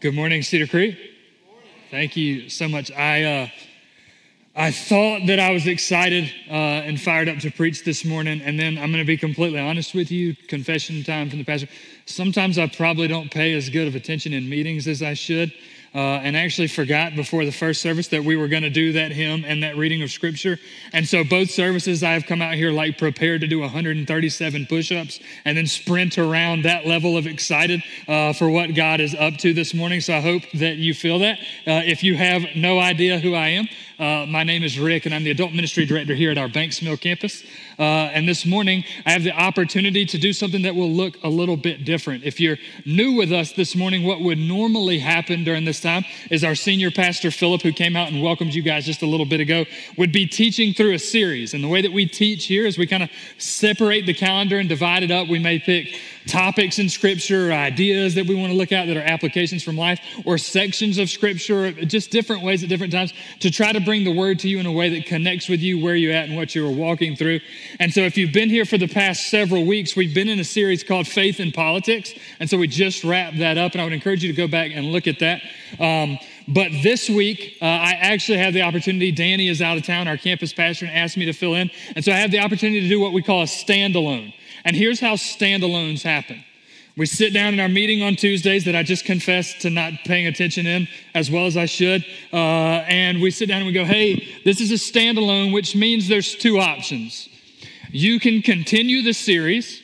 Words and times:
Good 0.00 0.14
morning, 0.14 0.42
Cedar 0.42 0.68
Creek. 0.68 0.96
Thank 1.90 2.16
you 2.16 2.48
so 2.50 2.68
much. 2.68 2.92
I 2.92 3.24
uh, 3.24 3.48
I 4.54 4.70
thought 4.70 5.26
that 5.26 5.40
I 5.40 5.50
was 5.50 5.66
excited 5.66 6.32
uh, 6.48 6.52
and 6.86 7.00
fired 7.00 7.28
up 7.28 7.38
to 7.38 7.50
preach 7.50 7.84
this 7.84 8.04
morning, 8.04 8.40
and 8.40 8.60
then 8.60 8.78
I'm 8.78 8.92
going 8.92 9.02
to 9.02 9.04
be 9.04 9.16
completely 9.16 9.58
honest 9.58 9.96
with 9.96 10.12
you. 10.12 10.36
Confession 10.46 11.02
time 11.02 11.28
from 11.28 11.40
the 11.40 11.44
pastor. 11.44 11.66
Sometimes 12.06 12.58
I 12.58 12.68
probably 12.68 13.08
don't 13.08 13.28
pay 13.28 13.54
as 13.54 13.70
good 13.70 13.88
of 13.88 13.96
attention 13.96 14.32
in 14.32 14.48
meetings 14.48 14.86
as 14.86 15.02
I 15.02 15.14
should 15.14 15.52
uh, 15.94 15.98
and 15.98 16.36
actually 16.36 16.68
forgot 16.68 17.14
before 17.14 17.44
the 17.44 17.52
first 17.52 17.80
service 17.80 18.08
that 18.08 18.24
we 18.24 18.36
were 18.36 18.48
going 18.48 18.62
to 18.62 18.70
do 18.70 18.92
that 18.92 19.12
hymn 19.12 19.44
and 19.46 19.62
that 19.62 19.76
reading 19.76 20.02
of 20.02 20.10
scripture. 20.10 20.58
And 20.92 21.06
so 21.06 21.24
both 21.24 21.50
services, 21.50 22.02
I've 22.02 22.26
come 22.26 22.42
out 22.42 22.54
here 22.54 22.70
like 22.70 22.98
prepared 22.98 23.40
to 23.40 23.46
do 23.46 23.60
137 23.60 24.66
push 24.66 24.92
ups 24.92 25.20
and 25.44 25.56
then 25.56 25.66
sprint 25.66 26.18
around 26.18 26.62
that 26.64 26.86
level 26.86 27.16
of 27.16 27.26
excited 27.26 27.82
uh, 28.06 28.32
for 28.32 28.50
what 28.50 28.74
God 28.74 29.00
is 29.00 29.14
up 29.14 29.36
to 29.38 29.52
this 29.52 29.74
morning. 29.74 30.00
So 30.00 30.14
I 30.14 30.20
hope 30.20 30.42
that 30.54 30.76
you 30.76 30.94
feel 30.94 31.18
that. 31.20 31.38
Uh, 31.66 31.82
if 31.84 32.02
you 32.02 32.16
have 32.16 32.44
no 32.54 32.78
idea 32.78 33.18
who 33.18 33.34
I 33.34 33.48
am, 33.48 33.68
uh, 33.98 34.26
my 34.28 34.44
name 34.44 34.62
is 34.62 34.78
Rick, 34.78 35.06
and 35.06 35.14
I'm 35.14 35.24
the 35.24 35.32
adult 35.32 35.52
ministry 35.52 35.84
director 35.84 36.14
here 36.14 36.30
at 36.30 36.38
our 36.38 36.48
Banks 36.48 36.80
Mill 36.80 36.96
campus. 36.96 37.42
Uh, 37.78 37.82
and 37.82 38.28
this 38.28 38.46
morning, 38.46 38.84
I 39.04 39.10
have 39.10 39.24
the 39.24 39.32
opportunity 39.32 40.06
to 40.06 40.18
do 40.18 40.32
something 40.32 40.62
that 40.62 40.74
will 40.76 40.90
look 40.90 41.16
a 41.24 41.28
little 41.28 41.56
bit 41.56 41.84
different. 41.84 42.22
If 42.22 42.38
you're 42.38 42.58
new 42.86 43.14
with 43.14 43.32
us 43.32 43.52
this 43.52 43.74
morning, 43.74 44.04
what 44.04 44.20
would 44.20 44.38
normally 44.38 45.00
happen 45.00 45.42
during 45.42 45.64
this 45.64 45.80
time 45.80 46.04
is 46.30 46.44
our 46.44 46.54
senior 46.54 46.92
pastor, 46.92 47.32
Philip, 47.32 47.62
who 47.62 47.72
came 47.72 47.96
out 47.96 48.12
and 48.12 48.22
welcomed 48.22 48.54
you 48.54 48.62
guys 48.62 48.86
just 48.86 49.02
a 49.02 49.06
little 49.06 49.26
bit 49.26 49.40
ago, 49.40 49.64
would 49.96 50.12
be 50.12 50.26
teaching 50.26 50.72
through 50.74 50.94
a 50.94 50.98
series. 50.98 51.52
And 51.52 51.64
the 51.64 51.68
way 51.68 51.82
that 51.82 51.92
we 51.92 52.06
teach 52.06 52.46
here 52.46 52.66
is 52.66 52.78
we 52.78 52.86
kind 52.86 53.02
of 53.02 53.10
separate 53.38 54.06
the 54.06 54.14
calendar 54.14 54.58
and 54.58 54.68
divide 54.68 55.02
it 55.02 55.10
up. 55.10 55.26
We 55.26 55.40
may 55.40 55.58
pick 55.58 55.88
topics 56.28 56.78
in 56.78 56.88
scripture, 56.88 57.52
ideas 57.52 58.14
that 58.14 58.26
we 58.26 58.34
want 58.34 58.52
to 58.52 58.56
look 58.56 58.72
at 58.72 58.86
that 58.86 58.96
are 58.96 59.02
applications 59.02 59.62
from 59.62 59.76
life, 59.76 60.00
or 60.24 60.38
sections 60.38 60.98
of 60.98 61.08
scripture, 61.08 61.72
just 61.72 62.10
different 62.10 62.42
ways 62.42 62.62
at 62.62 62.68
different 62.68 62.92
times 62.92 63.12
to 63.40 63.50
try 63.50 63.72
to 63.72 63.80
bring 63.80 64.04
the 64.04 64.14
word 64.14 64.38
to 64.40 64.48
you 64.48 64.58
in 64.58 64.66
a 64.66 64.72
way 64.72 64.88
that 64.90 65.06
connects 65.06 65.48
with 65.48 65.60
you 65.60 65.82
where 65.82 65.96
you're 65.96 66.12
at 66.12 66.28
and 66.28 66.36
what 66.36 66.54
you 66.54 66.66
are 66.66 66.70
walking 66.70 67.16
through. 67.16 67.40
And 67.80 67.92
so, 67.92 68.00
if 68.02 68.16
you've 68.16 68.32
been 68.32 68.50
here 68.50 68.64
for 68.64 68.78
the 68.78 68.88
past 68.88 69.30
several 69.30 69.64
weeks, 69.64 69.96
we've 69.96 70.14
been 70.14 70.28
in 70.28 70.38
a 70.38 70.44
series 70.44 70.84
called 70.84 71.08
Faith 71.08 71.40
in 71.40 71.52
Politics. 71.52 72.12
And 72.38 72.48
so, 72.48 72.58
we 72.58 72.68
just 72.68 73.04
wrapped 73.04 73.38
that 73.38 73.58
up, 73.58 73.72
and 73.72 73.80
I 73.80 73.84
would 73.84 73.92
encourage 73.92 74.22
you 74.22 74.30
to 74.32 74.36
go 74.36 74.48
back 74.48 74.70
and 74.74 74.86
look 74.86 75.06
at 75.06 75.18
that. 75.20 75.42
Um, 75.80 76.18
but 76.48 76.70
this 76.82 77.08
week, 77.08 77.58
uh, 77.60 77.64
I 77.64 77.92
actually 78.00 78.38
have 78.38 78.54
the 78.54 78.62
opportunity. 78.62 79.12
Danny 79.12 79.48
is 79.48 79.60
out 79.60 79.76
of 79.76 79.84
town, 79.84 80.08
our 80.08 80.16
campus 80.16 80.52
pastor, 80.52 80.86
and 80.86 80.94
asked 80.94 81.16
me 81.16 81.26
to 81.26 81.32
fill 81.32 81.54
in. 81.54 81.70
And 81.94 82.04
so, 82.04 82.10
I 82.12 82.16
have 82.16 82.30
the 82.30 82.40
opportunity 82.40 82.80
to 82.80 82.88
do 82.88 82.98
what 82.98 83.12
we 83.12 83.22
call 83.22 83.42
a 83.42 83.46
standalone. 83.46 84.32
And 84.64 84.74
here's 84.74 85.00
how 85.00 85.14
standalones 85.14 86.02
happen. 86.02 86.44
We 86.98 87.06
sit 87.06 87.32
down 87.32 87.54
in 87.54 87.60
our 87.60 87.68
meeting 87.68 88.02
on 88.02 88.16
Tuesdays 88.16 88.64
that 88.64 88.74
I 88.74 88.82
just 88.82 89.04
confessed 89.04 89.60
to 89.60 89.70
not 89.70 89.92
paying 90.04 90.26
attention 90.26 90.66
in 90.66 90.88
as 91.14 91.30
well 91.30 91.46
as 91.46 91.56
I 91.56 91.66
should. 91.66 92.04
Uh, 92.32 92.82
and 92.88 93.22
we 93.22 93.30
sit 93.30 93.46
down 93.46 93.58
and 93.58 93.66
we 93.68 93.72
go, 93.72 93.84
hey, 93.84 94.40
this 94.44 94.60
is 94.60 94.72
a 94.72 94.74
standalone, 94.74 95.54
which 95.54 95.76
means 95.76 96.08
there's 96.08 96.34
two 96.34 96.58
options. 96.58 97.28
You 97.92 98.18
can 98.18 98.42
continue 98.42 99.02
the 99.02 99.12
series 99.12 99.80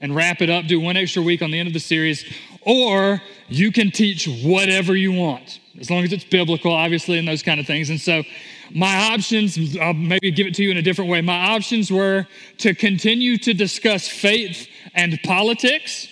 and 0.00 0.16
wrap 0.16 0.40
it 0.40 0.48
up, 0.48 0.66
do 0.66 0.80
one 0.80 0.96
extra 0.96 1.20
week 1.20 1.42
on 1.42 1.50
the 1.50 1.58
end 1.58 1.66
of 1.66 1.74
the 1.74 1.80
series, 1.80 2.24
or 2.66 3.22
you 3.48 3.72
can 3.72 3.90
teach 3.90 4.28
whatever 4.44 4.94
you 4.94 5.12
want, 5.12 5.60
as 5.80 5.88
long 5.88 6.02
as 6.04 6.12
it's 6.12 6.24
biblical, 6.24 6.72
obviously, 6.72 7.16
and 7.18 7.26
those 7.26 7.42
kind 7.42 7.60
of 7.60 7.66
things. 7.66 7.88
And 7.88 8.00
so, 8.00 8.24
my 8.72 9.12
options, 9.12 9.76
I'll 9.78 9.94
maybe 9.94 10.32
give 10.32 10.48
it 10.48 10.54
to 10.56 10.64
you 10.64 10.72
in 10.72 10.76
a 10.76 10.82
different 10.82 11.08
way. 11.08 11.20
My 11.20 11.54
options 11.54 11.90
were 11.90 12.26
to 12.58 12.74
continue 12.74 13.38
to 13.38 13.54
discuss 13.54 14.08
faith 14.08 14.66
and 14.92 15.18
politics 15.22 16.08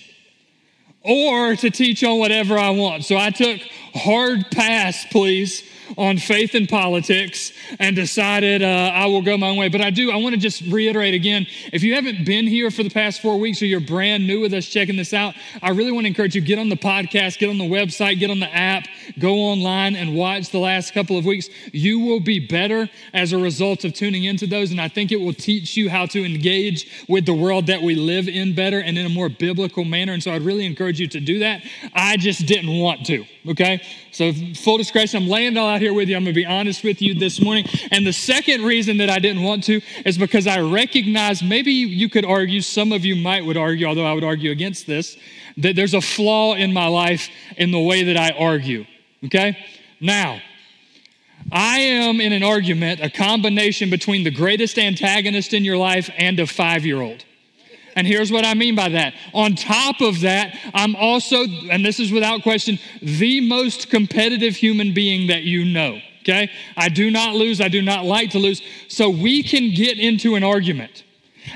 or 1.03 1.57
to 1.57 1.71
teach 1.71 2.05
on 2.05 2.19
whatever 2.19 2.57
I 2.57 2.71
want. 2.71 3.05
So 3.05 3.17
I 3.17 3.31
took 3.31 3.61
hard 3.93 4.47
pass, 4.53 5.05
please, 5.11 5.65
on 5.97 6.19
faith 6.19 6.55
and 6.55 6.69
politics 6.69 7.53
and 7.79 7.97
decided 7.97 8.63
uh, 8.63 8.67
I 8.67 9.07
will 9.07 9.23
go 9.23 9.37
my 9.37 9.49
own 9.49 9.57
way. 9.57 9.69
But 9.69 9.81
I 9.81 9.91
do, 9.91 10.11
I 10.11 10.17
want 10.17 10.35
to 10.35 10.41
just 10.41 10.63
reiterate 10.63 11.15
again 11.15 11.47
if 11.73 11.83
you 11.83 11.95
haven't 11.95 12.25
been 12.25 12.47
here 12.47 12.71
for 12.71 12.83
the 12.83 12.91
past 12.91 13.21
four 13.21 13.39
weeks 13.39 13.63
or 13.63 13.67
you're 13.67 13.81
brand 13.81 14.27
new 14.27 14.41
with 14.41 14.55
us 14.55 14.67
checking 14.67 14.97
this 14.97 15.13
out, 15.13 15.35
I 15.63 15.71
really 15.71 15.93
want 15.93 16.05
to 16.05 16.09
encourage 16.09 16.35
you 16.35 16.41
get 16.41 16.59
on 16.59 16.69
the 16.69 16.77
podcast, 16.77 17.39
get 17.39 17.51
on 17.51 17.59
the 17.59 17.65
website, 17.65 18.19
get 18.19 18.31
on 18.31 18.41
the 18.41 18.55
app, 18.55 18.87
go 19.19 19.35
online 19.35 19.97
and 19.97 20.15
watch 20.15 20.51
the 20.51 20.59
last 20.59 20.93
couple 20.95 21.19
of 21.19 21.25
weeks. 21.25 21.49
You 21.73 22.01
will 22.01 22.21
be 22.21 22.39
better 22.39 22.89
as 23.13 23.33
a 23.33 23.39
result 23.39 23.85
of 23.85 23.95
tuning 23.95 24.25
into 24.25 24.47
those. 24.47 24.71
And 24.71 24.81
I 24.81 24.89
think 24.89 25.13
it 25.13 25.17
will 25.17 25.33
teach 25.33 25.77
you 25.77 25.91
how 25.91 26.07
to 26.07 26.25
engage 26.25 27.07
with 27.09 27.27
the 27.27 27.35
world 27.35 27.67
that 27.67 27.83
we 27.83 27.95
live 27.95 28.29
in 28.29 28.55
better 28.55 28.81
and 28.81 28.97
in 28.99 29.07
a 29.07 29.11
more 29.11 29.29
biblical 29.29 29.85
manner. 29.85 30.13
And 30.13 30.23
so 30.23 30.33
I'd 30.33 30.43
really 30.43 30.67
encourage 30.67 31.01
you 31.01 31.09
to 31.09 31.21
do 31.21 31.41
that. 31.41 31.63
I 31.95 32.17
just 32.17 32.47
didn't 32.47 32.79
want 32.79 33.07
to, 33.07 33.25
okay? 33.49 33.83
So, 34.15 34.33
full 34.33 34.79
discretion, 34.79 35.25
I'm 35.25 35.29
laying 35.29 35.57
it 35.57 35.59
all 35.59 35.69
out 35.69 35.81
here 35.81 35.93
with 35.93 36.09
you. 36.09 36.15
I'm 36.15 36.23
going 36.23 36.37
to 36.37 36.41
be 36.41 36.47
honest 36.47 36.85
with 36.85 37.03
you 37.03 37.15
this 37.15 37.41
morning. 37.41 37.67
And 37.91 38.07
the 38.07 38.13
second 38.13 38.63
reason 38.63 38.99
that 38.99 39.11
I 39.11 39.19
didn't 39.19 39.43
want 39.43 39.65
to 39.65 39.81
is 40.07 40.17
because 40.17 40.47
I 40.47 40.61
recognize 40.61 41.43
maybe 41.43 41.73
you 41.73 42.09
could 42.09 42.25
argue, 42.25 42.61
some 42.61 42.93
of 42.93 43.05
you 43.05 43.17
might 43.17 43.45
would 43.45 43.57
argue, 43.57 43.87
although 43.87 44.07
I 44.07 44.13
would 44.13 44.23
argue 44.23 44.53
against 44.53 44.87
this, 44.87 45.17
that 45.57 45.75
there's 45.75 45.95
a 45.95 46.01
flaw 46.01 46.55
in 46.55 46.73
my 46.73 46.87
life 46.87 47.29
in 47.57 47.73
the 47.73 47.81
way 47.81 48.05
that 48.05 48.17
I 48.17 48.31
argue. 48.39 48.85
Okay? 49.25 49.59
Now, 50.01 50.41
I 51.51 51.79
am 51.81 52.21
in 52.21 52.33
an 52.33 52.45
argument, 52.45 53.01
a 53.01 53.11
combination 53.11 53.91
between 53.91 54.23
the 54.23 54.31
greatest 54.31 54.79
antagonist 54.79 55.53
in 55.53 55.65
your 55.65 55.77
life 55.77 56.09
and 56.17 56.39
a 56.39 56.47
five 56.47 56.87
year 56.87 57.01
old. 57.01 57.25
And 57.97 58.07
here's 58.07 58.33
what 58.33 58.45
I 58.45 58.55
mean 58.55 58.75
by 58.75 58.89
that. 58.91 59.15
On 59.33 59.55
top 59.55 60.01
of 60.01 60.21
that, 60.21 60.59
I'm 60.75 60.97
also, 60.97 61.45
and 61.71 61.85
this 61.85 62.01
is 62.01 62.11
without 62.13 62.43
question, 62.43 62.79
the 63.01 63.41
most 63.41 63.91
competitive 63.91 64.57
human 64.57 64.93
being 64.95 65.29
that 65.29 65.43
you 65.43 65.65
know. 65.65 66.01
Okay? 66.23 66.51
I 66.77 66.89
do 66.89 67.11
not 67.11 67.35
lose. 67.35 67.61
I 67.61 67.69
do 67.69 67.83
not 67.83 68.05
like 68.05 68.31
to 68.31 68.39
lose. 68.39 68.63
So 68.89 69.11
we 69.11 69.43
can 69.43 69.75
get 69.75 69.99
into 69.99 70.35
an 70.35 70.43
argument. 70.43 71.05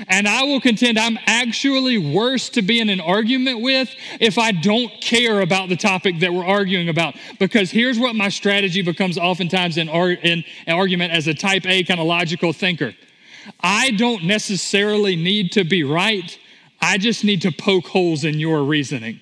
And 0.07 0.27
I 0.27 0.43
will 0.43 0.61
contend 0.61 0.99
I'm 0.99 1.17
actually 1.25 1.97
worse 1.97 2.49
to 2.49 2.61
be 2.61 2.79
in 2.79 2.89
an 2.89 3.01
argument 3.01 3.61
with 3.61 3.89
if 4.19 4.37
I 4.37 4.51
don't 4.51 4.91
care 5.01 5.41
about 5.41 5.69
the 5.69 5.75
topic 5.75 6.19
that 6.19 6.31
we're 6.31 6.45
arguing 6.45 6.89
about. 6.89 7.15
Because 7.39 7.71
here's 7.71 7.97
what 7.97 8.15
my 8.15 8.29
strategy 8.29 8.81
becomes 8.81 9.17
oftentimes 9.17 9.77
in, 9.77 9.89
in 9.89 10.43
an 10.67 10.75
argument 10.75 11.13
as 11.13 11.27
a 11.27 11.33
type 11.33 11.65
A 11.65 11.83
kind 11.83 11.99
of 11.99 12.05
logical 12.05 12.53
thinker. 12.53 12.93
I 13.61 13.91
don't 13.91 14.25
necessarily 14.25 15.15
need 15.15 15.51
to 15.53 15.63
be 15.63 15.83
right. 15.83 16.37
I 16.81 16.97
just 16.97 17.23
need 17.23 17.41
to 17.43 17.51
poke 17.51 17.87
holes 17.87 18.23
in 18.23 18.39
your 18.39 18.63
reasoning. 18.63 19.19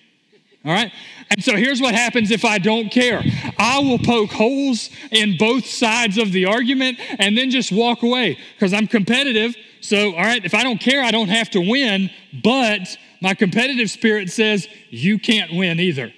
All 0.66 0.74
right? 0.74 0.92
And 1.30 1.44
so 1.44 1.56
here's 1.56 1.82
what 1.82 1.94
happens 1.94 2.32
if 2.32 2.46
I 2.46 2.58
don't 2.58 2.90
care 2.90 3.24
I 3.58 3.80
will 3.80 4.00
poke 4.00 4.32
holes 4.32 4.90
in 5.12 5.38
both 5.38 5.66
sides 5.66 6.18
of 6.18 6.32
the 6.32 6.46
argument 6.46 7.00
and 7.20 7.38
then 7.38 7.50
just 7.50 7.72
walk 7.72 8.04
away 8.04 8.38
because 8.54 8.74
I'm 8.74 8.88
competitive. 8.88 9.56
So, 9.82 10.14
all 10.16 10.24
right, 10.24 10.44
if 10.44 10.54
I 10.54 10.64
don't 10.64 10.80
care, 10.80 11.02
I 11.02 11.12
don't 11.12 11.30
have 11.30 11.50
to 11.52 11.60
win, 11.60 12.10
but 12.44 12.98
my 13.22 13.34
competitive 13.34 13.90
spirit 13.90 14.30
says 14.30 14.68
you 14.90 15.20
can't 15.20 15.54
win 15.54 15.80
either. 15.80 16.12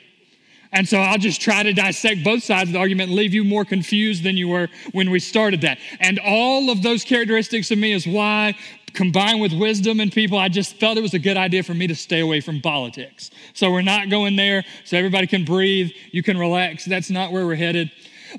And 0.72 0.88
so 0.88 1.00
I'll 1.00 1.18
just 1.18 1.41
try 1.41 1.63
to 1.63 1.74
dissect 1.74 2.24
both 2.24 2.44
sides 2.44 2.69
of 2.69 2.74
the 2.74 2.80
argument 2.80 3.09
and 3.09 3.18
leave 3.18 3.34
you 3.34 3.44
more 3.44 3.66
confused 3.66 4.24
than 4.24 4.38
you 4.38 4.47
were 4.47 4.68
when 4.91 5.09
we 5.09 5.19
started 5.19 5.62
that. 5.62 5.80
And 6.00 6.19
all 6.19 6.69
of 6.69 6.84
those 6.84 7.03
characteristics 7.03 7.72
of 7.72 7.80
me 7.80 7.91
is 7.91 8.06
why, 8.06 8.56
combined 8.94 9.41
with 9.41 9.52
wisdom 9.53 10.00
and 10.00 10.12
people, 10.12 10.38
I 10.38 10.47
just 10.47 10.75
felt 10.75 10.97
it 10.97 11.02
was 11.02 11.16
a 11.16 11.19
good 11.19 11.38
idea 11.38 11.63
for 11.63 11.74
me 11.74 11.88
to 11.88 11.96
stay 11.96 12.19
away 12.19 12.40
from 12.40 12.62
politics. 12.62 13.31
So 13.53 13.72
we're 13.72 13.81
not 13.81 14.09
going 14.09 14.35
there 14.35 14.63
so 14.85 14.96
everybody 14.97 15.25
can 15.25 15.44
breathe, 15.44 15.91
you 16.12 16.22
can 16.22 16.38
relax. 16.38 16.86
That's 16.86 17.09
not 17.09 17.31
where 17.31 17.47
we're 17.47 17.56
headed. 17.56 17.91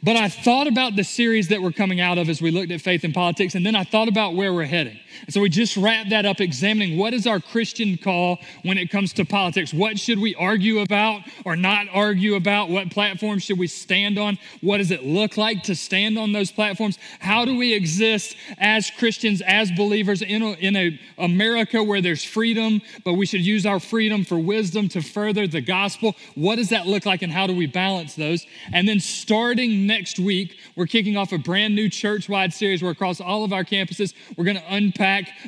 But 0.05 0.17
I 0.17 0.29
thought 0.29 0.69
about 0.69 0.95
the 0.95 1.03
series 1.03 1.49
that 1.49 1.61
we're 1.61 1.73
coming 1.73 2.01
out 2.01 2.17
of 2.17 2.29
as 2.29 2.41
we 2.41 2.53
looked 2.53 2.71
at 2.71 2.81
faith 2.81 3.03
and 3.03 3.13
politics, 3.13 3.57
and 3.57 3.67
then 3.67 3.75
I 3.75 3.83
thought 3.83 4.07
about 4.07 4.37
where 4.37 4.55
we're 4.55 4.65
heading. 4.65 4.99
And 5.25 5.35
so 5.35 5.41
we 5.41 5.49
just 5.49 5.77
wrapped 5.77 6.11
that 6.11 6.27
up 6.27 6.41
examining 6.41 6.99
what 6.99 7.15
is 7.15 7.27
our 7.27 7.41
Christian 7.41 7.97
call 7.97 8.39
when 8.63 8.79
it 8.79 8.91
comes 8.91 9.13
to 9.15 9.25
politics? 9.25 9.73
What 9.73 9.99
should 9.99 10.19
we 10.19 10.35
argue 10.35 10.81
about 10.81 11.23
or 11.45 11.57
not 11.57 11.87
argue 11.93 12.35
about? 12.35 12.69
What 12.71 12.91
platforms 12.91 13.45
should 13.45 13.59
we 13.59 13.67
stand 13.67 14.19
on? 14.19 14.39
What 14.61 14.79
does 14.79 14.91
it 14.91 15.05
look 15.05 15.37
like 15.37 15.63
to 15.65 15.75
stand 15.75 16.19
on 16.19 16.33
those 16.33 16.51
platforms? 16.51 16.99
How 17.21 17.45
do 17.45 17.57
we 17.57 17.75
exist 17.75 18.37
as 18.59 18.91
Christians, 18.91 19.43
as 19.43 19.71
believers 19.73 20.23
in 20.23 20.43
a, 20.43 20.53
in 20.53 20.77
a 20.77 21.01
America 21.19 21.83
where 21.83 22.01
there's 22.01 22.25
freedom, 22.25 22.81
but 23.05 23.15
we 23.15 23.27
should 23.27 23.45
use 23.45 23.67
our 23.67 23.81
freedom 23.81 24.25
for 24.25 24.39
wisdom 24.39 24.89
to 24.91 25.03
further 25.03 25.47
the 25.47 25.61
gospel? 25.61 26.17
What 26.35 26.57
does 26.57 26.71
that 26.71 26.87
look 26.87 27.07
like 27.07 27.23
and 27.23 27.33
how 27.33 27.47
do 27.47 27.55
we 27.55 27.67
balance 27.67 28.15
those? 28.15 28.47
And 28.73 28.89
then 28.89 29.01
starting 29.01 29.87
next 29.87 30.19
week, 30.19 30.59
we're 30.77 30.87
kicking 30.87 31.17
off 31.17 31.33
a 31.33 31.39
brand 31.39 31.75
new 31.75 31.89
church 31.89 32.29
wide 32.29 32.53
series 32.53 32.83
where 32.83 32.93
across 32.93 33.21
all 33.21 33.45
of 33.45 33.53
our 33.53 33.65
campuses, 33.65 34.15
we're 34.37 34.45
going 34.45 34.57
to 34.57 34.75
unpack 34.75 35.00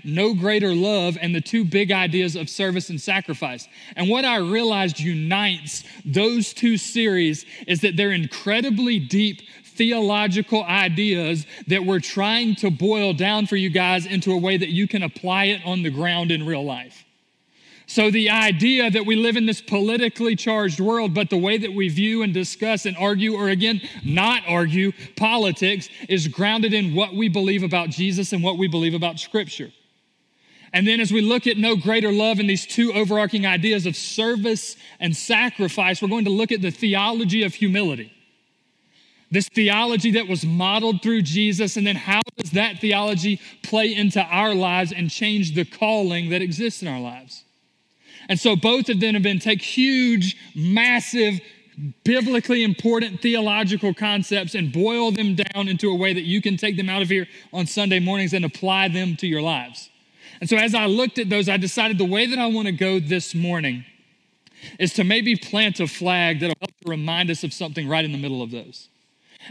no 0.04 0.34
greater 0.34 0.74
love 0.74 1.18
and 1.20 1.34
the 1.34 1.40
two 1.40 1.64
big 1.64 1.92
ideas 1.92 2.36
of 2.36 2.48
service 2.48 2.90
and 2.90 3.00
sacrifice. 3.00 3.68
And 3.96 4.08
what 4.08 4.24
I 4.24 4.36
realized 4.36 4.98
unites 4.98 5.84
those 6.04 6.52
two 6.52 6.76
series 6.76 7.44
is 7.66 7.80
that 7.80 7.96
they're 7.96 8.12
incredibly 8.12 8.98
deep 8.98 9.42
theological 9.64 10.64
ideas 10.64 11.46
that 11.66 11.84
we're 11.84 12.00
trying 12.00 12.54
to 12.56 12.70
boil 12.70 13.12
down 13.12 13.46
for 13.46 13.56
you 13.56 13.70
guys 13.70 14.06
into 14.06 14.32
a 14.32 14.38
way 14.38 14.56
that 14.56 14.68
you 14.68 14.86
can 14.86 15.02
apply 15.02 15.44
it 15.44 15.60
on 15.64 15.82
the 15.82 15.90
ground 15.90 16.30
in 16.30 16.46
real 16.46 16.64
life. 16.64 17.01
So, 17.92 18.10
the 18.10 18.30
idea 18.30 18.90
that 18.90 19.04
we 19.04 19.16
live 19.16 19.36
in 19.36 19.44
this 19.44 19.60
politically 19.60 20.34
charged 20.34 20.80
world, 20.80 21.12
but 21.12 21.28
the 21.28 21.36
way 21.36 21.58
that 21.58 21.74
we 21.74 21.90
view 21.90 22.22
and 22.22 22.32
discuss 22.32 22.86
and 22.86 22.96
argue, 22.96 23.34
or 23.34 23.50
again, 23.50 23.82
not 24.02 24.42
argue 24.48 24.92
politics, 25.14 25.90
is 26.08 26.26
grounded 26.26 26.72
in 26.72 26.94
what 26.94 27.12
we 27.12 27.28
believe 27.28 27.62
about 27.62 27.90
Jesus 27.90 28.32
and 28.32 28.42
what 28.42 28.56
we 28.56 28.66
believe 28.66 28.94
about 28.94 29.20
Scripture. 29.20 29.72
And 30.72 30.88
then, 30.88 31.00
as 31.00 31.12
we 31.12 31.20
look 31.20 31.46
at 31.46 31.58
no 31.58 31.76
greater 31.76 32.10
love 32.10 32.38
and 32.38 32.48
these 32.48 32.64
two 32.64 32.94
overarching 32.94 33.44
ideas 33.44 33.84
of 33.84 33.94
service 33.94 34.74
and 34.98 35.14
sacrifice, 35.14 36.00
we're 36.00 36.08
going 36.08 36.24
to 36.24 36.30
look 36.30 36.50
at 36.50 36.62
the 36.62 36.70
theology 36.70 37.42
of 37.42 37.52
humility. 37.52 38.10
This 39.30 39.50
theology 39.50 40.12
that 40.12 40.28
was 40.28 40.46
modeled 40.46 41.02
through 41.02 41.20
Jesus, 41.20 41.76
and 41.76 41.86
then 41.86 41.96
how 41.96 42.22
does 42.38 42.52
that 42.52 42.78
theology 42.78 43.38
play 43.62 43.94
into 43.94 44.22
our 44.22 44.54
lives 44.54 44.92
and 44.92 45.10
change 45.10 45.54
the 45.54 45.66
calling 45.66 46.30
that 46.30 46.40
exists 46.40 46.80
in 46.80 46.88
our 46.88 46.98
lives? 46.98 47.44
And 48.28 48.38
so 48.38 48.56
both 48.56 48.88
of 48.88 49.00
them 49.00 49.14
have 49.14 49.22
been 49.22 49.38
take 49.38 49.62
huge, 49.62 50.36
massive, 50.54 51.40
biblically 52.04 52.62
important 52.62 53.20
theological 53.20 53.94
concepts 53.94 54.54
and 54.54 54.72
boil 54.72 55.10
them 55.10 55.34
down 55.34 55.68
into 55.68 55.90
a 55.90 55.94
way 55.94 56.12
that 56.12 56.22
you 56.22 56.42
can 56.42 56.56
take 56.56 56.76
them 56.76 56.88
out 56.88 57.02
of 57.02 57.08
here 57.08 57.26
on 57.52 57.66
Sunday 57.66 57.98
mornings 57.98 58.32
and 58.32 58.44
apply 58.44 58.88
them 58.88 59.16
to 59.16 59.26
your 59.26 59.42
lives. 59.42 59.90
And 60.40 60.48
so 60.48 60.56
as 60.56 60.74
I 60.74 60.86
looked 60.86 61.18
at 61.18 61.30
those, 61.30 61.48
I 61.48 61.56
decided 61.56 61.98
the 61.98 62.04
way 62.04 62.26
that 62.26 62.38
I 62.38 62.46
want 62.46 62.66
to 62.66 62.72
go 62.72 62.98
this 62.98 63.34
morning 63.34 63.84
is 64.78 64.92
to 64.94 65.04
maybe 65.04 65.36
plant 65.36 65.80
a 65.80 65.86
flag 65.86 66.40
that'll 66.40 66.56
help 66.60 66.78
to 66.80 66.88
remind 66.90 67.30
us 67.30 67.44
of 67.44 67.52
something 67.52 67.88
right 67.88 68.04
in 68.04 68.12
the 68.12 68.18
middle 68.18 68.42
of 68.42 68.50
those. 68.50 68.88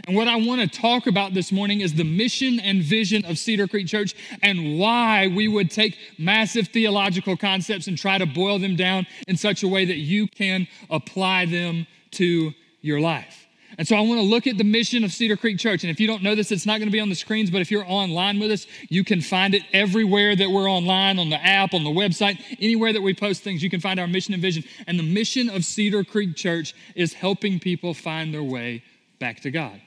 And 0.06 0.16
what 0.16 0.28
I 0.28 0.36
want 0.36 0.60
to 0.60 0.80
talk 0.80 1.06
about 1.06 1.34
this 1.34 1.52
morning 1.52 1.80
is 1.80 1.94
the 1.94 2.04
mission 2.04 2.60
and 2.60 2.82
vision 2.82 3.24
of 3.24 3.38
Cedar 3.38 3.68
Creek 3.68 3.86
Church 3.86 4.14
and 4.42 4.78
why 4.78 5.28
we 5.28 5.48
would 5.48 5.70
take 5.70 5.96
massive 6.18 6.68
theological 6.68 7.36
concepts 7.36 7.86
and 7.86 7.96
try 7.96 8.18
to 8.18 8.26
boil 8.26 8.58
them 8.58 8.76
down 8.76 9.06
in 9.28 9.36
such 9.36 9.62
a 9.62 9.68
way 9.68 9.84
that 9.84 9.98
you 9.98 10.26
can 10.26 10.66
apply 10.90 11.46
them 11.46 11.86
to 12.12 12.52
your 12.80 13.00
life. 13.00 13.46
And 13.78 13.88
so 13.88 13.96
I 13.96 14.00
want 14.00 14.20
to 14.20 14.26
look 14.26 14.46
at 14.46 14.58
the 14.58 14.64
mission 14.64 15.02
of 15.02 15.12
Cedar 15.12 15.36
Creek 15.36 15.58
Church. 15.58 15.82
And 15.82 15.90
if 15.90 15.98
you 15.98 16.06
don't 16.06 16.22
know 16.22 16.34
this, 16.34 16.52
it's 16.52 16.66
not 16.66 16.78
going 16.78 16.88
to 16.88 16.92
be 16.92 17.00
on 17.00 17.08
the 17.08 17.14
screens, 17.14 17.50
but 17.50 17.62
if 17.62 17.70
you're 17.70 17.86
online 17.86 18.38
with 18.38 18.50
us, 18.50 18.66
you 18.90 19.02
can 19.02 19.22
find 19.22 19.54
it 19.54 19.62
everywhere 19.72 20.36
that 20.36 20.50
we're 20.50 20.70
online, 20.70 21.18
on 21.18 21.30
the 21.30 21.42
app, 21.42 21.72
on 21.72 21.82
the 21.82 21.90
website, 21.90 22.38
anywhere 22.60 22.92
that 22.92 23.00
we 23.00 23.14
post 23.14 23.42
things, 23.42 23.62
you 23.62 23.70
can 23.70 23.80
find 23.80 23.98
our 23.98 24.06
mission 24.06 24.34
and 24.34 24.42
vision. 24.42 24.64
And 24.86 24.98
the 24.98 25.02
mission 25.02 25.48
of 25.48 25.64
Cedar 25.64 26.04
Creek 26.04 26.36
Church 26.36 26.74
is 26.94 27.14
helping 27.14 27.58
people 27.58 27.94
find 27.94 28.34
their 28.34 28.42
way 28.42 28.82
back 29.22 29.38
to 29.40 29.52
God. 29.52 29.80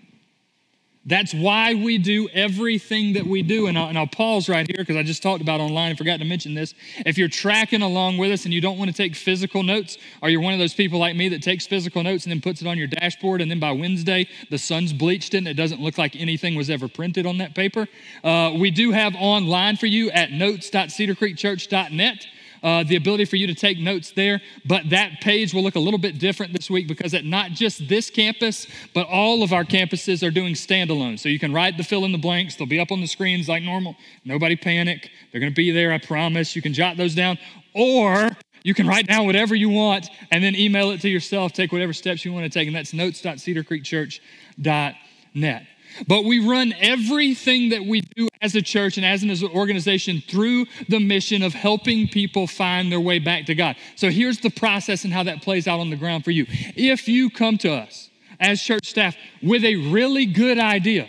That's 1.05 1.33
why 1.33 1.73
we 1.73 1.97
do 1.97 2.29
everything 2.29 3.13
that 3.13 3.27
we 3.27 3.43
do. 3.43 3.67
And 3.67 3.77
I'll, 3.77 3.89
and 3.89 3.97
I'll 3.97 4.07
pause 4.07 4.47
right 4.47 4.65
here 4.65 4.77
because 4.79 4.95
I 4.95 5.03
just 5.03 5.21
talked 5.21 5.41
about 5.41 5.59
online 5.59 5.89
and 5.89 5.97
forgot 5.97 6.19
to 6.19 6.25
mention 6.25 6.53
this. 6.53 6.73
If 7.05 7.17
you're 7.17 7.27
tracking 7.27 7.81
along 7.81 8.17
with 8.17 8.31
us 8.31 8.45
and 8.45 8.53
you 8.53 8.61
don't 8.61 8.77
want 8.79 8.89
to 8.89 8.95
take 8.95 9.13
physical 9.13 9.61
notes, 9.61 9.97
or 10.23 10.29
you're 10.29 10.39
one 10.39 10.53
of 10.53 10.59
those 10.59 10.73
people 10.73 10.97
like 10.97 11.17
me 11.17 11.27
that 11.29 11.43
takes 11.43 11.67
physical 11.67 12.01
notes 12.01 12.23
and 12.23 12.31
then 12.31 12.39
puts 12.39 12.61
it 12.61 12.67
on 12.67 12.77
your 12.77 12.87
dashboard, 12.87 13.41
and 13.41 13.51
then 13.51 13.59
by 13.59 13.73
Wednesday, 13.73 14.25
the 14.49 14.57
sun's 14.57 14.93
bleached 14.93 15.33
it 15.33 15.39
and 15.39 15.49
it 15.49 15.55
doesn't 15.55 15.81
look 15.81 15.97
like 15.97 16.15
anything 16.15 16.55
was 16.55 16.69
ever 16.69 16.87
printed 16.87 17.25
on 17.25 17.39
that 17.39 17.53
paper, 17.53 17.87
uh, 18.23 18.53
we 18.57 18.71
do 18.71 18.91
have 18.91 19.13
online 19.15 19.75
for 19.75 19.87
you 19.87 20.09
at 20.11 20.31
notes.cedarcreekchurch.net 20.31 22.25
uh, 22.65 22.83
the 22.83 22.95
ability 22.95 23.25
for 23.25 23.35
you 23.35 23.45
to 23.45 23.53
take 23.53 23.77
notes 23.77 24.11
there. 24.11 24.41
But 24.65 24.89
that 24.89 25.21
page 25.21 25.53
will 25.53 25.61
look 25.61 25.75
a 25.75 25.79
little 25.79 25.99
bit 25.99 26.17
different 26.17 26.51
this 26.51 26.67
week 26.67 26.87
because 26.87 27.13
at 27.13 27.23
not 27.23 27.51
just 27.51 27.87
this 27.87 28.09
campus, 28.09 28.65
but 28.95 29.07
all 29.07 29.43
of 29.43 29.53
our 29.53 29.63
campuses 29.63 30.27
are 30.27 30.31
doing 30.31 30.55
standalone. 30.55 31.19
So 31.19 31.29
you 31.29 31.37
can 31.37 31.53
write 31.53 31.77
the 31.77 31.83
fill 31.83 32.05
in 32.05 32.11
the 32.11 32.17
blanks. 32.17 32.55
They'll 32.55 32.65
be 32.65 32.79
up 32.79 32.91
on 32.91 33.01
the 33.01 33.07
screens 33.07 33.47
like 33.47 33.61
normal. 33.61 33.95
Nobody 34.23 34.55
panic. 34.55 35.11
They're 35.31 35.39
going 35.39 35.51
to 35.51 35.55
be 35.55 35.69
there, 35.69 35.93
I 35.93 35.99
promise. 35.99 36.55
You 36.55 36.63
can 36.63 36.73
jot 36.73 36.97
those 36.97 37.13
down. 37.13 37.37
Or 37.75 38.31
you 38.63 38.73
can 38.73 38.87
write 38.87 39.05
down 39.05 39.27
whatever 39.27 39.53
you 39.53 39.69
want 39.69 40.09
and 40.31 40.43
then 40.43 40.55
email 40.55 40.89
it 40.89 41.01
to 41.01 41.09
yourself. 41.09 41.53
Take 41.53 41.71
whatever 41.71 41.93
steps 41.93 42.25
you 42.25 42.33
want 42.33 42.45
to 42.45 42.49
take. 42.49 42.65
And 42.65 42.75
that's 42.75 42.93
notes.cedarcreekchurch.net. 42.93 45.67
But 46.07 46.25
we 46.25 46.45
run 46.45 46.73
everything 46.79 47.69
that 47.69 47.85
we 47.85 48.01
do 48.01 48.27
as 48.41 48.55
a 48.55 48.61
church 48.61 48.97
and 48.97 49.05
as 49.05 49.23
an 49.23 49.49
organization 49.49 50.21
through 50.27 50.65
the 50.89 50.99
mission 50.99 51.41
of 51.43 51.53
helping 51.53 52.07
people 52.07 52.47
find 52.47 52.91
their 52.91 52.99
way 52.99 53.19
back 53.19 53.45
to 53.45 53.55
God. 53.55 53.75
So 53.95 54.09
here's 54.09 54.39
the 54.39 54.49
process 54.49 55.03
and 55.03 55.13
how 55.13 55.23
that 55.23 55.41
plays 55.41 55.67
out 55.67 55.79
on 55.79 55.89
the 55.89 55.95
ground 55.95 56.23
for 56.23 56.31
you. 56.31 56.45
If 56.49 57.07
you 57.07 57.29
come 57.29 57.57
to 57.59 57.73
us 57.73 58.09
as 58.39 58.61
church 58.61 58.87
staff 58.87 59.15
with 59.41 59.63
a 59.63 59.75
really 59.75 60.25
good 60.25 60.59
idea, 60.59 61.07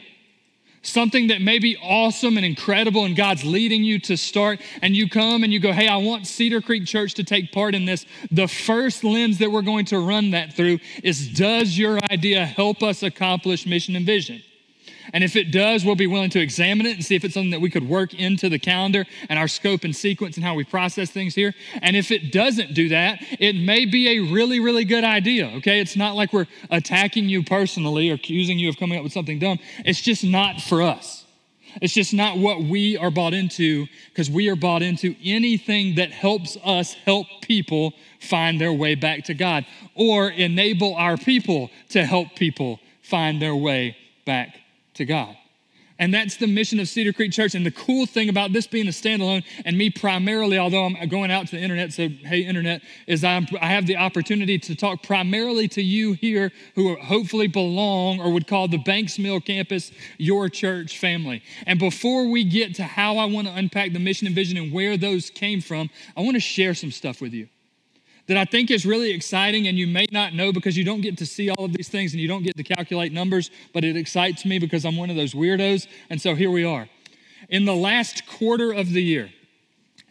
something 0.82 1.28
that 1.28 1.42
may 1.42 1.58
be 1.58 1.76
awesome 1.82 2.36
and 2.36 2.46
incredible, 2.46 3.04
and 3.04 3.16
God's 3.16 3.44
leading 3.44 3.82
you 3.82 3.98
to 4.00 4.16
start, 4.16 4.60
and 4.82 4.96
you 4.96 5.08
come 5.08 5.42
and 5.42 5.52
you 5.52 5.60
go, 5.60 5.72
Hey, 5.72 5.88
I 5.88 5.96
want 5.96 6.26
Cedar 6.26 6.60
Creek 6.60 6.86
Church 6.86 7.14
to 7.14 7.24
take 7.24 7.52
part 7.52 7.74
in 7.74 7.84
this. 7.84 8.06
The 8.30 8.48
first 8.48 9.04
lens 9.04 9.38
that 9.38 9.50
we're 9.50 9.62
going 9.62 9.86
to 9.86 9.98
run 9.98 10.30
that 10.30 10.54
through 10.54 10.78
is 11.02 11.32
Does 11.32 11.76
your 11.76 11.98
idea 12.10 12.44
help 12.44 12.82
us 12.82 13.02
accomplish 13.02 13.66
mission 13.66 13.96
and 13.96 14.06
vision? 14.06 14.42
And 15.12 15.22
if 15.22 15.36
it 15.36 15.50
does, 15.50 15.84
we'll 15.84 15.94
be 15.96 16.06
willing 16.06 16.30
to 16.30 16.40
examine 16.40 16.86
it 16.86 16.96
and 16.96 17.04
see 17.04 17.14
if 17.14 17.24
it's 17.24 17.34
something 17.34 17.50
that 17.50 17.60
we 17.60 17.70
could 17.70 17.88
work 17.88 18.14
into 18.14 18.48
the 18.48 18.58
calendar 18.58 19.04
and 19.28 19.38
our 19.38 19.48
scope 19.48 19.84
and 19.84 19.94
sequence 19.94 20.36
and 20.36 20.44
how 20.44 20.54
we 20.54 20.64
process 20.64 21.10
things 21.10 21.34
here. 21.34 21.54
And 21.82 21.96
if 21.96 22.10
it 22.10 22.32
doesn't 22.32 22.74
do 22.74 22.88
that, 22.90 23.18
it 23.38 23.54
may 23.54 23.84
be 23.84 24.18
a 24.18 24.32
really, 24.32 24.60
really 24.60 24.84
good 24.84 25.04
idea, 25.04 25.46
okay? 25.56 25.80
It's 25.80 25.96
not 25.96 26.16
like 26.16 26.32
we're 26.32 26.46
attacking 26.70 27.28
you 27.28 27.42
personally 27.42 28.10
or 28.10 28.14
accusing 28.14 28.58
you 28.58 28.68
of 28.68 28.76
coming 28.76 28.98
up 28.98 29.04
with 29.04 29.12
something 29.12 29.38
dumb. 29.38 29.58
It's 29.84 30.00
just 30.00 30.24
not 30.24 30.60
for 30.60 30.82
us. 30.82 31.24
It's 31.82 31.92
just 31.92 32.14
not 32.14 32.38
what 32.38 32.62
we 32.62 32.96
are 32.96 33.10
bought 33.10 33.34
into 33.34 33.86
because 34.08 34.30
we 34.30 34.48
are 34.48 34.56
bought 34.56 34.82
into 34.82 35.14
anything 35.22 35.96
that 35.96 36.10
helps 36.10 36.56
us 36.64 36.94
help 36.94 37.26
people 37.42 37.92
find 38.18 38.58
their 38.58 38.72
way 38.72 38.94
back 38.94 39.24
to 39.24 39.34
God 39.34 39.66
or 39.94 40.30
enable 40.30 40.94
our 40.94 41.18
people 41.18 41.70
to 41.90 42.04
help 42.04 42.34
people 42.34 42.80
find 43.02 43.42
their 43.42 43.54
way 43.54 43.96
back 44.24 44.56
to 44.96 45.04
God. 45.04 45.36
And 45.98 46.12
that's 46.12 46.36
the 46.36 46.46
mission 46.46 46.78
of 46.78 46.88
Cedar 46.88 47.12
Creek 47.12 47.32
Church. 47.32 47.54
And 47.54 47.64
the 47.64 47.70
cool 47.70 48.04
thing 48.04 48.28
about 48.28 48.52
this 48.52 48.66
being 48.66 48.86
a 48.86 48.90
standalone, 48.90 49.44
and 49.64 49.78
me 49.78 49.88
primarily, 49.88 50.58
although 50.58 50.84
I'm 50.84 51.08
going 51.08 51.30
out 51.30 51.46
to 51.48 51.56
the 51.56 51.62
internet, 51.62 51.92
so 51.92 52.08
hey, 52.08 52.40
internet, 52.40 52.82
is 53.06 53.24
I'm, 53.24 53.46
i 53.62 53.68
have 53.68 53.86
the 53.86 53.96
opportunity 53.96 54.58
to 54.58 54.74
talk 54.74 55.02
primarily 55.02 55.68
to 55.68 55.82
you 55.82 56.12
here 56.12 56.52
who 56.74 56.96
hopefully 56.96 57.46
belong 57.46 58.20
or 58.20 58.30
would 58.30 58.46
call 58.46 58.68
the 58.68 58.76
Banks 58.76 59.18
Mill 59.18 59.40
campus 59.40 59.90
your 60.18 60.50
church 60.50 60.98
family. 60.98 61.42
And 61.66 61.78
before 61.78 62.28
we 62.28 62.44
get 62.44 62.74
to 62.74 62.84
how 62.84 63.16
I 63.16 63.24
want 63.24 63.46
to 63.46 63.54
unpack 63.54 63.94
the 63.94 63.98
mission 63.98 64.26
and 64.26 64.36
vision 64.36 64.58
and 64.58 64.72
where 64.72 64.98
those 64.98 65.30
came 65.30 65.62
from, 65.62 65.88
I 66.14 66.20
want 66.20 66.34
to 66.34 66.40
share 66.40 66.74
some 66.74 66.90
stuff 66.90 67.22
with 67.22 67.32
you 67.32 67.48
that 68.28 68.36
I 68.36 68.44
think 68.44 68.70
is 68.70 68.84
really 68.84 69.12
exciting, 69.12 69.68
and 69.68 69.78
you 69.78 69.86
may 69.86 70.06
not 70.10 70.34
know 70.34 70.52
because 70.52 70.76
you 70.76 70.84
don't 70.84 71.00
get 71.00 71.18
to 71.18 71.26
see 71.26 71.50
all 71.50 71.64
of 71.64 71.72
these 71.72 71.88
things 71.88 72.12
and 72.12 72.20
you 72.20 72.28
don't 72.28 72.42
get 72.42 72.56
to 72.56 72.64
calculate 72.64 73.12
numbers, 73.12 73.50
but 73.72 73.84
it 73.84 73.96
excites 73.96 74.44
me 74.44 74.58
because 74.58 74.84
I'm 74.84 74.96
one 74.96 75.10
of 75.10 75.16
those 75.16 75.34
weirdos. 75.34 75.86
And 76.10 76.20
so 76.20 76.34
here 76.34 76.50
we 76.50 76.64
are. 76.64 76.88
In 77.48 77.64
the 77.64 77.74
last 77.74 78.26
quarter 78.26 78.72
of 78.72 78.90
the 78.90 79.02
year, 79.02 79.30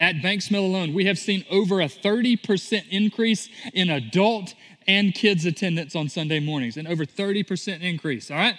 at 0.00 0.22
Banks 0.22 0.50
Mill 0.50 0.64
alone, 0.64 0.92
we 0.94 1.06
have 1.06 1.18
seen 1.18 1.44
over 1.50 1.80
a 1.80 1.86
30% 1.86 2.88
increase 2.90 3.48
in 3.72 3.90
adult 3.90 4.54
and 4.86 5.14
kids 5.14 5.44
attendance 5.44 5.96
on 5.96 6.08
Sunday 6.08 6.38
mornings, 6.38 6.76
and 6.76 6.86
over 6.86 7.04
30% 7.04 7.80
increase, 7.80 8.30
all 8.30 8.36
right? 8.36 8.56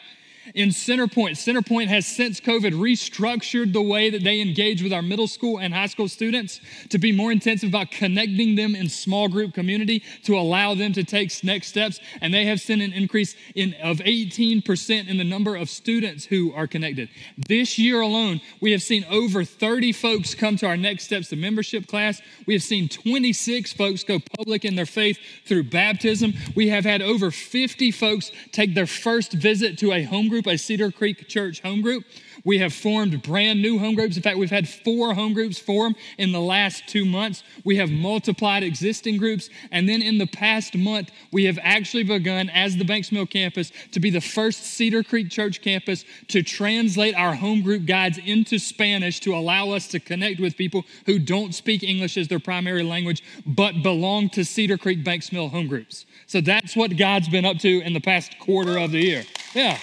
In 0.54 0.70
Centerpoint. 0.70 1.32
Centerpoint 1.32 1.88
has 1.88 2.06
since 2.06 2.40
COVID 2.40 2.74
restructured 2.74 3.74
the 3.74 3.82
way 3.82 4.10
that 4.10 4.24
they 4.24 4.42
engage 4.42 4.82
with 4.82 4.94
our 4.94 5.02
middle 5.02 5.28
school 5.28 5.60
and 5.60 5.74
high 5.74 5.88
school 5.88 6.08
students 6.08 6.60
to 6.90 6.98
be 6.98 7.12
more 7.12 7.32
intensive 7.32 7.70
about 7.70 7.92
connecting 7.92 8.56
them 8.56 8.76
in 8.76 8.90
small 8.90 9.28
group 9.28 9.54
community 9.54 10.04
to 10.24 10.38
allow 10.38 10.74
them 10.74 10.94
to 10.94 11.04
take 11.04 11.28
next 11.44 11.68
steps. 11.68 12.00
And 12.22 12.34
they 12.34 12.46
have 12.46 12.62
seen 12.62 12.82
an 12.82 12.94
increase 12.94 13.36
in 13.56 13.76
of 13.84 13.98
18% 13.98 15.08
in 15.08 15.18
the 15.18 15.24
number 15.24 15.56
of 15.56 15.70
students 15.70 16.26
who 16.26 16.54
are 16.54 16.68
connected. 16.68 17.10
This 17.38 17.78
year 17.78 18.02
alone, 18.02 18.42
we 18.62 18.72
have 18.72 18.82
seen 18.82 19.06
over 19.10 19.44
30 19.44 19.92
folks 19.92 20.34
come 20.34 20.56
to 20.58 20.68
our 20.68 20.78
next 20.78 21.04
steps, 21.04 21.30
the 21.30 21.36
membership 21.36 21.88
class. 21.88 22.22
We 22.46 22.54
have 22.54 22.64
seen 22.64 22.88
26 22.90 23.74
folks 23.74 24.04
go 24.04 24.20
public 24.38 24.66
in 24.66 24.76
their 24.76 24.86
faith 24.86 25.18
through 25.46 25.64
baptism. 25.64 26.34
We 26.56 26.70
have 26.70 26.86
had 26.86 27.02
over 27.02 27.32
50 27.32 27.92
folks 27.92 28.32
take 28.52 28.74
their 28.74 28.88
first 28.88 29.34
visit 29.34 29.78
to 29.80 29.92
a 29.92 30.04
home 30.04 30.30
group 30.30 30.37
group, 30.38 30.54
a 30.54 30.58
Cedar 30.58 30.92
Creek 30.92 31.28
Church 31.28 31.62
home 31.62 31.82
group. 31.82 32.04
We 32.44 32.60
have 32.60 32.72
formed 32.72 33.24
brand 33.24 33.60
new 33.62 33.80
home 33.80 33.96
groups. 33.96 34.16
In 34.16 34.22
fact, 34.22 34.38
we've 34.38 34.52
had 34.52 34.70
four 34.70 35.16
home 35.16 35.34
groups 35.34 35.58
form 35.58 35.96
in 36.20 36.32
the 36.32 36.40
last 36.40 36.88
two 36.88 37.06
months. 37.06 37.44
We 37.66 37.78
have 37.78 37.90
multiplied 37.90 38.62
existing 38.62 39.18
groups. 39.18 39.50
And 39.72 39.90
then 39.90 40.04
in 40.04 40.20
the 40.20 40.28
past 40.28 40.76
month, 40.76 41.10
we 41.32 41.46
have 41.46 41.58
actually 41.64 42.04
begun, 42.04 42.50
as 42.52 42.78
the 42.78 42.86
Banks 42.86 43.12
Mill 43.12 43.26
campus, 43.26 43.72
to 43.92 44.00
be 44.00 44.12
the 44.12 44.22
first 44.22 44.64
Cedar 44.64 45.02
Creek 45.02 45.32
Church 45.32 45.62
campus 45.62 46.06
to 46.28 46.44
translate 46.44 47.16
our 47.16 47.34
home 47.34 47.64
group 47.64 47.86
guides 47.86 48.20
into 48.20 48.60
Spanish 48.60 49.20
to 49.22 49.34
allow 49.34 49.72
us 49.72 49.88
to 49.88 50.00
connect 50.00 50.40
with 50.40 50.56
people 50.56 50.84
who 51.08 51.18
don't 51.18 51.56
speak 51.56 51.82
English 51.82 52.16
as 52.16 52.28
their 52.28 52.40
primary 52.40 52.84
language, 52.84 53.24
but 53.46 53.82
belong 53.82 54.30
to 54.30 54.46
Cedar 54.46 54.78
Creek 54.78 55.04
Banks 55.04 55.32
Mill 55.32 55.50
home 55.50 55.68
groups. 55.68 56.06
So 56.28 56.42
that's 56.42 56.76
what 56.76 56.96
God's 56.96 57.28
been 57.28 57.46
up 57.46 57.58
to 57.60 57.82
in 57.82 57.94
the 57.94 58.02
past 58.02 58.38
quarter 58.38 58.78
of 58.78 58.92
the 58.92 59.00
year. 59.00 59.24
Yeah. 59.56 59.80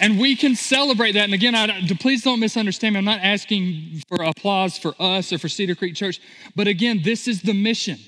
And 0.00 0.18
we 0.18 0.34
can 0.34 0.56
celebrate 0.56 1.12
that. 1.12 1.24
And 1.24 1.34
again, 1.34 1.54
I, 1.54 1.86
please 2.00 2.22
don't 2.22 2.40
misunderstand 2.40 2.94
me. 2.94 2.98
I'm 2.98 3.04
not 3.04 3.20
asking 3.20 4.02
for 4.08 4.22
applause 4.22 4.78
for 4.78 4.94
us 4.98 5.30
or 5.30 5.38
for 5.38 5.48
Cedar 5.48 5.74
Creek 5.74 5.94
Church. 5.94 6.20
But 6.56 6.66
again, 6.66 7.02
this 7.04 7.28
is 7.28 7.42
the 7.42 7.52
mission. 7.52 7.98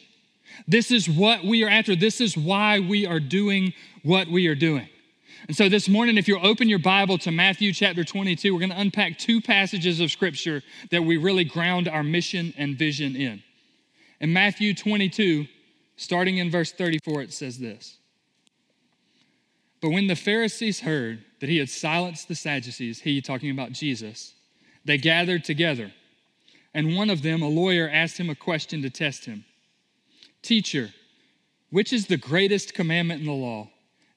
This 0.67 0.91
is 0.91 1.09
what 1.09 1.45
we 1.45 1.63
are 1.65 1.69
after. 1.69 1.95
This 1.95 2.21
is 2.23 2.37
why 2.37 2.81
we 2.81 3.07
are 3.07 3.21
doing 3.21 3.75
what 4.03 4.29
we 4.29 4.47
are 4.47 4.55
doing. 4.55 4.89
And 5.49 5.57
so 5.57 5.69
this 5.69 5.87
morning, 5.87 6.17
if 6.17 6.29
you 6.29 6.39
open 6.39 6.69
your 6.69 6.79
Bible 6.79 7.19
to 7.19 7.31
Matthew 7.31 7.75
chapter 7.75 8.05
22, 8.05 8.55
we're 8.55 8.61
going 8.61 8.71
to 8.71 8.81
unpack 8.81 9.19
two 9.19 9.43
passages 9.43 10.01
of 10.01 10.11
scripture 10.11 10.63
that 10.91 11.03
we 11.03 11.19
really 11.19 11.45
ground 11.45 11.89
our 11.89 12.03
mission 12.03 12.55
and 12.57 12.79
vision 12.79 13.17
in. 13.17 13.43
In 14.21 14.33
Matthew 14.33 14.73
22, 14.73 15.47
starting 15.97 16.39
in 16.39 16.51
verse 16.51 16.73
34, 16.73 17.23
it 17.23 17.33
says 17.35 17.59
this 17.59 17.99
But 19.83 19.91
when 19.91 20.07
the 20.07 20.17
Pharisees 20.17 20.81
heard 20.81 21.25
that 21.43 21.51
he 21.51 21.59
had 21.59 21.69
silenced 21.69 22.29
the 22.29 22.37
Sadducees, 22.37 23.01
he 23.01 23.21
talking 23.21 23.51
about 23.51 23.73
Jesus, 23.73 24.33
they 24.85 24.97
gathered 24.97 25.43
together. 25.43 25.91
And 26.73 26.95
one 26.95 27.11
of 27.11 27.23
them, 27.23 27.43
a 27.43 27.49
lawyer, 27.49 27.91
asked 27.93 28.17
him 28.17 28.31
a 28.31 28.37
question 28.37 28.81
to 28.83 28.91
test 28.91 29.25
him 29.25 29.45
Teacher, 30.43 30.91
which 31.69 31.93
is 31.93 32.07
the 32.07 32.17
greatest 32.17 32.75
commandment 32.75 33.23
in 33.23 33.27
the 33.27 33.33
law? 33.33 33.69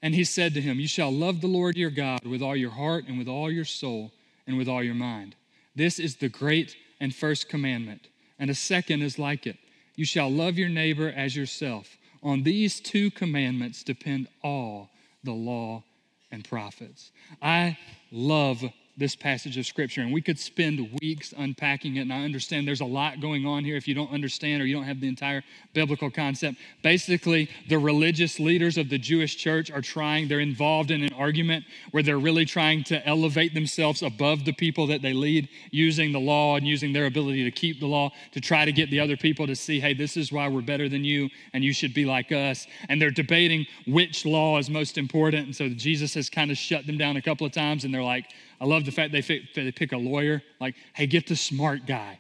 And 0.03 0.13
he 0.13 0.23
said 0.23 0.53
to 0.53 0.61
him, 0.61 0.79
You 0.79 0.87
shall 0.87 1.11
love 1.11 1.41
the 1.41 1.47
Lord 1.47 1.75
your 1.75 1.89
God 1.89 2.23
with 2.27 2.43
all 2.43 2.55
your 2.55 2.69
heart 2.69 3.05
and 3.07 3.17
with 3.17 3.27
all 3.27 3.51
your 3.51 3.65
soul 3.65 4.11
and 4.45 4.55
with 4.55 4.67
all 4.67 4.83
your 4.83 4.93
mind. 4.93 5.35
This 5.75 5.97
is 5.97 6.17
the 6.17 6.29
great 6.29 6.75
and 6.99 7.13
first 7.13 7.49
commandment. 7.49 8.07
And 8.37 8.51
a 8.51 8.55
second 8.55 9.01
is 9.01 9.17
like 9.17 9.47
it 9.47 9.57
You 9.95 10.05
shall 10.05 10.29
love 10.29 10.59
your 10.59 10.69
neighbor 10.69 11.09
as 11.09 11.35
yourself. 11.35 11.97
On 12.21 12.43
these 12.43 12.79
two 12.79 13.09
commandments 13.09 13.81
depend 13.81 14.27
all 14.43 14.91
the 15.23 15.33
law 15.33 15.83
and 16.31 16.43
prophets. 16.43 17.11
I 17.41 17.77
love 18.11 18.63
this 18.97 19.15
passage 19.15 19.57
of 19.57 19.65
scripture 19.65 20.01
and 20.01 20.13
we 20.13 20.21
could 20.21 20.39
spend 20.39 20.89
weeks 21.01 21.33
unpacking 21.37 21.97
it 21.97 22.01
and 22.01 22.13
i 22.13 22.23
understand 22.23 22.67
there's 22.67 22.81
a 22.81 22.85
lot 22.85 23.19
going 23.19 23.45
on 23.45 23.63
here 23.63 23.75
if 23.75 23.87
you 23.87 23.93
don't 23.93 24.11
understand 24.11 24.61
or 24.61 24.65
you 24.65 24.75
don't 24.75 24.85
have 24.85 25.01
the 25.01 25.07
entire 25.07 25.43
biblical 25.73 26.09
concept. 26.09 26.57
Basically 26.81 27.49
the 27.67 27.77
religious 27.77 28.39
leaders 28.39 28.77
of 28.77 28.89
the 28.89 28.97
jewish 28.97 29.35
church 29.35 29.69
are 29.69 29.81
trying 29.81 30.27
they're 30.27 30.39
involved 30.39 30.91
in 30.91 31.03
an 31.03 31.13
argument 31.13 31.65
where 31.91 32.03
they're 32.03 32.17
really 32.17 32.45
trying 32.45 32.83
to 32.85 33.05
elevate 33.05 33.53
themselves 33.53 34.01
above 34.01 34.45
the 34.45 34.53
people 34.53 34.87
that 34.87 35.01
they 35.01 35.13
lead 35.13 35.49
using 35.71 36.11
the 36.11 36.19
law 36.19 36.55
and 36.55 36.65
using 36.65 36.93
their 36.93 37.05
ability 37.05 37.43
to 37.43 37.51
keep 37.51 37.79
the 37.79 37.85
law 37.85 38.09
to 38.31 38.39
try 38.39 38.65
to 38.65 38.71
get 38.71 38.89
the 38.89 38.99
other 38.99 39.17
people 39.17 39.45
to 39.45 39.55
see 39.55 39.79
hey 39.79 39.93
this 39.93 40.15
is 40.17 40.31
why 40.31 40.47
we're 40.47 40.61
better 40.61 40.87
than 40.87 41.03
you 41.03 41.29
and 41.53 41.63
you 41.63 41.73
should 41.73 41.93
be 41.93 42.05
like 42.05 42.31
us. 42.31 42.67
And 42.89 43.01
they're 43.01 43.11
debating 43.11 43.65
which 43.87 44.25
law 44.25 44.57
is 44.57 44.69
most 44.69 44.97
important 44.97 45.45
and 45.45 45.55
so 45.55 45.69
jesus 45.69 46.13
has 46.13 46.29
kind 46.29 46.51
of 46.51 46.57
shut 46.57 46.87
them 46.87 46.97
down 46.97 47.17
a 47.17 47.21
couple 47.21 47.45
of 47.45 47.51
times 47.51 47.83
and 47.83 47.93
they're 47.93 48.03
like 48.03 48.25
I 48.59 48.65
love 48.65 48.85
the 48.85 48.91
fact 48.91 49.11
they, 49.11 49.21
they 49.21 49.71
pick 49.71 49.91
a 49.91 49.97
lawyer, 49.97 50.41
like, 50.59 50.75
hey, 50.93 51.07
get 51.07 51.27
the 51.27 51.35
smart 51.35 51.85
guy 51.85 52.19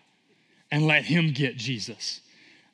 and 0.71 0.85
let 0.85 1.05
him 1.05 1.31
get 1.31 1.57
Jesus. 1.57 2.21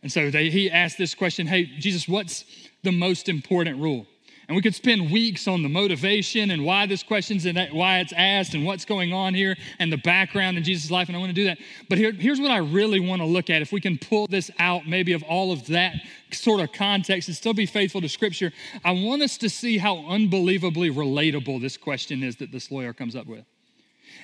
And 0.01 0.11
so 0.11 0.31
they, 0.31 0.49
he 0.49 0.71
asked 0.71 0.97
this 0.97 1.13
question 1.13 1.47
Hey, 1.47 1.65
Jesus, 1.65 2.07
what's 2.07 2.45
the 2.83 2.91
most 2.91 3.29
important 3.29 3.79
rule? 3.79 4.07
And 4.47 4.55
we 4.57 4.61
could 4.61 4.75
spend 4.75 5.11
weeks 5.11 5.47
on 5.47 5.63
the 5.63 5.69
motivation 5.69 6.51
and 6.51 6.65
why 6.65 6.85
this 6.85 7.03
question's 7.03 7.45
and 7.45 7.57
why 7.71 7.99
it's 7.99 8.11
asked 8.11 8.53
and 8.53 8.65
what's 8.65 8.83
going 8.83 9.13
on 9.13 9.33
here 9.33 9.55
and 9.79 9.89
the 9.89 9.97
background 9.97 10.57
in 10.57 10.63
Jesus' 10.65 10.91
life, 10.91 11.07
and 11.07 11.15
I 11.15 11.21
want 11.21 11.29
to 11.29 11.33
do 11.33 11.45
that. 11.45 11.57
But 11.87 11.99
here, 11.99 12.11
here's 12.11 12.41
what 12.41 12.51
I 12.51 12.57
really 12.57 12.99
want 12.99 13.21
to 13.21 13.25
look 13.25 13.49
at. 13.49 13.61
If 13.61 13.71
we 13.71 13.79
can 13.79 13.97
pull 13.97 14.27
this 14.27 14.51
out, 14.59 14.85
maybe 14.85 15.13
of 15.13 15.23
all 15.23 15.53
of 15.53 15.67
that 15.67 15.95
sort 16.33 16.59
of 16.59 16.73
context 16.73 17.29
and 17.29 17.37
still 17.37 17.53
be 17.53 17.65
faithful 17.65 18.01
to 18.01 18.09
Scripture, 18.09 18.51
I 18.83 18.91
want 18.91 19.21
us 19.21 19.37
to 19.37 19.49
see 19.49 19.77
how 19.77 20.05
unbelievably 20.07 20.89
relatable 20.89 21.61
this 21.61 21.77
question 21.77 22.21
is 22.21 22.35
that 22.37 22.51
this 22.51 22.71
lawyer 22.71 22.91
comes 22.91 23.15
up 23.15 23.27
with. 23.27 23.45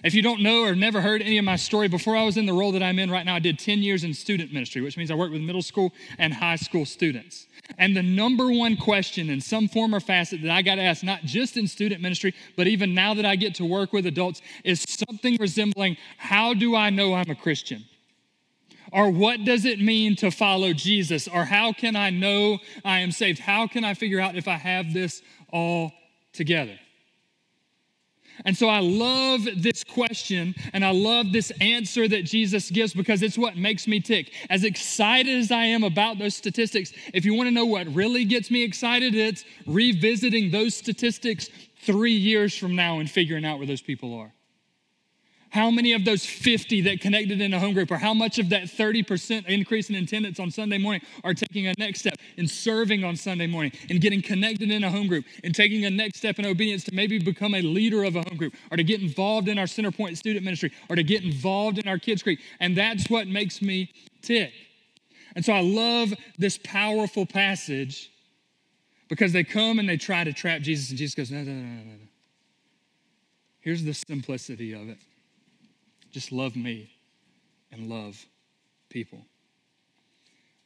If 0.04 0.14
you 0.14 0.22
don't 0.22 0.42
know 0.42 0.64
or 0.64 0.76
never 0.76 1.02
heard 1.02 1.22
any 1.22 1.38
of 1.38 1.46
my 1.46 1.56
story, 1.56 1.88
before 1.88 2.16
I 2.16 2.24
was 2.24 2.38
in 2.38 2.46
the 2.46 2.54
role 2.54 2.72
that 2.74 2.84
I'm 2.84 3.00
in 3.00 3.10
right 3.10 3.26
now, 3.26 3.36
I 3.36 3.40
did 3.40 3.58
10 3.58 3.80
years 3.80 4.04
in 4.04 4.14
student 4.14 4.54
ministry, 4.54 4.82
which 4.82 4.98
means 4.98 5.10
I 5.10 5.16
worked 5.16 5.34
with 5.34 5.42
middle 5.42 5.62
school 5.62 5.94
and 6.18 6.34
high 6.34 6.56
school 6.56 6.86
students. 6.86 7.48
And 7.78 7.96
the 7.96 8.04
number 8.04 8.52
one 8.52 8.78
question 8.78 9.30
in 9.30 9.42
some 9.42 9.68
form 9.68 9.96
or 9.96 10.00
facet 10.00 10.42
that 10.44 10.52
I 10.52 10.62
got 10.62 10.80
asked, 10.80 11.04
not 11.04 11.22
just 11.24 11.58
in 11.58 11.68
student 11.68 12.02
ministry, 12.02 12.34
but 12.56 12.68
even 12.68 12.94
now 12.94 13.14
that 13.16 13.26
I 13.26 13.36
get 13.36 13.56
to 13.56 13.66
work 13.66 13.92
with 13.92 14.06
adults, 14.06 14.42
is 14.64 14.86
something 14.88 15.38
resembling 15.40 15.98
how 16.18 16.54
do 16.54 16.76
I 16.76 16.90
know 16.90 17.14
I'm 17.14 17.30
a 17.30 17.36
Christian? 17.36 17.84
Or 18.92 19.10
what 19.10 19.44
does 19.44 19.66
it 19.66 19.82
mean 19.82 20.16
to 20.18 20.32
follow 20.32 20.74
Jesus? 20.74 21.28
Or 21.28 21.44
how 21.44 21.74
can 21.74 21.96
I 21.96 22.10
know 22.10 22.60
I 22.86 23.00
am 23.00 23.12
saved? 23.12 23.40
How 23.40 23.68
can 23.68 23.84
I 23.84 23.94
figure 23.94 24.20
out 24.20 24.36
if 24.36 24.48
I 24.48 24.56
have 24.56 24.94
this 24.94 25.22
all 25.52 25.92
together? 26.32 26.80
And 28.46 28.56
so 28.56 28.70
I 28.70 28.80
love 28.80 29.48
this 29.56 29.84
question 29.84 30.56
and 30.74 30.86
I 30.86 30.92
love 30.92 31.32
this 31.32 31.52
answer 31.62 32.08
that 32.08 32.26
Jesus 32.26 32.70
gives 32.70 32.94
because 32.94 33.22
it's 33.22 33.38
what 33.38 33.58
makes 33.58 33.88
me 33.88 34.00
tick. 34.00 34.34
As 34.50 34.64
excited 34.64 35.38
as 35.38 35.52
I 35.52 35.66
am 35.66 35.84
about 35.84 36.18
those 36.20 36.36
statistics, 36.36 36.94
if 37.14 37.26
you 37.26 37.34
want 37.34 37.48
to 37.48 37.52
know 37.52 37.66
what 37.66 37.88
really 37.94 38.26
gets 38.26 38.52
me 38.52 38.64
excited, 38.64 39.16
it's 39.16 39.44
revisiting 39.66 40.52
those 40.52 40.76
statistics 40.76 41.50
three 41.82 42.12
years 42.12 42.58
from 42.58 42.76
now 42.76 43.00
and 43.00 43.10
figuring 43.10 43.46
out 43.46 43.58
where 43.58 43.68
those 43.68 43.82
people 43.82 44.14
are. 44.14 44.32
How 45.58 45.72
many 45.72 45.94
of 45.94 46.06
those 46.06 46.24
50 46.24 46.82
that 46.82 47.02
connected 47.02 47.42
in 47.42 47.52
a 47.52 47.60
home 47.60 47.74
group, 47.74 47.90
or 47.90 47.98
how 47.98 48.14
much 48.14 48.38
of 48.38 48.50
that 48.50 48.66
30% 48.66 49.48
increase 49.48 49.90
in 49.90 49.96
attendance 49.96 50.40
on 50.40 50.52
Sunday 50.52 50.78
morning 50.78 51.02
are 51.24 51.34
taking 51.34 51.66
a 51.66 51.74
next 51.80 52.02
step 52.02 52.14
in 52.38 52.48
serving 52.48 53.04
on 53.04 53.16
Sunday 53.16 53.48
morning 53.48 53.72
and 53.90 54.00
getting 54.00 54.22
connected 54.22 54.70
in 54.70 54.84
a 54.84 54.92
home 54.92 55.08
group 55.08 55.26
and 55.44 55.56
taking 55.56 55.84
a 55.86 55.90
next 55.90 56.20
step 56.20 56.38
in 56.38 56.46
obedience 56.46 56.84
to 56.84 56.94
maybe 56.94 57.18
become 57.18 57.56
a 57.56 57.64
leader 57.64 58.04
of 58.04 58.16
a 58.16 58.22
home 58.22 58.38
group 58.38 58.54
or 58.70 58.78
to 58.78 58.84
get 58.84 59.02
involved 59.02 59.48
in 59.48 59.58
our 59.58 59.66
Centerpoint 59.66 60.16
student 60.16 60.46
ministry 60.46 60.72
or 60.92 60.96
to 60.96 61.02
get 61.02 61.24
involved 61.24 61.80
in 61.80 61.88
our 61.88 61.98
Kids 61.98 62.22
Creek? 62.22 62.40
And 62.60 62.78
that's 62.78 63.10
what 63.10 63.28
makes 63.28 63.60
me 63.60 63.92
tick. 64.22 64.54
And 65.36 65.44
so 65.44 65.54
I 65.54 65.62
love 65.62 66.14
this 66.38 66.60
powerful 66.64 67.26
passage 67.26 68.12
because 69.10 69.34
they 69.34 69.44
come 69.44 69.80
and 69.80 69.90
they 69.90 69.98
try 69.98 70.24
to 70.24 70.34
trap 70.34 70.62
Jesus, 70.62 70.90
and 70.90 71.00
Jesus 71.00 71.16
goes, 71.16 71.32
No, 71.32 71.40
no, 71.40 71.52
no, 71.52 71.64
no, 71.64 71.84
no. 71.84 72.08
Here's 73.60 73.84
the 73.84 73.96
simplicity 73.96 74.74
of 74.74 74.88
it. 74.90 75.00
Just 76.12 76.32
love 76.32 76.56
me 76.56 76.90
and 77.72 77.90
love 77.90 78.26
people. 78.90 79.26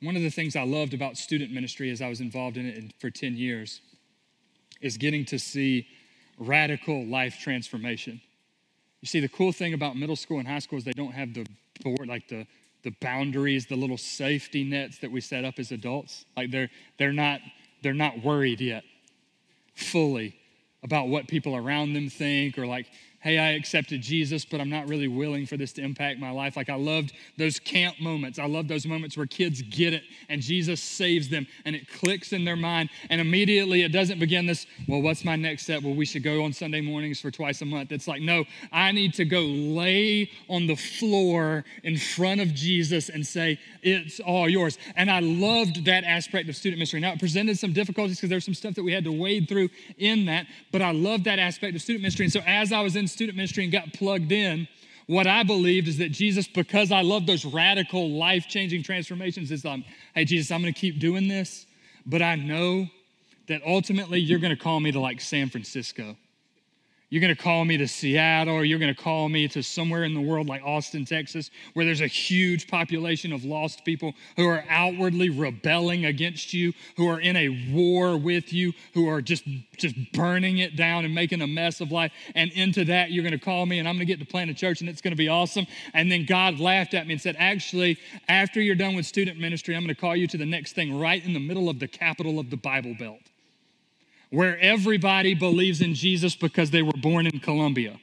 One 0.01 0.15
of 0.15 0.21
the 0.21 0.29
things 0.29 0.55
I 0.55 0.63
loved 0.63 0.93
about 0.93 1.17
student 1.17 1.51
ministry 1.51 1.91
as 1.91 2.01
I 2.01 2.09
was 2.09 2.21
involved 2.21 2.57
in 2.57 2.65
it 2.65 2.93
for 2.99 3.09
10 3.09 3.35
years 3.35 3.81
is 4.81 4.97
getting 4.97 5.25
to 5.25 5.37
see 5.37 5.87
radical 6.39 7.05
life 7.05 7.39
transformation. 7.39 8.19
You 9.01 9.07
see, 9.07 9.19
the 9.19 9.29
cool 9.29 9.51
thing 9.51 9.73
about 9.73 9.95
middle 9.95 10.15
school 10.15 10.39
and 10.39 10.47
high 10.47 10.59
school 10.59 10.79
is 10.79 10.83
they 10.83 10.91
don't 10.91 11.11
have 11.11 11.33
the 11.33 11.45
board, 11.83 12.07
like 12.07 12.27
the, 12.27 12.47
the 12.83 12.91
boundaries, 12.99 13.67
the 13.67 13.75
little 13.75 13.97
safety 13.97 14.63
nets 14.63 14.97
that 14.99 15.11
we 15.11 15.21
set 15.21 15.45
up 15.45 15.59
as 15.59 15.71
adults. 15.71 16.25
Like 16.35 16.49
they're, 16.49 16.69
they're, 16.97 17.13
not, 17.13 17.41
they're 17.83 17.93
not 17.93 18.23
worried 18.23 18.59
yet 18.59 18.83
fully 19.75 20.35
about 20.83 21.07
what 21.09 21.27
people 21.27 21.55
around 21.55 21.93
them 21.93 22.09
think 22.09 22.57
or 22.57 22.65
like 22.65 22.87
hey, 23.21 23.37
I 23.37 23.51
accepted 23.51 24.01
Jesus, 24.01 24.45
but 24.45 24.59
I'm 24.59 24.69
not 24.69 24.87
really 24.87 25.07
willing 25.07 25.45
for 25.45 25.55
this 25.55 25.71
to 25.73 25.81
impact 25.83 26.19
my 26.19 26.31
life. 26.31 26.57
Like 26.57 26.69
I 26.69 26.75
loved 26.75 27.13
those 27.37 27.59
camp 27.59 27.99
moments. 28.01 28.39
I 28.39 28.47
love 28.47 28.67
those 28.67 28.87
moments 28.87 29.15
where 29.15 29.27
kids 29.27 29.61
get 29.61 29.93
it 29.93 30.03
and 30.27 30.41
Jesus 30.41 30.81
saves 30.81 31.29
them 31.29 31.45
and 31.63 31.75
it 31.75 31.87
clicks 31.87 32.33
in 32.33 32.45
their 32.45 32.55
mind. 32.55 32.89
And 33.09 33.21
immediately 33.21 33.83
it 33.83 33.89
doesn't 33.89 34.19
begin 34.19 34.47
this, 34.47 34.65
well, 34.87 35.01
what's 35.01 35.23
my 35.23 35.35
next 35.35 35.63
step? 35.63 35.83
Well, 35.83 35.93
we 35.93 36.05
should 36.05 36.23
go 36.23 36.43
on 36.43 36.51
Sunday 36.51 36.81
mornings 36.81 37.21
for 37.21 37.29
twice 37.29 37.61
a 37.61 37.65
month. 37.65 37.91
It's 37.91 38.07
like, 38.07 38.21
no, 38.23 38.43
I 38.71 38.91
need 38.91 39.13
to 39.15 39.25
go 39.25 39.41
lay 39.41 40.31
on 40.49 40.65
the 40.65 40.75
floor 40.75 41.63
in 41.83 41.97
front 41.97 42.41
of 42.41 42.53
Jesus 42.55 43.09
and 43.09 43.25
say, 43.25 43.59
it's 43.83 44.19
all 44.19 44.49
yours. 44.49 44.79
And 44.95 45.11
I 45.11 45.19
loved 45.19 45.85
that 45.85 46.03
aspect 46.03 46.49
of 46.49 46.55
student 46.55 46.79
ministry. 46.79 46.99
Now, 46.99 47.11
it 47.11 47.19
presented 47.19 47.59
some 47.59 47.71
difficulties 47.71 48.17
because 48.17 48.29
there's 48.29 48.45
some 48.45 48.55
stuff 48.55 48.73
that 48.75 48.83
we 48.83 48.91
had 48.91 49.03
to 49.03 49.11
wade 49.11 49.47
through 49.47 49.69
in 49.99 50.25
that, 50.25 50.47
but 50.71 50.81
I 50.81 50.91
loved 50.91 51.25
that 51.25 51.37
aspect 51.37 51.75
of 51.75 51.83
student 51.83 52.01
ministry. 52.01 52.25
And 52.25 52.33
so 52.33 52.41
as 52.47 52.71
I 52.71 52.81
was 52.81 52.95
in 52.95 53.10
student 53.11 53.35
ministry 53.37 53.63
and 53.63 53.71
got 53.71 53.93
plugged 53.93 54.31
in, 54.31 54.67
what 55.07 55.27
I 55.27 55.43
believed 55.43 55.87
is 55.87 55.97
that 55.97 56.11
Jesus, 56.11 56.47
because 56.47 56.91
I 56.91 57.01
love 57.01 57.25
those 57.25 57.43
radical, 57.43 58.09
life 58.11 58.47
changing 58.47 58.83
transformations, 58.83 59.51
is 59.51 59.65
like, 59.65 59.83
hey, 60.15 60.25
Jesus, 60.25 60.51
I'm 60.51 60.61
going 60.61 60.73
to 60.73 60.79
keep 60.79 60.99
doing 60.99 61.27
this, 61.27 61.65
but 62.05 62.21
I 62.21 62.35
know 62.35 62.87
that 63.47 63.61
ultimately 63.65 64.19
you're 64.19 64.39
going 64.39 64.55
to 64.55 64.61
call 64.61 64.79
me 64.79 64.91
to 64.91 64.99
like 64.99 65.19
San 65.19 65.49
Francisco. 65.49 66.15
You're 67.11 67.19
going 67.19 67.35
to 67.35 67.43
call 67.43 67.65
me 67.65 67.75
to 67.75 67.89
Seattle, 67.89 68.55
or 68.55 68.63
you're 68.63 68.79
going 68.79 68.95
to 68.95 68.99
call 68.99 69.27
me 69.27 69.45
to 69.49 69.61
somewhere 69.61 70.05
in 70.05 70.13
the 70.13 70.21
world 70.21 70.47
like 70.47 70.63
Austin, 70.63 71.03
Texas, 71.03 71.51
where 71.73 71.83
there's 71.83 71.99
a 71.99 72.07
huge 72.07 72.69
population 72.69 73.33
of 73.33 73.43
lost 73.43 73.83
people 73.83 74.13
who 74.37 74.47
are 74.47 74.63
outwardly 74.69 75.29
rebelling 75.29 76.05
against 76.05 76.53
you, 76.53 76.71
who 76.95 77.09
are 77.09 77.19
in 77.19 77.35
a 77.35 77.49
war 77.73 78.17
with 78.17 78.53
you, 78.53 78.71
who 78.93 79.09
are 79.09 79.21
just, 79.21 79.43
just 79.75 79.93
burning 80.13 80.59
it 80.59 80.77
down 80.77 81.03
and 81.03 81.13
making 81.13 81.41
a 81.41 81.47
mess 81.47 81.81
of 81.81 81.91
life. 81.91 82.13
And 82.33 82.49
into 82.53 82.85
that, 82.85 83.11
you're 83.11 83.23
going 83.23 83.37
to 83.37 83.45
call 83.45 83.65
me, 83.65 83.79
and 83.79 83.89
I'm 83.89 83.95
going 83.95 84.07
to 84.07 84.13
get 84.13 84.19
to 84.19 84.25
plant 84.25 84.49
a 84.49 84.53
church, 84.53 84.79
and 84.79 84.89
it's 84.89 85.01
going 85.01 85.11
to 85.11 85.17
be 85.17 85.27
awesome. 85.27 85.67
And 85.93 86.09
then 86.09 86.25
God 86.25 86.61
laughed 86.61 86.93
at 86.93 87.07
me 87.07 87.13
and 87.13 87.21
said, 87.21 87.35
Actually, 87.37 87.97
after 88.29 88.61
you're 88.61 88.73
done 88.73 88.95
with 88.95 89.05
student 89.05 89.37
ministry, 89.37 89.75
I'm 89.75 89.83
going 89.83 89.93
to 89.93 89.99
call 89.99 90.15
you 90.15 90.27
to 90.27 90.37
the 90.37 90.45
next 90.45 90.75
thing 90.75 90.97
right 90.97 91.21
in 91.21 91.33
the 91.33 91.41
middle 91.41 91.67
of 91.67 91.79
the 91.79 91.89
capital 91.89 92.39
of 92.39 92.49
the 92.49 92.57
Bible 92.57 92.95
Belt 92.97 93.30
where 94.31 94.57
everybody 94.59 95.33
believes 95.35 95.81
in 95.81 95.93
Jesus 95.93 96.35
because 96.35 96.71
they 96.71 96.81
were 96.81 96.93
born 96.93 97.27
in 97.27 97.39
Columbia. 97.39 97.99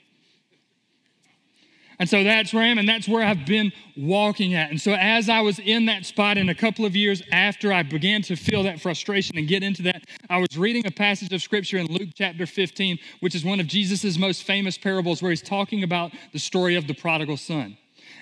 And 2.00 2.08
so 2.08 2.22
that's 2.22 2.54
where 2.54 2.62
I 2.62 2.66
am, 2.68 2.78
and 2.78 2.88
that's 2.88 3.08
where 3.08 3.24
I've 3.24 3.44
been 3.44 3.72
walking 3.96 4.54
at. 4.54 4.70
And 4.70 4.80
so, 4.80 4.92
as 4.92 5.28
I 5.28 5.40
was 5.40 5.58
in 5.58 5.86
that 5.86 6.06
spot, 6.06 6.38
in 6.38 6.48
a 6.48 6.54
couple 6.54 6.84
of 6.84 6.94
years 6.94 7.22
after 7.32 7.72
I 7.72 7.82
began 7.82 8.22
to 8.22 8.36
feel 8.36 8.62
that 8.62 8.80
frustration 8.80 9.36
and 9.36 9.48
get 9.48 9.64
into 9.64 9.82
that, 9.82 10.04
I 10.30 10.38
was 10.38 10.56
reading 10.56 10.86
a 10.86 10.92
passage 10.92 11.32
of 11.32 11.42
scripture 11.42 11.76
in 11.76 11.86
Luke 11.86 12.10
chapter 12.14 12.46
15, 12.46 13.00
which 13.18 13.34
is 13.34 13.44
one 13.44 13.58
of 13.58 13.66
Jesus' 13.66 14.16
most 14.16 14.44
famous 14.44 14.78
parables, 14.78 15.20
where 15.22 15.30
he's 15.30 15.42
talking 15.42 15.82
about 15.82 16.12
the 16.32 16.38
story 16.38 16.76
of 16.76 16.86
the 16.86 16.94
prodigal 16.94 17.36
son. 17.36 17.76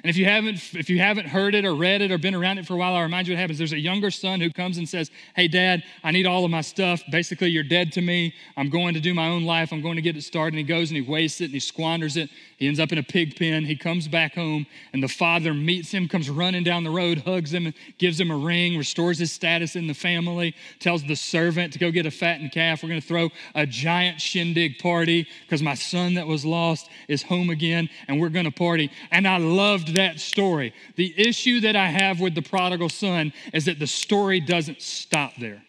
And 0.06 0.10
if 0.10 0.16
you 0.16 0.26
haven't 0.26 0.72
if 0.72 0.88
you 0.88 1.00
haven't 1.00 1.26
heard 1.26 1.56
it 1.56 1.64
or 1.64 1.74
read 1.74 2.00
it 2.00 2.12
or 2.12 2.16
been 2.16 2.36
around 2.36 2.58
it 2.58 2.66
for 2.68 2.74
a 2.74 2.76
while, 2.76 2.94
I'll 2.94 3.02
remind 3.02 3.26
you 3.26 3.34
what 3.34 3.40
happens. 3.40 3.58
There's 3.58 3.72
a 3.72 3.78
younger 3.80 4.12
son 4.12 4.40
who 4.40 4.52
comes 4.52 4.78
and 4.78 4.88
says, 4.88 5.10
Hey 5.34 5.48
dad, 5.48 5.82
I 6.04 6.12
need 6.12 6.26
all 6.26 6.44
of 6.44 6.50
my 6.52 6.60
stuff. 6.60 7.02
Basically, 7.10 7.48
you're 7.48 7.64
dead 7.64 7.90
to 7.94 8.00
me. 8.00 8.32
I'm 8.56 8.70
going 8.70 8.94
to 8.94 9.00
do 9.00 9.14
my 9.14 9.26
own 9.26 9.42
life. 9.42 9.72
I'm 9.72 9.82
going 9.82 9.96
to 9.96 10.02
get 10.02 10.16
it 10.16 10.22
started. 10.22 10.56
And 10.56 10.58
he 10.58 10.62
goes 10.62 10.90
and 10.90 10.96
he 10.96 11.02
wastes 11.02 11.40
it 11.40 11.46
and 11.46 11.54
he 11.54 11.58
squanders 11.58 12.16
it. 12.16 12.30
He 12.56 12.66
ends 12.66 12.80
up 12.80 12.90
in 12.90 12.96
a 12.96 13.02
pig 13.02 13.36
pen. 13.36 13.64
He 13.64 13.76
comes 13.76 14.08
back 14.08 14.34
home, 14.34 14.66
and 14.94 15.02
the 15.02 15.08
father 15.08 15.52
meets 15.52 15.90
him, 15.90 16.08
comes 16.08 16.30
running 16.30 16.64
down 16.64 16.84
the 16.84 16.90
road, 16.90 17.18
hugs 17.18 17.52
him, 17.52 17.74
gives 17.98 18.18
him 18.18 18.30
a 18.30 18.36
ring, 18.36 18.78
restores 18.78 19.18
his 19.18 19.30
status 19.30 19.76
in 19.76 19.86
the 19.86 19.94
family, 19.94 20.54
tells 20.78 21.02
the 21.04 21.16
servant 21.16 21.74
to 21.74 21.78
go 21.78 21.90
get 21.90 22.06
a 22.06 22.10
fattened 22.10 22.52
calf. 22.52 22.82
We're 22.82 22.88
going 22.88 23.00
to 23.00 23.06
throw 23.06 23.28
a 23.54 23.66
giant 23.66 24.22
shindig 24.22 24.78
party 24.78 25.26
because 25.42 25.62
my 25.62 25.74
son 25.74 26.14
that 26.14 26.26
was 26.26 26.46
lost 26.46 26.88
is 27.08 27.22
home 27.22 27.50
again, 27.50 27.90
and 28.08 28.18
we're 28.18 28.30
going 28.30 28.46
to 28.46 28.50
party. 28.50 28.90
And 29.10 29.28
I 29.28 29.36
loved 29.36 29.94
that 29.96 30.18
story. 30.18 30.72
The 30.96 31.14
issue 31.18 31.60
that 31.60 31.76
I 31.76 31.88
have 31.88 32.20
with 32.20 32.34
the 32.34 32.42
prodigal 32.42 32.88
son 32.88 33.34
is 33.52 33.66
that 33.66 33.78
the 33.78 33.86
story 33.86 34.40
doesn't 34.40 34.80
stop 34.80 35.32
there. 35.38 35.62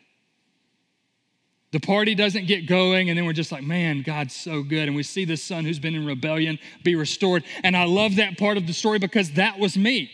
The 1.77 1.85
party 1.85 2.15
doesn't 2.15 2.47
get 2.47 2.65
going, 2.65 3.09
and 3.09 3.15
then 3.15 3.27
we're 3.27 3.33
just 3.33 3.51
like, 3.51 3.61
man, 3.61 4.01
God's 4.01 4.35
so 4.35 4.63
good. 4.63 4.87
And 4.87 4.95
we 4.95 5.03
see 5.03 5.25
this 5.25 5.43
son 5.43 5.63
who's 5.63 5.77
been 5.77 5.93
in 5.93 6.07
rebellion 6.07 6.57
be 6.83 6.95
restored. 6.95 7.43
And 7.63 7.77
I 7.77 7.83
love 7.83 8.15
that 8.15 8.35
part 8.35 8.57
of 8.57 8.65
the 8.65 8.73
story 8.73 8.97
because 8.97 9.33
that 9.33 9.59
was 9.59 9.77
me. 9.77 10.09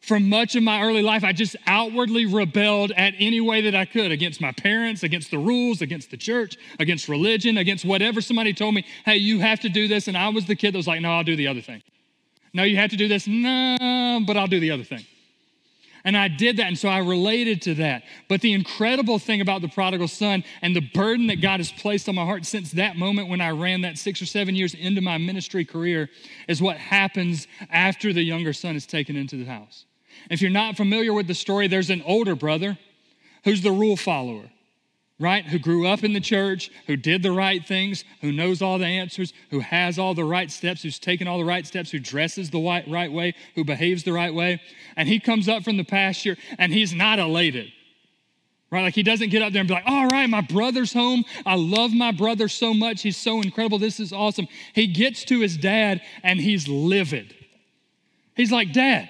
For 0.00 0.18
much 0.18 0.56
of 0.56 0.64
my 0.64 0.82
early 0.82 1.00
life, 1.00 1.22
I 1.22 1.32
just 1.32 1.54
outwardly 1.68 2.26
rebelled 2.26 2.90
at 2.96 3.14
any 3.20 3.40
way 3.40 3.60
that 3.60 3.76
I 3.76 3.84
could 3.84 4.10
against 4.10 4.40
my 4.40 4.50
parents, 4.50 5.04
against 5.04 5.30
the 5.30 5.38
rules, 5.38 5.80
against 5.80 6.10
the 6.10 6.16
church, 6.16 6.56
against 6.80 7.08
religion, 7.08 7.56
against 7.56 7.84
whatever 7.84 8.20
somebody 8.20 8.52
told 8.52 8.74
me, 8.74 8.84
hey, 9.04 9.18
you 9.18 9.38
have 9.38 9.60
to 9.60 9.68
do 9.68 9.86
this. 9.86 10.08
And 10.08 10.18
I 10.18 10.30
was 10.30 10.46
the 10.46 10.56
kid 10.56 10.74
that 10.74 10.78
was 10.78 10.88
like, 10.88 11.00
no, 11.00 11.12
I'll 11.12 11.22
do 11.22 11.36
the 11.36 11.46
other 11.46 11.60
thing. 11.60 11.84
No, 12.52 12.64
you 12.64 12.78
have 12.78 12.90
to 12.90 12.96
do 12.96 13.06
this. 13.06 13.28
No, 13.28 14.24
but 14.26 14.36
I'll 14.36 14.48
do 14.48 14.58
the 14.58 14.72
other 14.72 14.82
thing. 14.82 15.06
And 16.06 16.16
I 16.16 16.28
did 16.28 16.58
that. 16.58 16.68
And 16.68 16.78
so 16.78 16.88
I 16.88 16.98
related 16.98 17.60
to 17.62 17.74
that. 17.74 18.04
But 18.28 18.40
the 18.40 18.52
incredible 18.52 19.18
thing 19.18 19.40
about 19.40 19.60
the 19.60 19.68
prodigal 19.68 20.06
son 20.06 20.44
and 20.62 20.74
the 20.74 20.80
burden 20.80 21.26
that 21.26 21.42
God 21.42 21.58
has 21.58 21.72
placed 21.72 22.08
on 22.08 22.14
my 22.14 22.24
heart 22.24 22.46
since 22.46 22.70
that 22.72 22.96
moment 22.96 23.28
when 23.28 23.40
I 23.40 23.50
ran 23.50 23.80
that 23.80 23.98
six 23.98 24.22
or 24.22 24.26
seven 24.26 24.54
years 24.54 24.72
into 24.72 25.00
my 25.00 25.18
ministry 25.18 25.64
career 25.64 26.08
is 26.46 26.62
what 26.62 26.76
happens 26.76 27.48
after 27.70 28.12
the 28.12 28.22
younger 28.22 28.52
son 28.52 28.76
is 28.76 28.86
taken 28.86 29.16
into 29.16 29.36
the 29.36 29.50
house. 29.50 29.84
If 30.30 30.40
you're 30.40 30.50
not 30.50 30.76
familiar 30.76 31.12
with 31.12 31.26
the 31.26 31.34
story, 31.34 31.66
there's 31.66 31.90
an 31.90 32.02
older 32.06 32.36
brother 32.36 32.78
who's 33.44 33.62
the 33.62 33.72
rule 33.72 33.96
follower 33.96 34.48
right? 35.18 35.46
Who 35.46 35.58
grew 35.58 35.86
up 35.86 36.04
in 36.04 36.12
the 36.12 36.20
church, 36.20 36.70
who 36.86 36.96
did 36.96 37.22
the 37.22 37.32
right 37.32 37.64
things, 37.64 38.04
who 38.20 38.32
knows 38.32 38.60
all 38.60 38.78
the 38.78 38.86
answers, 38.86 39.32
who 39.50 39.60
has 39.60 39.98
all 39.98 40.14
the 40.14 40.24
right 40.24 40.50
steps, 40.50 40.82
who's 40.82 40.98
taken 40.98 41.26
all 41.26 41.38
the 41.38 41.44
right 41.44 41.66
steps, 41.66 41.90
who 41.90 41.98
dresses 41.98 42.50
the 42.50 42.60
right, 42.60 42.86
right 42.86 43.10
way, 43.10 43.34
who 43.54 43.64
behaves 43.64 44.04
the 44.04 44.12
right 44.12 44.34
way. 44.34 44.60
And 44.96 45.08
he 45.08 45.18
comes 45.18 45.48
up 45.48 45.64
from 45.64 45.78
the 45.78 45.84
pasture 45.84 46.36
and 46.58 46.72
he's 46.72 46.92
not 46.92 47.18
elated. 47.18 47.72
Right? 48.70 48.82
Like 48.82 48.94
he 48.94 49.02
doesn't 49.02 49.30
get 49.30 49.42
up 49.42 49.52
there 49.52 49.60
and 49.60 49.68
be 49.68 49.74
like, 49.74 49.86
all 49.86 50.08
right, 50.08 50.28
my 50.28 50.40
brother's 50.42 50.92
home. 50.92 51.24
I 51.46 51.54
love 51.54 51.94
my 51.94 52.12
brother 52.12 52.48
so 52.48 52.74
much. 52.74 53.00
He's 53.00 53.16
so 53.16 53.40
incredible. 53.40 53.78
This 53.78 54.00
is 54.00 54.12
awesome. 54.12 54.48
He 54.74 54.86
gets 54.88 55.24
to 55.26 55.40
his 55.40 55.56
dad 55.56 56.02
and 56.22 56.38
he's 56.38 56.68
livid. 56.68 57.34
He's 58.34 58.52
like, 58.52 58.72
Dad, 58.72 59.08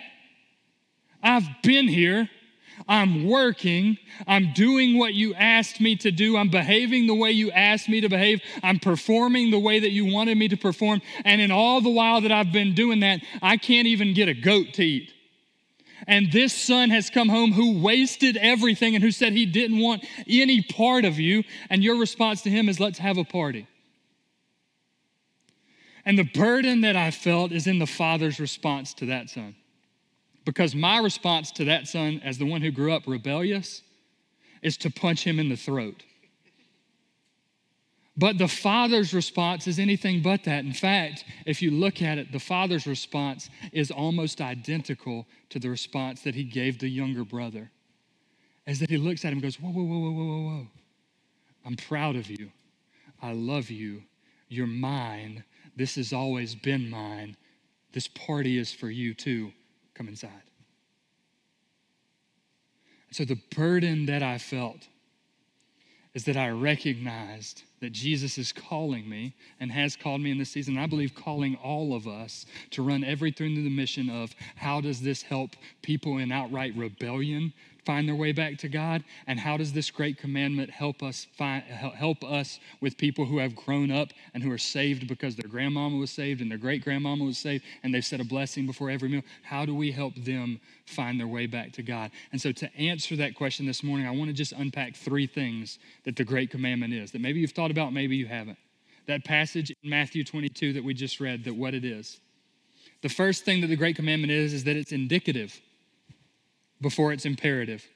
I've 1.21 1.49
been 1.63 1.89
here 1.89 2.31
I'm 2.89 3.27
working. 3.27 3.99
I'm 4.27 4.53
doing 4.53 4.99
what 4.99 5.15
you 5.15 5.35
asked 5.35 5.81
me 5.81 5.97
to 5.97 6.11
do. 6.11 6.37
I'm 6.37 6.51
behaving 6.51 7.07
the 7.07 7.15
way 7.15 7.33
you 7.33 7.51
asked 7.51 7.89
me 7.89 8.01
to 8.01 8.09
behave. 8.09 8.41
I'm 8.63 8.79
performing 8.79 9.51
the 9.51 9.59
way 9.59 9.81
that 9.81 9.91
you 9.91 10.13
wanted 10.13 10.37
me 10.37 10.49
to 10.49 10.57
perform. 10.57 11.03
And 11.25 11.41
in 11.41 11.51
all 11.51 11.81
the 11.81 11.91
while 11.91 12.21
that 12.21 12.33
I've 12.33 12.53
been 12.53 12.75
doing 12.75 13.01
that, 13.01 13.21
I 13.43 13.57
can't 13.57 13.87
even 13.87 14.15
get 14.15 14.29
a 14.29 14.35
goat 14.35 14.75
to 14.75 14.85
eat. 14.85 15.13
And 16.07 16.31
this 16.31 16.53
son 16.53 16.91
has 16.91 17.11
come 17.11 17.29
home 17.29 17.53
who 17.53 17.81
wasted 17.83 18.37
everything 18.37 18.95
and 18.95 19.03
who 19.03 19.11
said 19.11 19.33
he 19.33 19.47
didn't 19.47 19.79
want 19.79 20.05
any 20.29 20.63
part 20.63 21.05
of 21.05 21.19
you. 21.19 21.43
And 21.71 21.83
your 21.83 21.99
response 21.99 22.43
to 22.43 22.51
him 22.51 22.69
is, 22.69 22.79
let's 22.79 22.99
have 22.99 23.17
a 23.17 23.25
party. 23.25 23.67
And 26.05 26.17
the 26.17 26.25
burden 26.25 26.83
that 26.83 26.95
I 26.95 27.11
felt 27.11 27.51
is 27.51 27.67
in 27.67 27.81
the 27.81 27.87
father's 27.87 28.39
response 28.39 28.95
to 28.95 29.07
that 29.07 29.29
son. 29.29 29.57
Because 30.47 30.77
my 30.77 30.99
response 30.99 31.51
to 31.53 31.65
that 31.65 31.89
son, 31.89 32.23
as 32.25 32.39
the 32.39 32.47
one 32.47 32.63
who 32.63 32.71
grew 32.71 32.93
up 32.93 33.03
rebellious, 33.07 33.83
is 34.63 34.77
to 34.79 34.91
punch 34.91 35.25
him 35.25 35.39
in 35.41 35.49
the 35.49 35.57
throat. 35.57 36.05
But 38.17 38.39
the 38.39 38.49
father's 38.49 39.13
response 39.13 39.67
is 39.67 39.79
anything 39.79 40.23
but 40.23 40.45
that. 40.45 40.65
In 40.65 40.73
fact, 40.73 41.25
if 41.45 41.61
you 41.61 41.73
look 41.73 42.01
at 42.01 42.17
it, 42.17 42.33
the 42.33 42.39
father's 42.39 42.87
response 42.87 43.51
is 43.73 43.91
almost 43.91 44.41
identical 44.41 45.27
to 45.51 45.59
the 45.59 45.69
response 45.69 46.23
that 46.23 46.37
he 46.37 46.45
gave 46.45 46.79
the 46.79 46.89
younger 46.89 47.25
brother. 47.25 47.71
As 48.67 48.79
that 48.79 48.89
he 48.89 48.97
looks 48.97 49.25
at 49.25 49.33
him 49.33 49.39
and 49.39 49.43
goes, 49.43 49.61
Whoa, 49.61 49.71
whoa, 49.71 49.83
whoa, 49.83 49.99
whoa, 49.99 50.11
whoa, 50.13 50.25
whoa, 50.25 50.49
whoa. 50.49 50.67
I'm 51.67 51.77
proud 51.77 52.15
of 52.17 52.31
you. 52.31 52.53
I 53.21 53.33
love 53.33 53.69
you. 53.69 54.05
You're 54.49 54.69
mine. 54.69 55.43
This 55.75 55.97
has 55.97 56.13
always 56.13 56.55
been 56.55 56.89
mine. 56.89 57.37
This 57.93 58.07
party 58.09 58.59
is 58.59 58.73
for 58.73 58.89
you 58.89 59.13
too. 59.13 59.53
Come 59.97 60.09
inside. 60.09 60.31
So 63.11 63.25
the 63.25 63.39
burden 63.55 64.07
that 64.07 64.23
I 64.23 64.37
felt 64.37 64.89
is 66.13 66.25
that 66.25 66.37
I 66.37 66.51
recognized 66.51 67.63
that 67.81 67.93
Jesus 67.93 68.39
is 68.39 68.53
calling 68.53 69.09
me 69.09 69.35
and 69.61 69.71
has 69.71 69.97
called 69.97 70.21
me 70.21 70.31
in 70.31 70.39
this 70.39 70.51
season. 70.51 70.79
I 70.79 70.87
believe 70.87 71.15
calling 71.15 71.57
all 71.57 71.95
of 71.95 72.07
us 72.07 72.47
to 72.71 72.83
run 72.83 73.05
everything 73.05 73.55
through 73.55 73.65
the 73.65 73.71
mission 73.71 74.09
of 74.09 74.35
how 74.57 74.81
does 74.81 75.03
this 75.03 75.23
help 75.23 75.51
people 75.83 76.19
in 76.19 76.33
outright 76.33 76.75
rebellion 76.77 77.53
find 77.87 78.09
their 78.09 78.17
way 78.17 78.33
back 78.33 78.59
to 78.59 78.69
God? 78.69 79.05
And 79.27 79.39
how 79.39 79.57
does 79.57 79.73
this 79.73 79.91
great 79.91 80.19
commandment 80.19 80.69
help 80.69 81.03
us 81.03 81.27
find, 81.39 81.63
help 81.63 82.25
us 82.25 82.59
with 82.81 82.99
people 82.99 83.25
who 83.25 83.39
have 83.39 83.55
grown 83.55 83.91
up 83.91 84.09
and 84.35 84.43
who 84.43 84.51
are 84.51 84.59
saved 84.59 85.07
because 85.07 85.37
their 85.37 85.49
grandmama 85.49 85.97
was 85.97 86.11
saved 86.11 86.41
and 86.41 86.51
their 86.51 86.59
great 86.59 86.83
grandmama 86.83 87.25
was 87.25 87.39
saved 87.39 87.65
and 87.83 87.95
they've 87.95 88.05
said 88.05 88.21
a 88.21 88.25
blessing 88.25 88.67
before 88.67 88.91
every 88.91 89.09
meal? 89.09 89.23
How 89.45 89.65
do 89.65 89.75
we 89.75 89.93
help 89.93 90.17
them 90.17 90.61
find 90.85 91.19
their 91.19 91.29
way 91.29 91.47
back 91.47 91.73
to 91.75 91.83
God? 91.83 92.11
And 92.33 92.41
so 92.41 92.51
to 92.53 92.77
answer 92.77 93.15
that 93.17 93.37
question 93.37 93.65
this 93.67 93.85
morning, 93.85 94.07
I 94.07 94.11
want 94.11 94.29
to 94.29 94.35
just 94.35 94.53
unpack 94.53 94.97
three 94.97 95.29
things 95.29 95.79
that 96.05 96.17
the 96.17 96.25
great 96.25 96.51
commandment 96.51 96.93
is 96.93 97.13
that 97.13 97.21
maybe 97.21 97.39
you've 97.39 97.53
thought 97.53 97.66
about, 97.71 97.93
maybe 97.93 98.17
you 98.17 98.27
haven't. 98.27 98.59
That 99.07 99.25
passage 99.25 99.71
in 99.71 99.91
Matthew 99.91 100.25
22 100.25 100.75
that 100.75 100.85
we 100.85 100.95
just 100.95 101.21
read, 101.21 101.45
that 101.45 101.55
what 101.55 101.75
it 101.75 101.85
is. 101.85 102.21
The 103.03 103.09
first 103.09 103.45
thing 103.45 103.61
that 103.61 103.69
the 103.69 103.77
great 103.77 103.97
commandment 103.97 104.33
is 104.33 104.53
is 104.53 104.65
that 104.65 104.77
it's 104.77 104.93
indicative 104.93 105.61
before 106.81 107.13
it's 107.13 107.25
imperative. 107.25 107.87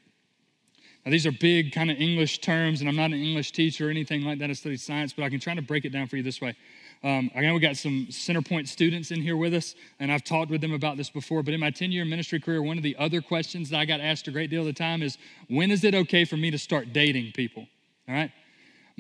Now, 1.05 1.11
these 1.13 1.27
are 1.27 1.33
big 1.33 1.73
kind 1.73 1.91
of 1.91 1.97
English 1.97 2.41
terms, 2.41 2.81
and 2.81 2.89
I'm 2.89 2.97
not 2.97 3.07
an 3.07 3.15
English 3.15 3.53
teacher 3.53 3.89
or 3.89 3.91
anything 3.91 4.23
like 4.23 4.39
that. 4.41 4.51
I 4.51 4.53
study 4.53 4.77
science, 4.77 5.15
but 5.15 5.25
I 5.25 5.31
can 5.31 5.41
try 5.41 5.55
to 5.55 5.63
break 5.63 5.87
it 5.87 5.91
down 5.91 6.07
for 6.07 6.17
you 6.19 6.23
this 6.23 6.43
way. 6.43 6.55
Um, 7.03 7.31
I 7.35 7.41
know 7.41 7.55
we 7.55 7.61
got 7.61 7.79
some 7.79 8.07
Centerpoint 8.11 8.69
students 8.69 9.11
in 9.11 9.23
here 9.23 9.37
with 9.37 9.55
us, 9.55 9.75
and 9.99 10.13
I've 10.13 10.25
talked 10.25 10.51
with 10.51 10.61
them 10.61 10.75
about 10.75 10.99
this 10.99 11.09
before. 11.09 11.43
But 11.43 11.55
in 11.55 11.61
my 11.61 11.71
10 11.71 11.91
year 11.91 12.05
ministry 12.05 12.39
career, 12.39 12.63
one 12.63 12.77
of 12.77 12.83
the 12.83 12.95
other 12.99 13.23
questions 13.23 13.71
that 13.71 13.79
I 13.79 13.87
got 13.87 14.01
asked 14.01 14.29
a 14.29 14.31
great 14.31 14.51
deal 14.51 14.61
of 14.61 14.67
the 14.67 14.75
time 14.75 15.03
is 15.03 15.17
when 15.49 15.71
is 15.71 15.85
it 15.85 15.95
okay 15.95 16.27
for 16.27 16.37
me 16.37 16.51
to 16.51 16.59
start 16.59 16.93
dating 16.93 17.33
people? 17.33 17.67
All 18.07 18.15
right? 18.15 18.31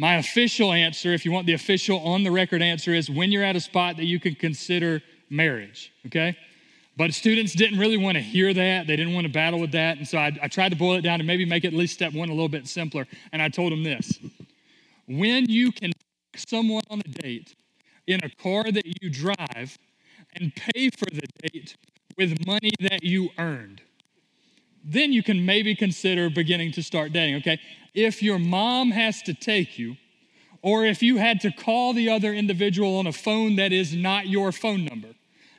My 0.00 0.14
official 0.14 0.72
answer, 0.72 1.12
if 1.12 1.26
you 1.26 1.30
want 1.30 1.46
the 1.46 1.52
official 1.52 1.98
on 1.98 2.22
the 2.22 2.30
record 2.30 2.62
answer, 2.62 2.94
is 2.94 3.10
when 3.10 3.30
you're 3.30 3.44
at 3.44 3.54
a 3.54 3.60
spot 3.60 3.98
that 3.98 4.06
you 4.06 4.18
can 4.18 4.34
consider 4.34 5.02
marriage, 5.28 5.92
okay? 6.06 6.34
But 6.96 7.12
students 7.12 7.52
didn't 7.52 7.78
really 7.78 7.98
want 7.98 8.14
to 8.14 8.22
hear 8.22 8.54
that. 8.54 8.86
They 8.86 8.96
didn't 8.96 9.12
want 9.12 9.26
to 9.26 9.32
battle 9.32 9.60
with 9.60 9.72
that. 9.72 9.98
And 9.98 10.08
so 10.08 10.16
I, 10.16 10.34
I 10.40 10.48
tried 10.48 10.70
to 10.70 10.76
boil 10.76 10.94
it 10.94 11.02
down 11.02 11.20
and 11.20 11.26
maybe 11.26 11.44
make 11.44 11.64
it 11.64 11.66
at 11.66 11.74
least 11.74 11.92
step 11.92 12.14
one 12.14 12.30
a 12.30 12.32
little 12.32 12.48
bit 12.48 12.66
simpler. 12.66 13.06
And 13.32 13.42
I 13.42 13.50
told 13.50 13.72
them 13.72 13.82
this 13.82 14.18
when 15.06 15.44
you 15.50 15.70
can 15.70 15.92
someone 16.34 16.84
on 16.88 17.00
a 17.00 17.08
date 17.20 17.54
in 18.06 18.20
a 18.24 18.30
car 18.42 18.72
that 18.72 19.02
you 19.02 19.10
drive 19.10 19.76
and 20.34 20.50
pay 20.56 20.88
for 20.88 21.10
the 21.12 21.26
date 21.42 21.76
with 22.16 22.46
money 22.46 22.70
that 22.80 23.02
you 23.02 23.28
earned, 23.36 23.82
then 24.82 25.12
you 25.12 25.22
can 25.22 25.44
maybe 25.44 25.74
consider 25.74 26.30
beginning 26.30 26.72
to 26.72 26.82
start 26.82 27.12
dating, 27.12 27.34
okay? 27.36 27.60
If 27.94 28.22
your 28.22 28.38
mom 28.38 28.90
has 28.90 29.22
to 29.22 29.34
take 29.34 29.78
you, 29.78 29.96
or 30.62 30.84
if 30.84 31.02
you 31.02 31.16
had 31.16 31.40
to 31.40 31.50
call 31.50 31.92
the 31.92 32.10
other 32.10 32.32
individual 32.32 32.98
on 32.98 33.06
a 33.06 33.12
phone 33.12 33.56
that 33.56 33.72
is 33.72 33.94
not 33.94 34.28
your 34.28 34.52
phone 34.52 34.84
number, 34.84 35.08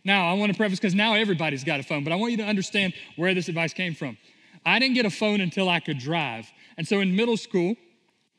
now, 0.03 0.27
I 0.27 0.33
want 0.33 0.51
to 0.51 0.57
preface 0.57 0.79
because 0.79 0.95
now 0.95 1.13
everybody's 1.13 1.63
got 1.63 1.79
a 1.79 1.83
phone, 1.83 2.03
but 2.03 2.11
I 2.11 2.15
want 2.15 2.31
you 2.31 2.37
to 2.37 2.45
understand 2.45 2.93
where 3.17 3.33
this 3.33 3.49
advice 3.49 3.73
came 3.73 3.93
from. 3.93 4.17
I 4.65 4.79
didn't 4.79 4.95
get 4.95 5.05
a 5.05 5.11
phone 5.11 5.41
until 5.41 5.69
I 5.69 5.79
could 5.79 5.99
drive. 5.99 6.51
And 6.77 6.87
so 6.87 7.01
in 7.01 7.15
middle 7.15 7.37
school, 7.37 7.75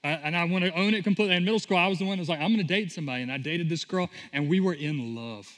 uh, 0.04 0.08
and 0.08 0.36
I 0.36 0.44
want 0.44 0.64
to 0.64 0.72
own 0.72 0.94
it 0.94 1.04
completely. 1.04 1.36
In 1.36 1.44
middle 1.44 1.60
school, 1.60 1.76
I 1.76 1.86
was 1.86 2.00
the 2.00 2.04
one 2.04 2.16
that 2.16 2.22
was 2.22 2.28
like, 2.28 2.40
I'm 2.40 2.52
going 2.52 2.58
to 2.58 2.64
date 2.64 2.90
somebody. 2.90 3.22
And 3.22 3.30
I 3.30 3.38
dated 3.38 3.68
this 3.68 3.84
girl, 3.84 4.10
and 4.32 4.48
we 4.48 4.58
were 4.58 4.74
in 4.74 5.14
love, 5.14 5.48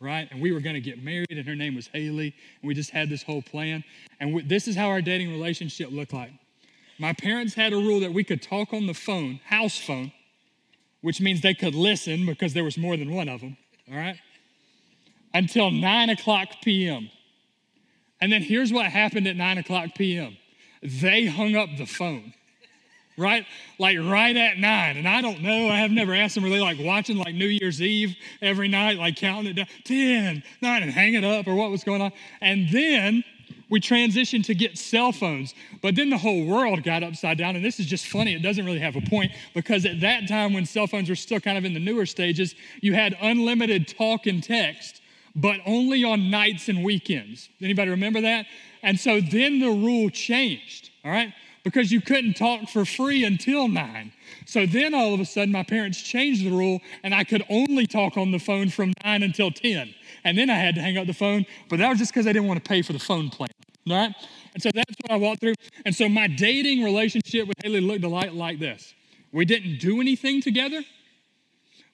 right? 0.00 0.28
And 0.32 0.40
we 0.40 0.50
were 0.50 0.60
going 0.60 0.74
to 0.74 0.80
get 0.80 1.02
married, 1.02 1.30
and 1.30 1.46
her 1.46 1.54
name 1.54 1.76
was 1.76 1.86
Haley. 1.88 2.34
And 2.60 2.68
we 2.68 2.74
just 2.74 2.90
had 2.90 3.08
this 3.08 3.22
whole 3.22 3.42
plan. 3.42 3.84
And 4.18 4.34
we, 4.34 4.42
this 4.42 4.66
is 4.66 4.74
how 4.74 4.88
our 4.88 5.00
dating 5.00 5.30
relationship 5.30 5.92
looked 5.92 6.12
like. 6.12 6.32
My 6.98 7.12
parents 7.12 7.54
had 7.54 7.72
a 7.72 7.76
rule 7.76 8.00
that 8.00 8.12
we 8.12 8.24
could 8.24 8.42
talk 8.42 8.72
on 8.72 8.86
the 8.86 8.94
phone, 8.94 9.40
house 9.44 9.78
phone, 9.78 10.12
which 11.02 11.20
means 11.20 11.40
they 11.40 11.54
could 11.54 11.74
listen 11.74 12.26
because 12.26 12.54
there 12.54 12.64
was 12.64 12.78
more 12.78 12.96
than 12.96 13.14
one 13.14 13.28
of 13.28 13.40
them, 13.40 13.56
all 13.90 13.96
right? 13.96 14.18
Until 15.34 15.70
9 15.70 16.10
o'clock 16.10 16.48
p.m. 16.62 17.10
And 18.20 18.32
then 18.32 18.42
here's 18.42 18.72
what 18.72 18.86
happened 18.86 19.26
at 19.26 19.36
9 19.36 19.58
o'clock 19.58 19.90
p.m. 19.94 20.36
They 20.82 21.26
hung 21.26 21.54
up 21.54 21.68
the 21.76 21.86
phone 21.86 22.32
right? 23.16 23.46
Like 23.78 23.98
right 23.98 24.36
at 24.36 24.58
nine. 24.58 24.96
And 24.96 25.08
I 25.08 25.20
don't 25.20 25.42
know, 25.42 25.68
I 25.68 25.76
have 25.76 25.90
never 25.90 26.14
asked 26.14 26.34
them, 26.34 26.44
were 26.44 26.50
they 26.50 26.60
like 26.60 26.78
watching 26.78 27.16
like 27.16 27.34
New 27.34 27.46
Year's 27.46 27.80
Eve 27.80 28.16
every 28.42 28.68
night, 28.68 28.98
like 28.98 29.16
counting 29.16 29.50
it 29.50 29.54
down, 29.54 29.66
10, 29.84 30.42
9, 30.60 30.82
and 30.82 30.90
hang 30.90 31.14
it 31.14 31.24
up 31.24 31.46
or 31.46 31.54
what 31.54 31.70
was 31.70 31.84
going 31.84 32.02
on? 32.02 32.12
And 32.40 32.68
then 32.70 33.24
we 33.68 33.80
transitioned 33.80 34.44
to 34.44 34.54
get 34.54 34.78
cell 34.78 35.12
phones. 35.12 35.54
But 35.82 35.96
then 35.96 36.10
the 36.10 36.18
whole 36.18 36.44
world 36.46 36.82
got 36.82 37.02
upside 37.02 37.38
down. 37.38 37.56
And 37.56 37.64
this 37.64 37.80
is 37.80 37.86
just 37.86 38.06
funny. 38.06 38.34
It 38.34 38.42
doesn't 38.42 38.64
really 38.64 38.78
have 38.78 38.96
a 38.96 39.00
point 39.00 39.32
because 39.54 39.84
at 39.84 40.00
that 40.00 40.28
time, 40.28 40.52
when 40.52 40.66
cell 40.66 40.86
phones 40.86 41.08
were 41.08 41.16
still 41.16 41.40
kind 41.40 41.58
of 41.58 41.64
in 41.64 41.74
the 41.74 41.80
newer 41.80 42.06
stages, 42.06 42.54
you 42.80 42.94
had 42.94 43.16
unlimited 43.20 43.88
talk 43.88 44.26
and 44.26 44.42
text, 44.42 45.00
but 45.34 45.60
only 45.66 46.04
on 46.04 46.30
nights 46.30 46.68
and 46.68 46.84
weekends. 46.84 47.48
Anybody 47.60 47.90
remember 47.90 48.20
that? 48.20 48.46
And 48.82 48.98
so 48.98 49.20
then 49.20 49.58
the 49.58 49.70
rule 49.70 50.10
changed, 50.10 50.90
all 51.04 51.10
right? 51.10 51.32
because 51.66 51.90
you 51.90 52.00
couldn't 52.00 52.34
talk 52.34 52.68
for 52.68 52.84
free 52.84 53.24
until 53.24 53.66
nine. 53.66 54.12
So 54.44 54.66
then 54.66 54.94
all 54.94 55.12
of 55.12 55.18
a 55.18 55.24
sudden, 55.24 55.50
my 55.50 55.64
parents 55.64 56.00
changed 56.00 56.46
the 56.46 56.52
rule 56.52 56.78
and 57.02 57.12
I 57.12 57.24
could 57.24 57.42
only 57.50 57.88
talk 57.88 58.16
on 58.16 58.30
the 58.30 58.38
phone 58.38 58.68
from 58.68 58.92
nine 59.04 59.24
until 59.24 59.50
10. 59.50 59.92
And 60.26 60.36
then 60.36 60.50
I 60.50 60.54
had 60.54 60.74
to 60.74 60.80
hang 60.80 60.98
up 60.98 61.06
the 61.06 61.14
phone, 61.14 61.46
but 61.68 61.78
that 61.78 61.88
was 61.88 61.98
just 61.98 62.12
because 62.12 62.26
I 62.26 62.32
didn't 62.32 62.48
want 62.48 62.62
to 62.62 62.68
pay 62.68 62.82
for 62.82 62.92
the 62.92 62.98
phone 62.98 63.30
plan, 63.30 63.48
right? 63.88 64.12
And 64.54 64.60
so 64.60 64.70
that's 64.74 64.92
what 65.00 65.12
I 65.12 65.16
walked 65.16 65.40
through. 65.40 65.54
And 65.84 65.94
so 65.94 66.08
my 66.08 66.26
dating 66.26 66.82
relationship 66.82 67.46
with 67.46 67.56
Haley 67.62 67.80
looked 67.80 68.02
a 68.02 68.08
lot 68.08 68.34
like 68.34 68.58
this 68.58 68.92
we 69.32 69.44
didn't 69.44 69.78
do 69.78 70.00
anything 70.00 70.42
together, 70.42 70.82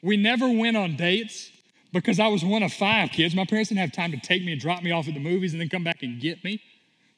we 0.02 0.16
never 0.16 0.50
went 0.50 0.78
on 0.78 0.96
dates. 0.96 1.50
Because 1.92 2.18
I 2.18 2.26
was 2.28 2.42
one 2.42 2.62
of 2.62 2.72
five 2.72 3.10
kids, 3.10 3.34
my 3.34 3.44
parents 3.44 3.68
didn't 3.68 3.82
have 3.82 3.92
time 3.92 4.12
to 4.12 4.16
take 4.16 4.42
me 4.42 4.52
and 4.52 4.58
drop 4.58 4.82
me 4.82 4.92
off 4.92 5.08
at 5.08 5.12
the 5.12 5.20
movies 5.20 5.52
and 5.52 5.60
then 5.60 5.68
come 5.68 5.84
back 5.84 6.02
and 6.02 6.18
get 6.18 6.42
me. 6.42 6.58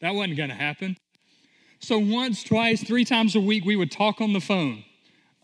That 0.01 0.17
wasn't 0.17 0.37
gonna 0.37 0.57
happen. 0.57 0.97
So 1.79 1.97
once, 1.97 2.43
twice, 2.43 2.83
three 2.83 3.05
times 3.05 3.37
a 3.37 3.41
week, 3.41 3.65
we 3.65 3.77
would 3.77 3.93
talk 3.93 4.21
on 4.21 4.33
the 4.33 4.41
phone 4.41 4.85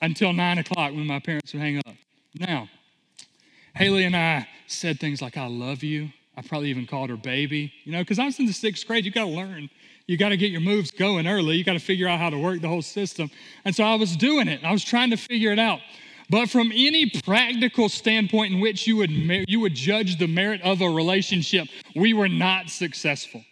until 0.03 0.33
nine 0.33 0.59
o'clock 0.59 0.93
when 0.95 1.07
my 1.07 1.21
parents 1.21 1.53
would 1.53 1.63
hang 1.63 1.79
up. 1.79 1.95
Now, 2.35 2.69
Haley 3.75 4.05
and 4.05 4.17
I 4.17 4.49
said 4.67 5.01
things 5.01 5.23
like, 5.23 5.37
I 5.37 5.47
love 5.47 5.83
you. 5.83 6.11
I 6.37 6.43
probably 6.43 6.71
even 6.71 6.87
called 6.87 7.11
her 7.11 7.17
baby, 7.17 7.73
you 7.85 7.93
know, 7.93 8.01
because 8.01 8.19
I 8.19 8.25
was 8.25 8.39
in 8.39 8.47
the 8.47 8.53
sixth 8.53 8.87
grade. 8.87 9.05
You 9.05 9.11
got 9.11 9.25
to 9.25 9.31
learn. 9.31 9.69
You 10.07 10.17
got 10.17 10.31
to 10.31 10.37
get 10.37 10.51
your 10.51 10.61
moves 10.61 10.91
going 10.91 11.27
early. 11.27 11.57
You 11.57 11.65
got 11.65 11.75
to 11.75 11.79
figure 11.79 12.09
out 12.09 12.19
how 12.19 12.31
to 12.31 12.39
work 12.39 12.61
the 12.61 12.69
whole 12.69 12.83
system. 12.83 13.31
And 13.65 13.75
so 13.75 13.85
I 13.85 13.95
was 13.95 14.17
doing 14.17 14.49
it. 14.49 14.65
I 14.65 14.73
was 14.73 14.83
trying 14.83 15.11
to 15.11 15.17
figure 15.17 15.53
it 15.53 15.59
out. 15.59 15.81
But 16.29 16.49
from 16.49 16.73
any 16.73 17.11
practical 17.25 17.89
standpoint 17.89 18.55
in 18.55 18.61
which 18.61 18.87
you 18.87 18.97
would, 18.97 19.11
you 19.11 19.61
would 19.61 19.75
judge 19.75 20.19
the 20.19 20.29
merit 20.29 20.63
of 20.63 20.81
a 20.81 20.89
relationship, 20.89 21.69
we 21.95 22.15
were 22.15 22.29
not 22.29 22.71
successful 22.71 23.45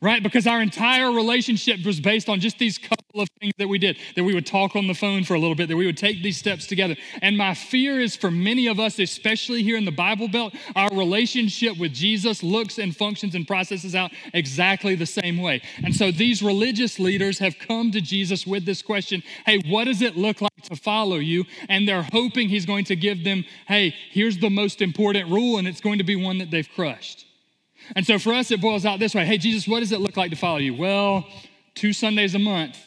right? 0.00 0.22
Because 0.22 0.46
our 0.46 0.60
entire 0.60 1.10
relationship 1.10 1.84
was 1.84 2.00
based 2.00 2.28
on 2.28 2.40
just 2.40 2.58
these 2.58 2.78
couple 2.78 3.20
of 3.20 3.28
things 3.40 3.52
that 3.58 3.68
we 3.68 3.78
did 3.78 3.98
that 4.14 4.24
we 4.24 4.34
would 4.34 4.46
talk 4.46 4.76
on 4.76 4.86
the 4.86 4.94
phone 4.94 5.24
for 5.24 5.34
a 5.34 5.38
little 5.38 5.54
bit, 5.54 5.68
that 5.68 5.76
we 5.76 5.86
would 5.86 5.96
take 5.96 6.22
these 6.22 6.36
steps 6.36 6.66
together. 6.66 6.96
And 7.22 7.36
my 7.36 7.54
fear 7.54 8.00
is 8.00 8.16
for 8.16 8.30
many 8.30 8.66
of 8.66 8.78
us, 8.78 8.98
especially 8.98 9.62
here 9.62 9.76
in 9.76 9.84
the 9.84 9.90
Bible 9.90 10.28
Belt, 10.28 10.54
our 10.74 10.90
relationship 10.90 11.78
with 11.78 11.92
Jesus 11.92 12.42
looks 12.42 12.78
and 12.78 12.94
functions 12.94 13.34
and 13.34 13.46
processes 13.46 13.94
out 13.94 14.12
exactly 14.34 14.94
the 14.94 15.06
same 15.06 15.38
way. 15.38 15.62
And 15.82 15.94
so 15.94 16.10
these 16.10 16.42
religious 16.42 16.98
leaders 16.98 17.38
have 17.38 17.58
come 17.58 17.90
to 17.92 18.00
Jesus 18.00 18.46
with 18.46 18.64
this 18.64 18.82
question 18.82 19.22
hey, 19.44 19.60
what 19.66 19.84
does 19.84 20.02
it 20.02 20.16
look 20.16 20.40
like 20.40 20.62
to 20.64 20.76
follow 20.76 21.16
you? 21.16 21.44
And 21.68 21.88
they're 21.88 22.06
hoping 22.12 22.48
he's 22.48 22.66
going 22.66 22.84
to 22.86 22.96
give 22.96 23.24
them, 23.24 23.44
hey, 23.66 23.94
here's 24.10 24.38
the 24.38 24.50
most 24.50 24.82
important 24.82 25.30
rule, 25.30 25.58
and 25.58 25.66
it's 25.66 25.80
going 25.80 25.98
to 25.98 26.04
be 26.04 26.16
one 26.16 26.38
that 26.38 26.50
they've 26.50 26.68
crushed. 26.68 27.26
And 27.94 28.06
so 28.06 28.18
for 28.18 28.32
us, 28.32 28.50
it 28.50 28.60
boils 28.60 28.84
out 28.84 28.98
this 28.98 29.14
way 29.14 29.24
Hey, 29.24 29.38
Jesus, 29.38 29.68
what 29.68 29.80
does 29.80 29.92
it 29.92 30.00
look 30.00 30.16
like 30.16 30.30
to 30.30 30.36
follow 30.36 30.58
you? 30.58 30.74
Well, 30.74 31.26
two 31.74 31.92
Sundays 31.92 32.34
a 32.34 32.38
month, 32.38 32.78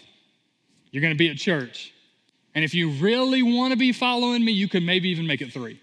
you're 0.91 1.01
going 1.01 1.13
to 1.13 1.17
be 1.17 1.29
at 1.29 1.37
church. 1.37 1.93
And 2.55 2.65
if 2.65 2.73
you 2.73 2.89
really 2.89 3.43
want 3.43 3.71
to 3.71 3.77
be 3.77 3.91
following 3.91 4.43
me, 4.43 4.51
you 4.51 4.67
could 4.67 4.83
maybe 4.83 5.09
even 5.09 5.27
make 5.27 5.41
it 5.41 5.53
three. 5.53 5.79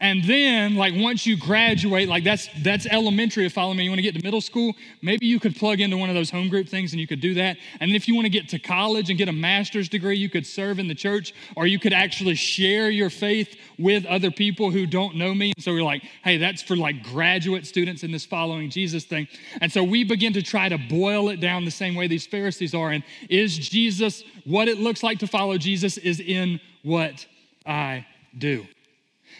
And 0.00 0.24
then, 0.24 0.76
like 0.76 0.94
once 0.96 1.26
you 1.26 1.36
graduate, 1.36 2.08
like 2.08 2.24
that's 2.24 2.48
that's 2.62 2.86
elementary 2.86 3.44
of 3.44 3.52
following 3.52 3.76
me. 3.76 3.84
You 3.84 3.90
want 3.90 3.98
to 3.98 4.02
get 4.02 4.14
to 4.14 4.24
middle 4.24 4.40
school, 4.40 4.74
maybe 5.02 5.26
you 5.26 5.38
could 5.38 5.54
plug 5.54 5.80
into 5.80 5.98
one 5.98 6.08
of 6.08 6.14
those 6.14 6.30
home 6.30 6.48
group 6.48 6.68
things 6.68 6.92
and 6.92 7.00
you 7.00 7.06
could 7.06 7.20
do 7.20 7.34
that. 7.34 7.58
And 7.80 7.90
if 7.92 8.08
you 8.08 8.14
want 8.14 8.24
to 8.24 8.30
get 8.30 8.48
to 8.48 8.58
college 8.58 9.10
and 9.10 9.18
get 9.18 9.28
a 9.28 9.32
master's 9.32 9.90
degree, 9.90 10.16
you 10.16 10.30
could 10.30 10.46
serve 10.46 10.78
in 10.78 10.88
the 10.88 10.94
church, 10.94 11.34
or 11.54 11.66
you 11.66 11.78
could 11.78 11.92
actually 11.92 12.34
share 12.34 12.88
your 12.88 13.10
faith 13.10 13.56
with 13.78 14.06
other 14.06 14.30
people 14.30 14.70
who 14.70 14.86
don't 14.86 15.16
know 15.16 15.34
me. 15.34 15.52
And 15.54 15.62
so 15.62 15.72
we're 15.72 15.82
like, 15.82 16.02
hey, 16.24 16.38
that's 16.38 16.62
for 16.62 16.76
like 16.76 17.02
graduate 17.02 17.66
students 17.66 18.02
in 18.02 18.10
this 18.10 18.24
following 18.24 18.70
Jesus 18.70 19.04
thing. 19.04 19.28
And 19.60 19.70
so 19.70 19.84
we 19.84 20.04
begin 20.04 20.32
to 20.32 20.42
try 20.42 20.70
to 20.70 20.78
boil 20.78 21.28
it 21.28 21.40
down 21.40 21.66
the 21.66 21.70
same 21.70 21.94
way 21.94 22.06
these 22.06 22.26
Pharisees 22.26 22.74
are. 22.74 22.90
And 22.90 23.04
is 23.28 23.56
Jesus 23.58 24.24
what 24.44 24.66
it 24.66 24.78
looks 24.78 25.02
like 25.02 25.18
to 25.18 25.26
follow 25.26 25.58
Jesus 25.58 25.98
is 25.98 26.20
in 26.20 26.58
what 26.82 27.26
I 27.66 28.06
do. 28.38 28.66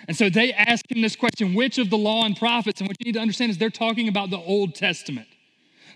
And 0.09 0.17
so 0.17 0.31
they 0.31 0.53
ask 0.53 0.91
him 0.91 1.03
this 1.03 1.17
question 1.17 1.55
which 1.55 1.79
of 1.79 1.91
the 1.91 1.99
law 1.99 2.25
and 2.25 2.37
prophets? 2.37 2.81
And 2.81 2.89
what 2.89 2.97
you 3.01 3.05
need 3.07 3.19
to 3.19 3.21
understand 3.21 3.51
is 3.51 3.59
they're 3.59 3.71
talking 3.71 4.09
about 4.09 4.31
the 4.31 4.39
Old 4.39 4.75
Testament, 4.75 5.29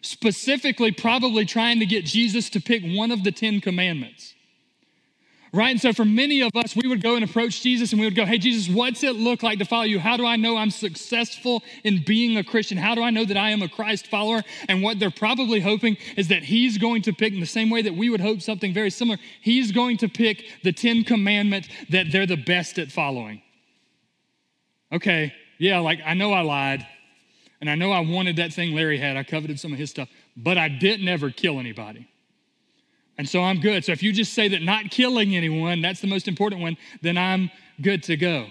specifically, 0.03 0.93
probably 0.93 1.45
trying 1.45 1.81
to 1.81 1.87
get 1.87 2.05
Jesus 2.05 2.51
to 2.51 2.61
pick 2.61 2.83
one 2.85 3.11
of 3.11 3.25
the 3.25 3.33
Ten 3.33 3.61
Commandments. 3.61 4.35
Right? 5.55 5.71
And 5.71 5.81
so 5.81 5.93
for 5.93 6.05
many 6.05 6.41
of 6.41 6.51
us, 6.57 6.75
we 6.75 6.89
would 6.89 7.01
go 7.01 7.15
and 7.15 7.25
approach 7.25 7.63
Jesus 7.63 7.93
and 7.93 8.01
we 8.01 8.09
would 8.09 8.17
go, 8.17 8.27
Hey, 8.27 8.39
Jesus, 8.39 8.75
what's 8.75 9.05
it 9.05 9.15
look 9.15 9.45
like 9.45 9.61
to 9.61 9.65
follow 9.65 9.85
you? 9.85 10.01
How 10.01 10.17
do 10.17 10.27
I 10.27 10.35
know 10.35 10.57
I'm 10.57 10.73
successful 10.73 11.63
in 11.85 12.03
being 12.05 12.37
a 12.37 12.43
Christian? 12.43 12.77
How 12.77 12.97
do 12.97 13.05
I 13.05 13.11
know 13.11 13.25
that 13.25 13.37
I 13.37 13.51
am 13.51 13.63
a 13.63 13.69
Christ 13.69 14.09
follower? 14.09 14.43
And 14.69 14.83
what 14.83 14.99
they're 14.99 15.13
probably 15.13 15.61
hoping 15.61 15.97
is 16.17 16.27
that 16.27 16.43
He's 16.43 16.77
going 16.77 17.03
to 17.03 17.13
pick, 17.13 17.33
in 17.33 17.39
the 17.39 17.47
same 17.47 17.71
way 17.71 17.83
that 17.83 17.95
we 17.95 18.11
would 18.11 18.21
hope 18.21 18.43
something 18.43 18.75
very 18.75 18.91
similar, 18.91 19.19
He's 19.41 19.71
going 19.71 19.97
to 19.99 20.09
pick 20.09 20.45
the 20.65 20.73
Ten 20.73 21.05
Commandments 21.05 21.69
that 21.89 22.11
they're 22.11 22.27
the 22.27 22.37
best 22.37 22.77
at 22.81 22.91
following 22.91 23.41
okay, 24.95 25.33
yeah, 25.59 25.79
like 25.81 26.01
I 26.05 26.15
know 26.15 26.33
I 26.33 26.41
lied, 26.41 26.87
and 27.61 27.69
I 27.69 27.75
know 27.75 27.93
I 27.93 28.01
wanted 28.01 28.37
that 28.37 28.53
thing 28.53 28.75
Larry 28.75 28.99
had. 28.99 29.17
I 29.17 29.25
coveted 29.25 29.61
some 29.61 29.73
of 29.73 29.79
his 29.79 29.91
stuff, 29.91 30.09
but 30.37 30.59
I 30.59 30.69
didn't 30.69 31.09
ever 31.09 31.31
kill 31.31 31.59
anybody. 31.59 32.09
And 33.17 33.29
so 33.29 33.43
I'm 33.43 33.61
good. 33.61 33.85
So 33.85 33.93
if 33.93 34.03
you 34.03 34.13
just 34.13 34.33
say 34.33 34.49
that 34.49 34.63
not 34.63 34.91
killing 34.91 35.37
anyone, 35.37 35.81
that's 35.81 36.01
the 36.01 36.09
most 36.09 36.27
important 36.27 36.61
one, 36.61 36.77
then 37.01 37.17
I'm 37.17 37.51
good 37.81 38.03
to 38.05 38.17
go. 38.17 38.49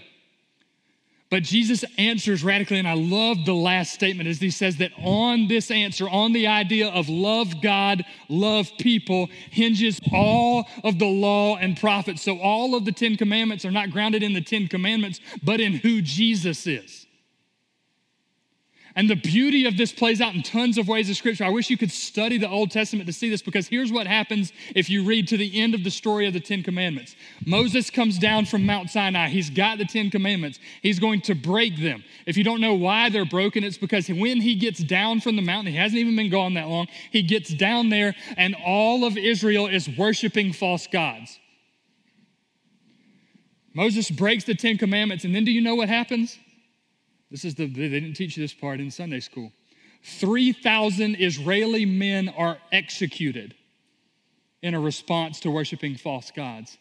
But 1.34 1.42
Jesus 1.42 1.84
answers 1.98 2.44
radically, 2.44 2.78
and 2.78 2.88
I 2.88 2.94
love 2.94 3.44
the 3.44 3.56
last 3.56 3.92
statement 3.92 4.30
as 4.30 4.40
he 4.40 4.52
says 4.52 4.78
that 4.78 4.92
on 5.00 5.48
this 5.48 5.72
answer, 5.72 6.08
on 6.08 6.32
the 6.32 6.46
idea 6.46 6.90
of 6.90 7.10
love 7.10 7.60
God, 7.60 8.06
love 8.30 8.70
people, 8.78 9.32
hinges 9.50 10.00
all 10.14 10.68
of 10.84 11.00
the 11.00 11.08
law 11.08 11.58
and 11.58 11.76
prophets. 11.76 12.22
So 12.22 12.38
all 12.38 12.76
of 12.76 12.86
the 12.86 12.92
Ten 12.92 13.18
Commandments 13.18 13.66
are 13.66 13.72
not 13.72 13.90
grounded 13.90 14.22
in 14.22 14.34
the 14.34 14.42
Ten 14.42 14.68
Commandments, 14.68 15.22
but 15.42 15.60
in 15.60 15.74
who 15.74 16.04
Jesus 16.04 16.68
is. 16.68 17.08
And 18.96 19.10
the 19.10 19.16
beauty 19.16 19.66
of 19.66 19.76
this 19.76 19.92
plays 19.92 20.22
out 20.22 20.36
in 20.36 20.44
tons 20.44 20.78
of 20.78 20.88
ways 20.88 21.10
of 21.10 21.16
scripture. 21.16 21.44
I 21.44 21.50
wish 21.50 21.72
you 21.72 21.78
could 21.78 21.92
study 21.92 22.38
the 22.38 22.50
Old 22.50 22.70
Testament 22.70 23.08
to 23.08 23.14
see 23.14 23.28
this 23.28 23.42
because 23.42 23.68
here's 23.68 23.92
what 23.92 24.06
happens 24.06 24.54
if 24.76 24.88
you 24.88 25.04
read 25.04 25.28
to 25.30 25.38
the 25.38 25.60
end 25.60 25.74
of 25.74 25.84
the 25.84 25.90
story 25.90 26.28
of 26.28 26.34
the 26.34 26.40
Ten 26.40 26.62
Commandments. 26.62 27.16
Moses 27.44 27.90
comes 27.90 28.20
down 28.20 28.46
from 28.46 28.68
Mount 28.68 28.92
Sinai. 28.92 29.30
He's 29.30 29.50
got 29.50 29.80
the 29.80 29.86
Ten 29.86 30.12
Commandments. 30.12 30.60
He's 30.84 31.00
going 31.00 31.22
to 31.22 31.34
break 31.34 31.82
them. 31.82 32.04
If 32.28 32.38
you 32.38 32.44
don't 32.44 32.62
know 32.62 32.76
why 32.76 33.10
they're 33.10 33.26
broken, 33.26 33.64
it's 33.64 33.80
because 33.80 34.08
when 34.10 34.42
he 34.42 34.54
gets 34.54 34.84
down 34.84 35.22
from 35.22 35.38
the 35.38 35.42
mountain, 35.42 35.74
he 35.74 35.80
hasn't 35.80 36.00
even 36.00 36.16
been 36.16 36.30
gone 36.30 36.54
that 36.54 36.68
long, 36.68 36.88
he 37.12 37.24
gets 37.24 37.52
down 37.52 37.90
there 37.90 38.14
and 38.38 38.56
all 38.64 39.06
of 39.06 39.18
Israel 39.18 39.66
is 39.66 39.90
worshiping 39.98 40.54
false 40.54 40.86
gods. 40.86 41.40
Moses 43.74 44.12
breaks 44.12 44.44
the 44.44 44.54
Ten 44.54 44.78
Commandments, 44.78 45.26
and 45.26 45.34
then 45.34 45.46
do 45.46 45.52
you 45.52 45.62
know 45.62 45.74
what 45.74 45.90
happens? 45.90 46.38
This 47.34 47.46
is 47.46 47.56
the, 47.56 47.66
they 47.66 47.90
didn't 47.90 48.14
teach 48.14 48.38
you 48.38 48.44
this 48.44 48.54
part 48.54 48.80
in 48.80 48.92
Sunday 48.92 49.20
school. 49.20 49.52
3,000 50.04 51.16
Israeli 51.20 51.84
men 51.84 52.30
are 52.30 52.60
executed 52.72 53.56
in 54.62 54.76
a 54.76 54.80
response 54.80 55.40
to 55.40 55.50
worshiping 55.50 55.96
false 55.96 56.30
gods. 56.30 56.78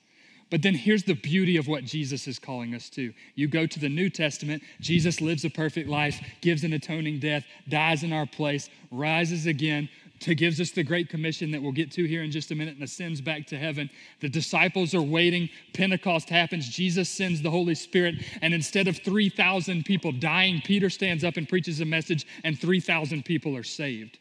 But 0.51 0.61
then 0.61 0.75
here's 0.75 1.05
the 1.05 1.15
beauty 1.15 1.57
of 1.57 1.69
what 1.69 1.87
Jesus 1.87 2.29
is 2.29 2.39
calling 2.39 2.75
us 2.75 2.91
to. 2.91 3.15
You 3.35 3.49
go 3.49 3.65
to 3.65 3.81
the 3.81 3.89
New 3.89 4.11
Testament, 4.11 4.63
Jesus 4.79 5.23
lives 5.23 5.47
a 5.47 5.51
perfect 5.51 5.89
life, 5.89 6.21
gives 6.43 6.65
an 6.65 6.75
atoning 6.75 7.21
death, 7.21 7.47
dies 7.71 8.03
in 8.03 8.13
our 8.13 8.27
place, 8.27 8.69
rises 8.91 9.47
again, 9.47 9.89
that 10.27 10.35
gives 10.37 10.61
us 10.61 10.71
the 10.71 10.83
Great 10.83 11.09
Commission 11.09 11.51
that 11.51 11.63
we'll 11.63 11.73
get 11.73 11.91
to 11.93 12.05
here 12.05 12.23
in 12.23 12.31
just 12.31 12.51
a 12.51 12.55
minute 12.55 12.75
and 12.75 12.83
ascends 12.83 13.21
back 13.21 13.47
to 13.47 13.59
heaven. 13.59 13.91
The 14.21 14.29
disciples 14.29 14.95
are 14.95 15.03
waiting. 15.03 15.49
Pentecost 15.75 16.29
happens. 16.29 16.69
Jesus 16.69 17.09
sends 17.09 17.43
the 17.43 17.51
Holy 17.51 17.75
Spirit. 17.75 18.17
And 18.41 18.55
instead 18.55 18.89
of 18.89 18.99
3,000 18.99 19.85
people 19.85 20.13
dying, 20.13 20.61
Peter 20.65 20.91
stands 20.91 21.25
up 21.25 21.37
and 21.37 21.49
preaches 21.49 21.81
a 21.81 21.85
message, 21.85 22.27
and 22.45 22.59
3,000 22.59 23.25
people 23.25 23.57
are 23.57 23.63
saved. 23.63 24.19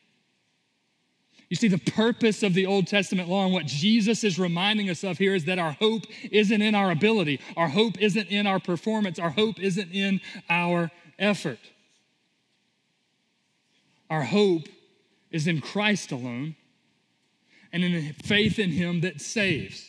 You 1.49 1.57
see, 1.57 1.67
the 1.67 1.77
purpose 1.77 2.43
of 2.43 2.53
the 2.53 2.65
Old 2.65 2.87
Testament 2.87 3.27
law 3.27 3.43
and 3.43 3.53
what 3.53 3.65
Jesus 3.65 4.23
is 4.23 4.39
reminding 4.39 4.89
us 4.89 5.03
of 5.03 5.17
here 5.17 5.35
is 5.35 5.43
that 5.45 5.59
our 5.59 5.73
hope 5.73 6.03
isn't 6.31 6.61
in 6.61 6.75
our 6.75 6.91
ability, 6.91 7.41
our 7.57 7.67
hope 7.67 8.01
isn't 8.01 8.29
in 8.29 8.47
our 8.47 8.59
performance, 8.59 9.19
our 9.19 9.31
hope 9.31 9.59
isn't 9.59 9.91
in 9.91 10.21
our 10.49 10.91
effort. 11.19 11.59
Our 14.09 14.23
hope 14.23 14.69
is 15.31 15.47
in 15.47 15.61
Christ 15.61 16.11
alone 16.11 16.55
and 17.71 17.83
in 17.83 18.13
faith 18.13 18.59
in 18.59 18.71
Him 18.71 19.01
that 19.01 19.21
saves. 19.21 19.87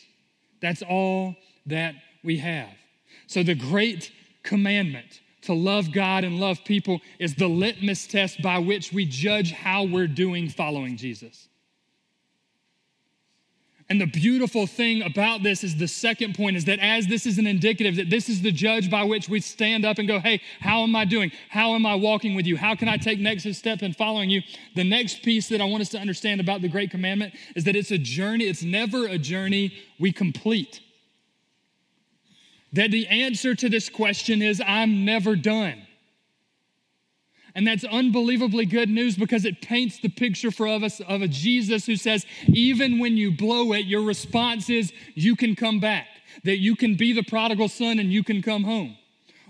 That's 0.61 0.81
all 0.81 1.35
that 1.65 1.95
we 2.23 2.37
have. 2.37 2.69
So, 3.27 3.43
the 3.43 3.55
great 3.55 4.11
commandment 4.43 5.21
to 5.43 5.53
love 5.53 5.91
God 5.91 6.23
and 6.23 6.39
love 6.39 6.63
people 6.63 7.01
is 7.19 7.35
the 7.35 7.47
litmus 7.47 8.07
test 8.07 8.41
by 8.41 8.59
which 8.59 8.93
we 8.93 9.05
judge 9.05 9.51
how 9.51 9.83
we're 9.83 10.07
doing 10.07 10.49
following 10.49 10.95
Jesus. 10.97 11.49
And 13.93 14.01
the 14.01 14.07
beautiful 14.07 14.65
thing 14.65 15.03
about 15.03 15.43
this 15.43 15.63
is 15.63 15.75
the 15.75 15.87
second 15.87 16.33
point 16.33 16.57
is 16.57 16.65
that 16.65 16.79
as 16.79 17.05
this 17.05 17.27
is 17.27 17.37
an 17.37 17.45
indicative, 17.45 17.95
that 17.97 18.09
this 18.09 18.27
is 18.27 18.41
the 18.41 18.51
judge 18.51 18.89
by 18.89 19.03
which 19.03 19.29
we 19.29 19.39
stand 19.39 19.85
up 19.85 19.99
and 19.99 20.07
go, 20.07 20.19
hey, 20.19 20.41
how 20.61 20.81
am 20.81 20.95
I 20.95 21.05
doing? 21.05 21.31
How 21.49 21.75
am 21.75 21.85
I 21.85 21.93
walking 21.93 22.33
with 22.33 22.47
you? 22.47 22.57
How 22.57 22.73
can 22.73 22.89
I 22.89 22.97
take 22.97 23.19
next 23.19 23.43
step 23.53 23.83
in 23.83 23.93
following 23.93 24.31
you? 24.31 24.41
The 24.73 24.83
next 24.83 25.21
piece 25.21 25.47
that 25.49 25.61
I 25.61 25.65
want 25.65 25.81
us 25.81 25.89
to 25.89 25.99
understand 25.99 26.41
about 26.41 26.63
the 26.63 26.69
Great 26.69 26.89
Commandment 26.89 27.35
is 27.55 27.65
that 27.65 27.75
it's 27.75 27.91
a 27.91 27.99
journey, 27.99 28.45
it's 28.45 28.63
never 28.63 29.05
a 29.05 29.19
journey 29.19 29.71
we 29.99 30.11
complete. 30.11 30.81
That 32.71 32.89
the 32.89 33.05
answer 33.09 33.53
to 33.53 33.69
this 33.69 33.89
question 33.89 34.41
is, 34.41 34.59
I'm 34.65 35.05
never 35.05 35.35
done. 35.35 35.85
And 37.55 37.67
that's 37.67 37.83
unbelievably 37.83 38.65
good 38.65 38.89
news 38.89 39.15
because 39.15 39.45
it 39.45 39.61
paints 39.61 39.99
the 39.99 40.09
picture 40.09 40.49
for 40.49 40.67
us 40.67 40.99
of 41.01 41.21
a 41.21 41.27
Jesus 41.27 41.85
who 41.85 41.95
says, 41.95 42.25
even 42.47 42.97
when 42.97 43.15
you 43.15 43.31
blow 43.31 43.73
it, 43.73 43.85
your 43.85 44.01
response 44.01 44.69
is, 44.69 44.91
you 45.13 45.35
can 45.35 45.55
come 45.55 45.79
back, 45.79 46.07
that 46.43 46.57
you 46.57 46.75
can 46.75 46.95
be 46.95 47.13
the 47.13 47.23
prodigal 47.23 47.69
son 47.69 47.99
and 47.99 48.11
you 48.11 48.23
can 48.23 48.41
come 48.41 48.63
home. 48.63 48.97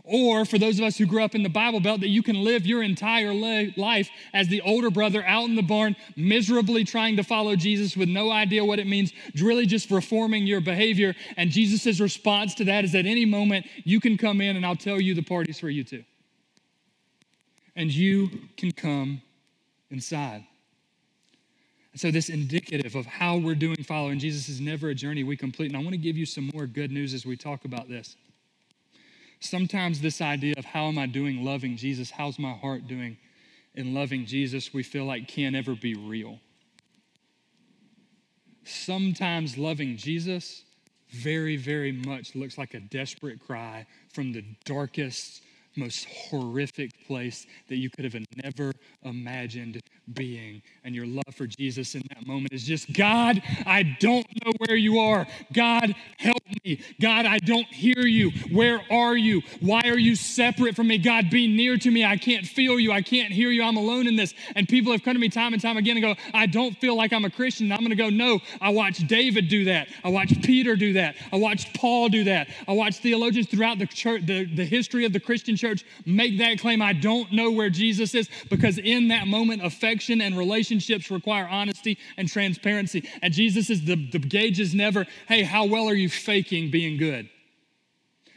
Or 0.06 0.44
for 0.44 0.58
those 0.58 0.80
of 0.80 0.84
us 0.84 0.98
who 0.98 1.06
grew 1.06 1.24
up 1.24 1.34
in 1.34 1.44
the 1.44 1.50
Bible 1.50 1.80
Belt, 1.80 2.02
that 2.02 2.10
you 2.10 2.22
can 2.22 2.44
live 2.44 2.66
your 2.66 2.84
entire 2.84 3.34
life 3.34 4.10
as 4.34 4.50
the 4.50 4.60
older 4.60 4.90
brother 4.90 5.24
out 5.26 5.46
in 5.46 5.56
the 5.56 5.62
barn, 5.62 5.96
miserably 6.18 6.84
trying 6.84 7.16
to 7.16 7.24
follow 7.24 7.56
Jesus 7.56 7.96
with 7.96 8.10
no 8.10 8.30
idea 8.30 8.66
what 8.66 8.80
it 8.80 8.88
means, 8.88 9.14
really 9.40 9.66
just 9.66 9.90
reforming 9.90 10.46
your 10.46 10.60
behavior. 10.60 11.16
And 11.38 11.52
Jesus' 11.52 12.02
response 12.02 12.54
to 12.56 12.66
that 12.66 12.84
is 12.84 12.94
at 12.96 13.06
any 13.06 13.24
moment, 13.24 13.66
you 13.86 14.02
can 14.02 14.18
come 14.18 14.42
in 14.42 14.58
and 14.58 14.66
I'll 14.66 14.76
tell 14.76 15.00
you 15.00 15.16
the 15.16 15.24
party's 15.24 15.60
for 15.60 15.70
you 15.70 15.86
too 15.86 16.04
and 17.76 17.92
you 17.92 18.30
can 18.58 18.72
come 18.72 19.22
inside. 19.90 20.46
so, 21.96 22.12
this 22.12 22.30
indicative 22.30 22.96
of 22.96 23.06
how 23.06 23.38
we're 23.38 23.56
doing 23.56 23.84
following 23.84 24.20
Jesus 24.20 24.50
is 24.50 24.60
never 24.60 24.90
a 24.90 24.96
journey 24.96 25.24
we 25.24 25.38
complete. 25.38 25.68
And 25.68 25.78
I 25.78 25.80
want 25.80 25.92
to 25.92 25.98
give 25.98 26.18
you 26.18 26.26
some 26.26 26.50
more 26.54 26.66
good 26.66 26.92
news 26.92 27.14
as 27.14 27.26
we 27.26 27.38
talk 27.38 27.66
about 27.66 27.88
this. 27.88 28.16
Sometimes, 29.40 30.02
this 30.02 30.22
idea 30.22 30.56
of 30.58 30.66
how 30.66 30.88
am 30.88 30.98
I 30.98 31.06
doing 31.06 31.44
loving 31.44 31.78
Jesus, 31.78 32.10
how's 32.10 32.40
my 32.40 32.54
heart 32.54 32.88
doing 32.88 33.18
in 33.76 33.94
loving 33.94 34.26
Jesus, 34.26 34.74
we 34.74 34.84
feel 34.84 35.06
like 35.06 35.28
can't 35.28 35.56
ever 35.56 35.76
be 35.76 35.96
real. 35.96 36.40
Sometimes, 38.64 39.58
loving 39.58 39.98
Jesus 39.98 40.64
very, 41.10 41.58
very 41.58 41.92
much 41.92 42.36
looks 42.36 42.58
like 42.58 42.74
a 42.74 42.80
desperate 42.80 43.40
cry 43.40 43.86
from 44.12 44.32
the 44.32 44.44
darkest 44.66 45.44
most 45.76 46.06
horrific 46.06 46.92
place 47.08 47.46
that 47.70 47.78
you 47.78 47.90
could 47.90 48.06
have 48.06 48.16
never 48.44 48.74
imagined 49.04 49.82
being. 50.14 50.62
And 50.84 50.94
your 50.94 51.06
love 51.06 51.34
for 51.36 51.48
Jesus 51.48 51.96
in 51.96 52.04
that 52.10 52.28
moment 52.28 52.54
is 52.54 52.64
just 52.64 52.92
God, 52.94 53.42
I 53.66 53.84
don't 54.00 54.28
know 54.44 54.52
where 54.58 54.76
you 54.76 55.00
are. 55.00 55.26
God, 55.54 55.96
help 56.18 56.42
me. 56.64 56.82
God, 57.00 57.26
I 57.26 57.40
don't 57.40 57.68
hear 57.68 58.06
you. 58.06 58.32
Where 58.52 58.82
are 58.92 59.16
you? 59.16 59.42
Why 59.62 59.82
are 59.86 59.98
you 59.98 60.16
separate 60.16 60.76
from 60.76 60.88
me? 60.88 60.98
God, 60.98 61.30
be 61.30 61.48
near 61.48 61.78
to 61.78 61.92
me. 61.92 62.06
I 62.06 62.18
can't 62.18 62.46
feel 62.46 62.80
you. 62.80 62.92
I 62.92 63.02
can't 63.02 63.32
hear 63.32 63.50
you. 63.50 63.64
I'm 63.64 63.78
alone 63.78 64.08
in 64.08 64.16
this. 64.16 64.34
And 64.56 64.68
people 64.68 64.92
have 64.92 65.04
come 65.04 65.14
to 65.14 65.20
me 65.20 65.30
time 65.30 65.54
and 65.54 65.62
time 65.62 65.78
again 65.78 65.98
and 65.98 66.04
go, 66.04 66.16
I 66.34 66.46
don't 66.46 66.78
feel 66.78 66.96
like 66.96 67.14
I'm 67.14 67.26
a 67.26 67.30
Christian. 67.30 67.68
And 67.68 67.74
I'm 67.74 67.80
going 67.80 67.90
to 67.90 67.96
go, 67.96 68.10
no, 68.10 68.40
I 68.62 68.70
watched 68.70 69.08
David 69.08 69.48
do 69.48 69.66
that. 69.66 69.88
I 70.04 70.10
watched 70.10 70.44
Peter 70.44 70.76
do 70.76 70.94
that. 70.94 71.16
I 71.32 71.38
watched 71.38 71.74
Paul 71.76 72.10
do 72.10 72.26
that. 72.26 72.50
I 72.68 72.74
watched 72.74 73.00
theologians 73.00 73.48
throughout 73.48 73.80
the 73.80 73.88
church, 73.88 74.26
the, 74.26 74.46
the 74.46 74.66
history 74.66 75.06
of 75.06 75.14
the 75.14 75.20
Christian 75.20 75.56
church 75.64 75.86
make 76.06 76.38
that 76.40 76.60
claim. 76.60 76.82
I 76.82 76.94
don't 76.94 77.32
know 77.32 77.52
where 77.52 77.70
Jesus 77.70 78.14
is 78.14 78.30
because 78.50 78.78
in 78.78 79.08
that 79.08 79.28
moment, 79.28 79.64
affection 79.64 80.22
and 80.22 80.38
relationships 80.38 81.10
require 81.10 81.48
honesty 81.48 81.98
and 82.18 82.28
transparency. 82.28 83.08
And 83.22 83.34
Jesus 83.34 83.70
is 83.70 83.86
the, 83.86 83.96
the 83.96 84.20
gauge 84.20 84.60
is 84.60 84.76
never, 84.76 85.06
hey, 85.28 85.44
how 85.44 85.66
well 85.66 85.88
are 85.88 85.94
you 85.94 86.10
faking 86.10 86.72
being 86.72 86.98
good? 86.98 87.30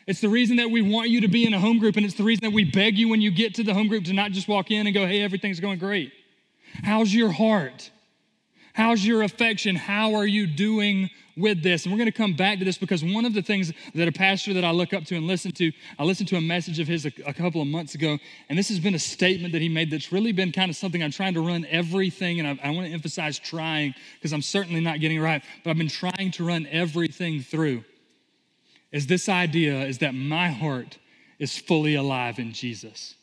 It's 0.07 0.21
the 0.21 0.29
reason 0.29 0.57
that 0.59 0.71
we 0.71 0.83
want 0.83 1.11
you 1.11 1.21
to 1.23 1.29
be 1.29 1.45
in 1.45 1.53
a 1.53 1.59
home 1.59 1.81
group, 1.81 1.97
and 1.97 2.07
it's 2.07 2.15
the 2.15 2.23
reason 2.23 2.45
that 2.45 2.53
we 2.53 2.63
beg 2.63 2.97
you 2.97 3.09
when 3.09 3.21
you 3.21 3.33
get 3.33 3.55
to 3.57 3.65
the 3.65 3.75
home 3.75 3.89
group 3.89 4.05
to 4.05 4.13
not 4.13 4.31
just 4.31 4.47
walk 4.47 4.71
in 4.71 4.87
and 4.87 4.95
go, 4.95 5.05
hey, 5.05 5.21
everything's 5.23 5.59
going 5.59 5.81
great. 5.81 6.13
How's 6.85 7.13
your 7.13 7.33
heart? 7.33 7.91
How's 8.77 9.05
your 9.05 9.23
affection? 9.23 9.75
How 9.75 10.15
are 10.17 10.27
you 10.27 10.47
doing 10.47 11.09
with 11.37 11.63
this. 11.63 11.85
And 11.85 11.93
we're 11.93 11.99
going 11.99 12.11
to 12.11 12.17
come 12.17 12.35
back 12.35 12.59
to 12.59 12.65
this 12.67 12.77
because 12.77 13.03
one 13.03 13.25
of 13.25 13.33
the 13.33 13.43
things 13.43 13.73
that 13.95 14.07
a 14.07 14.13
pastor 14.13 14.53
that 14.53 14.65
I 14.65 14.71
look 14.71 14.93
up 14.93 15.05
to 15.07 15.17
and 15.17 15.27
listen 15.27 15.53
to, 15.53 15.73
I 15.99 16.05
listened 16.05 16.29
to 16.29 16.37
a 16.37 16.41
message 16.43 16.79
of 16.79 16.87
his 16.87 17.07
a, 17.07 17.13
a 17.27 17.33
couple 17.33 17.63
of 17.63 17.69
months 17.69 17.95
ago, 17.95 18.19
and 18.51 18.59
this 18.59 18.69
has 18.69 18.79
been 18.79 18.95
a 18.95 18.99
statement 18.99 19.53
that 19.53 19.63
he 19.63 19.69
made 19.69 19.91
that's 19.91 20.13
really 20.13 20.33
been 20.33 20.53
kind 20.53 20.71
of 20.71 20.77
something 20.77 21.03
I'm 21.03 21.11
trying 21.11 21.35
to 21.35 21.47
run 21.47 21.67
everything, 21.71 22.39
and 22.41 22.49
I, 22.49 22.69
I 22.69 22.71
want 22.71 22.87
to 22.87 22.93
emphasize 22.93 23.39
trying 23.39 23.95
because 24.15 24.33
I'm 24.33 24.43
certainly 24.43 24.81
not 24.81 25.01
getting 25.01 25.19
it 25.19 25.23
right, 25.23 25.43
but 25.65 25.71
I've 25.71 25.79
been 25.79 25.89
trying 25.89 26.31
to 26.33 26.47
run 26.47 26.67
everything 26.71 27.41
through. 27.41 27.85
Is 28.93 29.07
this 29.07 29.29
idea 29.29 29.85
is 29.85 29.99
that 29.99 30.15
my 30.15 30.49
heart 30.49 30.99
is 31.39 31.57
fully 31.57 31.95
alive 31.95 32.39
in 32.39 32.53
Jesus. 32.53 33.15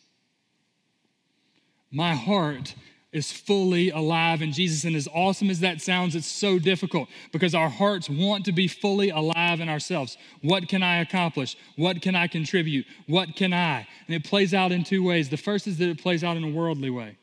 My 1.92 2.14
heart 2.16 2.76
is 3.14 3.32
fully 3.32 3.92
alive 3.92 4.42
in 4.42 4.52
Jesus. 4.52 4.84
And 4.84 4.96
as 4.96 5.08
awesome 5.14 5.50
as 5.50 5.60
that 5.62 5.82
sounds, 5.82 6.16
it's 6.16 6.28
so 6.28 6.60
difficult 6.60 7.10
because 7.32 7.56
our 7.56 7.70
hearts 7.70 8.10
want 8.10 8.46
to 8.46 8.52
be 8.52 8.68
fully 8.68 9.10
alive 9.10 9.60
in 9.60 9.70
ourselves. 9.70 10.18
What 10.42 10.68
can 10.68 10.84
I 10.84 10.98
accomplish? 10.98 11.56
What 11.78 12.02
can 12.02 12.16
I 12.16 12.28
contribute? 12.28 12.86
What 13.08 13.36
can 13.36 13.54
I? 13.54 13.88
And 14.08 14.16
it 14.16 14.24
plays 14.24 14.54
out 14.54 14.72
in 14.72 14.84
two 14.84 15.04
ways. 15.04 15.30
The 15.30 15.38
first 15.38 15.68
is 15.68 15.78
that 15.78 15.90
it 15.90 16.02
plays 16.02 16.24
out 16.24 16.38
in 16.38 16.44
a 16.44 16.50
worldly 16.50 16.90
way. 16.90 17.18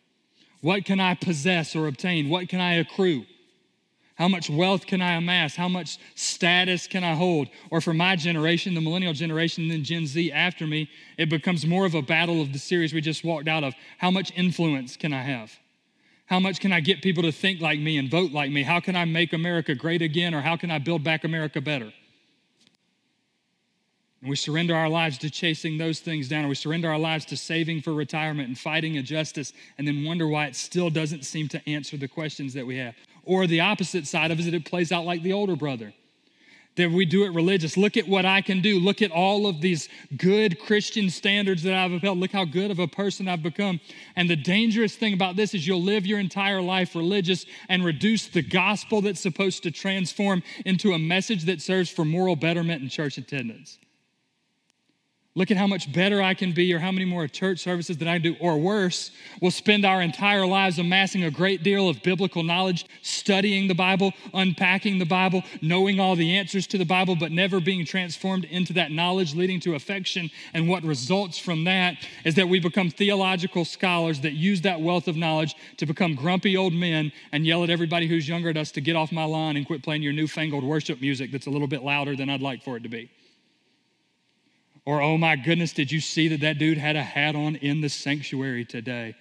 What 0.61 0.85
can 0.85 1.01
I 1.01 1.15
possess 1.15 1.75
or 1.75 1.87
obtain? 1.87 2.29
What 2.29 2.49
can 2.49 2.61
I 2.61 2.75
accrue? 2.75 3.25
How 4.21 4.29
much 4.29 4.51
wealth 4.51 4.87
can 4.87 5.01
I 5.01 5.13
amass? 5.13 5.57
How 5.57 5.69
much 5.69 5.99
status 6.15 6.87
can 6.87 7.03
I 7.03 7.15
hold? 7.15 7.49
Or 7.71 7.81
for 7.81 7.95
my 7.95 8.17
generation, 8.17 8.75
the 8.75 8.83
millennial 8.83 9.15
generation, 9.15 9.63
and 9.63 9.73
then 9.73 9.83
Gen 9.83 10.07
Z 10.07 10.31
after 10.31 10.67
me, 10.67 10.91
it 11.17 11.31
becomes 11.31 11.65
more 11.65 11.87
of 11.87 11.95
a 11.95 12.03
battle 12.03 12.43
of 12.43 12.53
the 12.53 12.59
series 12.59 12.93
we 12.93 13.01
just 13.01 13.25
walked 13.25 13.49
out 13.49 13.65
of. 13.65 13.73
How 13.97 14.11
much 14.11 14.31
influence 14.37 14.95
can 14.95 15.15
I 15.15 15.23
have? 15.23 15.59
How 16.31 16.39
much 16.39 16.61
can 16.61 16.73
I 16.73 16.79
get 16.79 17.03
people 17.03 17.25
to 17.25 17.33
think 17.33 17.61
like 17.61 17.81
me 17.81 17.99
and 17.99 18.09
vote 18.09 18.31
like 18.31 18.53
me? 18.53 18.63
How 18.63 18.79
can 18.79 18.95
I 18.95 19.05
make 19.05 19.33
America 19.33 19.75
great 19.75 20.01
again? 20.01 20.33
Or 20.33 20.41
how 20.41 20.57
can 20.57 20.71
I 20.71 20.79
build 20.79 21.03
back 21.03 21.25
America 21.25 21.61
better? 21.61 21.93
And 24.21 24.31
we 24.31 24.37
surrender 24.37 24.77
our 24.77 24.89
lives 24.89 25.19
to 25.19 25.31
chasing 25.31 25.77
those 25.77 25.99
things 25.99 26.29
down, 26.29 26.45
or 26.45 26.49
we 26.49 26.55
surrender 26.55 26.89
our 26.89 26.99
lives 27.01 27.25
to 27.27 27.37
saving 27.37 27.83
for 27.83 27.95
retirement 27.95 28.47
and 28.47 28.57
fighting 28.57 28.95
injustice, 28.95 29.53
and 29.77 29.89
then 29.89 30.05
wonder 30.05 30.29
why 30.29 30.47
it 30.47 30.55
still 30.55 30.89
doesn't 30.89 31.25
seem 31.25 31.49
to 31.49 31.69
answer 31.69 31.97
the 31.97 32.07
questions 32.07 32.55
that 32.55 32.67
we 32.67 32.77
have. 32.77 32.95
Or 33.25 33.49
the 33.49 33.61
opposite 33.61 34.07
side 34.07 34.31
of 34.31 34.39
it, 34.39 34.55
it 34.55 34.65
plays 34.65 34.93
out 34.93 35.05
like 35.05 35.25
the 35.25 35.33
older 35.33 35.57
brother 35.57 35.93
that 36.77 36.91
we 36.91 37.05
do 37.05 37.25
it 37.25 37.31
religious. 37.31 37.77
Look 37.77 37.97
at 37.97 38.09
what 38.09 38.25
I 38.25 38.41
can 38.41 38.61
do. 38.61 38.79
Look 38.79 39.03
at 39.03 39.11
all 39.11 39.47
of 39.47 39.61
these 39.61 39.89
good 40.17 40.59
Christian 40.61 41.11
standards 41.11 41.63
that 41.65 41.75
I've 41.75 41.93
upheld. 41.93 42.19
Look 42.19 42.33
how 42.33 42.45
good 42.45 42.71
of 42.71 42.79
a 42.79 42.89
person 42.89 43.29
I've 43.29 43.43
become. 43.43 43.81
And 44.17 44.31
the 44.31 44.37
dangerous 44.37 44.95
thing 44.95 45.13
about 45.13 45.37
this 45.37 45.55
is 45.55 45.67
you'll 45.67 45.83
live 45.83 46.07
your 46.07 46.19
entire 46.19 46.63
life 46.63 46.95
religious 46.95 47.45
and 47.69 47.85
reduce 47.85 48.29
the 48.29 48.43
gospel 48.43 49.03
that's 49.03 49.21
supposed 49.21 49.63
to 49.65 49.71
transform 49.71 50.43
into 50.65 50.93
a 50.93 50.99
message 50.99 51.45
that 51.45 51.61
serves 51.61 51.91
for 51.91 52.05
moral 52.05 52.37
betterment 52.37 52.83
and 52.83 52.91
church 52.91 53.19
attendance. 53.19 53.79
Look 55.37 55.53
at 55.53 55.57
how 55.57 55.69
much 55.69 55.93
better 55.93 56.21
I 56.21 56.35
can 56.35 56.51
be, 56.51 56.75
or 56.75 56.81
how 56.81 56.91
many 56.91 57.05
more 57.05 57.29
church 57.29 57.61
services 57.61 57.97
that 57.99 58.09
I 58.09 58.19
do, 58.19 58.35
or 58.41 58.59
worse, 58.59 59.13
we'll 59.41 59.53
spend 59.53 59.85
our 59.85 60.03
entire 60.03 60.45
lives 60.45 60.81
amassing 60.81 61.23
a 61.23 61.31
great 61.31 61.63
deal 61.63 61.89
of 61.89 62.03
biblical 62.03 62.43
knowledge, 62.43 62.85
studying 63.03 63.69
the 63.69 63.75
Bible, 63.75 64.13
unpacking 64.35 64.99
the 64.99 65.05
Bible, 65.05 65.45
knowing 65.63 66.01
all 66.01 66.17
the 66.17 66.37
answers 66.37 66.67
to 66.67 66.79
the 66.79 66.85
Bible, 66.85 67.15
but 67.15 67.31
never 67.31 67.61
being 67.61 67.85
transformed 67.85 68.45
into 68.47 68.73
that 68.73 68.91
knowledge, 68.91 69.37
leading 69.37 69.61
to 69.61 69.77
affection. 69.77 70.29
And 70.53 70.69
what 70.69 70.83
results 70.83 71.39
from 71.39 71.63
that 71.63 71.99
is 72.25 72.35
that 72.35 72.49
we 72.49 72.59
become 72.59 72.91
theological 72.91 73.65
scholars 73.65 74.21
that 74.23 74.33
use 74.33 74.63
that 74.63 74.81
wealth 74.81 75.07
of 75.07 75.15
knowledge 75.15 75.55
to 75.77 75.87
become 75.87 76.17
grumpy 76.17 76.57
old 76.57 76.73
men 76.73 77.13
and 77.31 77.47
yell 77.47 77.63
at 77.63 77.71
everybody 77.71 78.09
who's 78.09 78.29
younger 78.29 78.49
at 78.49 78.57
us 78.57 78.73
to 78.73 78.81
get 78.81 78.97
off 78.97 79.13
my 79.13 79.25
lawn 79.25 79.57
and 79.57 79.65
quit 79.65 79.85
playing 79.85 80.03
your 80.03 80.13
newfangled 80.13 80.65
worship 80.65 81.01
music 81.01 81.31
that's 81.31 81.47
a 81.47 81.51
little 81.51 81.69
bit 81.69 81.85
louder 81.85 82.17
than 82.17 82.29
I'd 82.29 82.43
like 82.43 82.65
for 82.65 82.77
it 82.77 82.83
to 82.83 82.89
be. 82.89 83.09
Or, 84.85 85.01
oh 85.03 85.19
my 85.19 85.37
goodness, 85.37 85.73
did 85.73 85.93
you 85.93 86.01
see 86.01 86.29
that 86.29 86.41
that 86.41 86.59
dude 86.59 86.79
had 86.79 86.97
a 86.97 87.03
hat 87.03 87.37
on 87.37 87.57
in 87.57 87.81
the 87.81 87.89
sanctuary 87.89 88.65
today? 88.65 89.15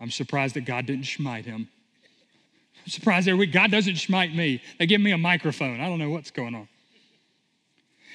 I'm 0.00 0.10
surprised 0.10 0.54
that 0.56 0.64
God 0.64 0.86
didn't 0.86 1.06
smite 1.06 1.46
him. 1.46 1.68
I'm 2.84 2.90
surprised 2.90 3.28
that 3.28 3.52
God 3.52 3.70
doesn't 3.70 3.96
smite 3.96 4.34
me. 4.34 4.60
They 4.78 4.86
give 4.86 5.00
me 5.00 5.12
a 5.12 5.18
microphone. 5.18 5.80
I 5.80 5.88
don't 5.88 5.98
know 5.98 6.10
what's 6.10 6.30
going 6.30 6.54
on 6.54 6.68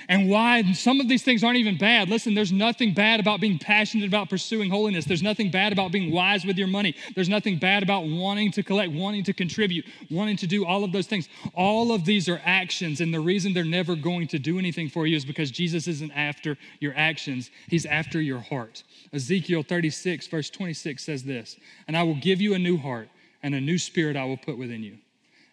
and 0.07 0.29
why 0.29 0.63
some 0.73 0.99
of 0.99 1.07
these 1.07 1.23
things 1.23 1.43
aren't 1.43 1.57
even 1.57 1.77
bad. 1.77 2.09
Listen, 2.09 2.33
there's 2.33 2.51
nothing 2.51 2.93
bad 2.93 3.19
about 3.19 3.39
being 3.39 3.59
passionate 3.59 4.07
about 4.07 4.29
pursuing 4.29 4.69
holiness. 4.69 5.05
There's 5.05 5.23
nothing 5.23 5.51
bad 5.51 5.73
about 5.73 5.91
being 5.91 6.11
wise 6.11 6.45
with 6.45 6.57
your 6.57 6.67
money. 6.67 6.95
There's 7.15 7.29
nothing 7.29 7.57
bad 7.57 7.83
about 7.83 8.05
wanting 8.07 8.51
to 8.53 8.63
collect, 8.63 8.91
wanting 8.91 9.23
to 9.25 9.33
contribute, 9.33 9.85
wanting 10.09 10.37
to 10.37 10.47
do 10.47 10.65
all 10.65 10.83
of 10.83 10.91
those 10.91 11.07
things. 11.07 11.27
All 11.53 11.91
of 11.91 12.05
these 12.05 12.29
are 12.29 12.41
actions, 12.45 13.01
and 13.01 13.13
the 13.13 13.19
reason 13.19 13.53
they're 13.53 13.65
never 13.65 13.95
going 13.95 14.27
to 14.27 14.39
do 14.39 14.57
anything 14.57 14.89
for 14.89 15.05
you 15.05 15.17
is 15.17 15.25
because 15.25 15.51
Jesus 15.51 15.87
isn't 15.87 16.11
after 16.11 16.57
your 16.79 16.93
actions, 16.95 17.51
He's 17.67 17.85
after 17.85 18.21
your 18.21 18.39
heart. 18.39 18.83
Ezekiel 19.11 19.63
36, 19.63 20.27
verse 20.27 20.49
26 20.49 21.03
says 21.03 21.23
this 21.23 21.57
And 21.87 21.97
I 21.97 22.03
will 22.03 22.15
give 22.15 22.41
you 22.41 22.53
a 22.53 22.59
new 22.59 22.77
heart, 22.77 23.09
and 23.43 23.55
a 23.55 23.61
new 23.61 23.77
spirit 23.77 24.15
I 24.15 24.25
will 24.25 24.37
put 24.37 24.57
within 24.57 24.83
you. 24.83 24.97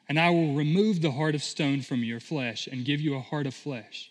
And 0.08 0.20
I 0.20 0.30
will 0.30 0.54
remove 0.54 1.02
the 1.02 1.10
heart 1.10 1.34
of 1.34 1.42
stone 1.42 1.82
from 1.82 2.04
your 2.04 2.20
flesh 2.20 2.68
and 2.68 2.84
give 2.84 3.00
you 3.00 3.16
a 3.16 3.20
heart 3.20 3.46
of 3.46 3.54
flesh 3.54 4.10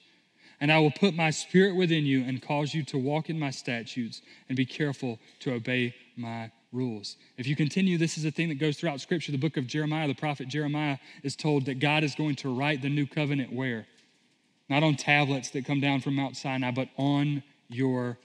and 0.60 0.72
I 0.72 0.80
will 0.80 0.92
put 0.92 1.14
my 1.14 1.32
spirit 1.32 1.76
within 1.76 2.06
you 2.06 2.24
and 2.24 2.42
cause 2.42 2.74
you 2.74 2.84
to 2.86 2.98
walk 2.98 3.30
in 3.30 3.40
my 3.40 3.52
statutes 3.52 4.22
and 4.48 4.56
be 4.56 4.66
careful 4.66 5.20
to 5.42 5.54
obey 5.54 5.96
my 6.16 6.52
rules. 6.72 7.18
If 7.38 7.48
you 7.48 7.56
continue, 7.56 7.98
this 7.98 8.18
is 8.18 8.26
a 8.26 8.32
thing 8.32 8.50
that 8.50 8.60
goes 8.60 8.78
throughout 8.78 9.02
Scripture. 9.02 9.32
The 9.32 9.38
book 9.38 9.58
of 9.58 9.68
Jeremiah, 9.68 10.08
the 10.08 10.14
prophet 10.14 10.48
Jeremiah 10.48 10.98
is 11.24 11.36
told 11.36 11.66
that 11.66 11.80
God 11.80 12.04
is 12.04 12.16
going 12.16 12.36
to 12.38 12.54
write 12.54 12.82
the 12.82 12.90
new 12.90 13.08
covenant 13.08 13.54
where? 13.54 13.88
Not 14.70 14.84
on 14.84 14.96
tablets 14.96 15.52
that 15.52 15.66
come 15.66 15.80
down 15.80 16.02
from 16.02 16.16
Mount 16.16 16.36
Sinai, 16.36 16.72
but 16.72 16.90
on 16.98 17.44
your 17.70 18.18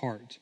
heart. 0.00 0.38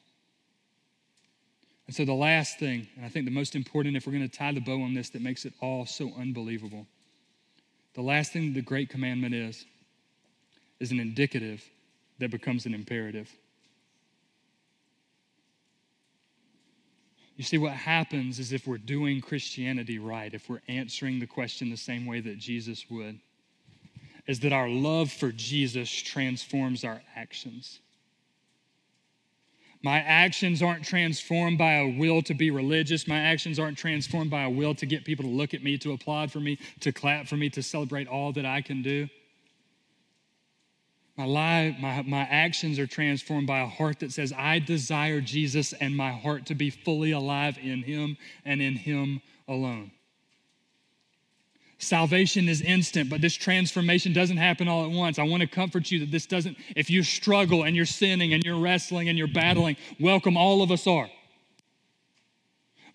And 1.87 1.94
so, 1.94 2.04
the 2.04 2.14
last 2.14 2.59
thing, 2.59 2.88
and 2.96 3.04
I 3.04 3.09
think 3.09 3.26
the 3.26 3.30
most 3.30 3.54
important, 3.54 3.96
if 3.96 4.07
we're 4.07 4.14
going 4.14 4.28
to 4.28 4.37
tie 4.37 4.52
the 4.52 4.61
bow 4.61 4.83
on 4.83 4.94
this 4.94 5.11
that 5.11 5.22
makes 5.22 5.44
it 5.44 5.52
all 5.61 5.85
so 5.85 6.12
unbelievable, 6.18 6.87
the 7.94 8.02
last 8.02 8.33
thing 8.33 8.52
the 8.52 8.62
great 8.62 8.88
commandment 8.88 9.35
is 9.35 9.66
is 10.85 10.92
an 10.92 11.01
indicative 11.01 11.64
that 12.18 12.31
becomes 12.31 12.66
an 12.66 12.75
imperative. 12.75 13.31
You 17.37 17.42
see, 17.42 17.59
what 17.59 17.73
happens 17.73 18.38
is 18.38 18.53
if 18.53 18.66
we're 18.66 18.79
doing 18.79 19.23
Christianity 19.23 19.99
right, 19.99 20.33
if 20.33 20.49
we're 20.49 20.61
answering 20.68 21.18
the 21.18 21.27
question 21.27 21.70
the 21.70 21.77
same 21.77 22.05
way 22.05 22.20
that 22.20 22.38
Jesus 22.38 22.85
would, 22.90 23.18
is 24.27 24.40
that 24.40 24.53
our 24.53 24.68
love 24.68 25.11
for 25.11 25.33
Jesus 25.33 25.90
transforms 25.90 26.85
our 26.85 27.01
actions. 27.16 27.81
My 29.83 29.99
actions 30.01 30.62
aren't 30.62 30.85
transformed 30.85 31.59
by 31.59 31.75
a 31.75 31.99
will 31.99 32.23
to 32.23 32.35
be 32.35 32.51
religious. 32.51 33.09
My 33.09 33.18
actions 33.18 33.59
aren't 33.59 33.79
transformed 33.79 34.31
by 34.31 34.42
a 34.42 34.51
will 34.51 34.75
to 34.77 34.87
get 34.87 35.05
people 35.05 35.25
to 35.25 35.31
look 35.31 35.55
at 35.55 35.62
me, 35.62 35.77
to 35.79 35.92
applaud 35.92 36.31
for 36.31 36.40
me, 36.40 36.59
to 36.81 36.92
clap 36.92 37.27
for 37.27 37.37
me, 37.37 37.51
to 37.51 37.62
celebrate 37.62 38.07
all 38.07 38.33
that 38.33 38.47
I 38.47 38.61
can 38.61 38.83
do. 38.83 39.09
My 41.16 41.27
life, 41.27 41.77
my, 41.79 42.03
my 42.03 42.22
actions 42.22 42.79
are 42.79 42.88
transformed 42.88 43.46
by 43.46 43.61
a 43.61 43.66
heart 43.66 44.00
that 44.00 44.12
says, 44.12 44.33
I 44.37 44.59
desire 44.59 45.20
Jesus 45.20 45.72
and 45.74 45.96
my 45.96 46.11
heart 46.11 46.46
to 46.46 46.55
be 46.55 46.70
fully 46.70 47.12
alive 47.12 47.57
in 47.62 47.83
Him 47.83 48.16
and 48.44 48.61
in 48.61 48.74
Him 48.74 49.22
alone. 49.46 49.92
Salvation 51.79 52.48
is 52.48 52.62
instant, 52.62 53.11
but 53.11 53.20
this 53.20 53.35
transformation 53.35 54.12
doesn't 54.12 54.38
happen 54.38 54.66
all 54.66 54.85
at 54.85 54.90
once. 54.90 55.18
I 55.18 55.24
want 55.24 55.42
to 55.42 55.46
comfort 55.46 55.90
you 55.90 56.00
that 56.00 56.11
this 56.11 56.27
doesn't, 56.27 56.57
if 56.74 56.90
you 56.90 57.03
struggle 57.03 57.64
and 57.64 57.77
you're 57.77 57.85
sinning 57.85 58.33
and 58.33 58.42
you're 58.42 58.59
wrestling 58.59 59.09
and 59.09 59.16
you're 59.18 59.29
battling, 59.29 59.77
welcome, 60.00 60.37
all 60.37 60.62
of 60.62 60.70
us 60.70 60.87
are. 60.87 61.09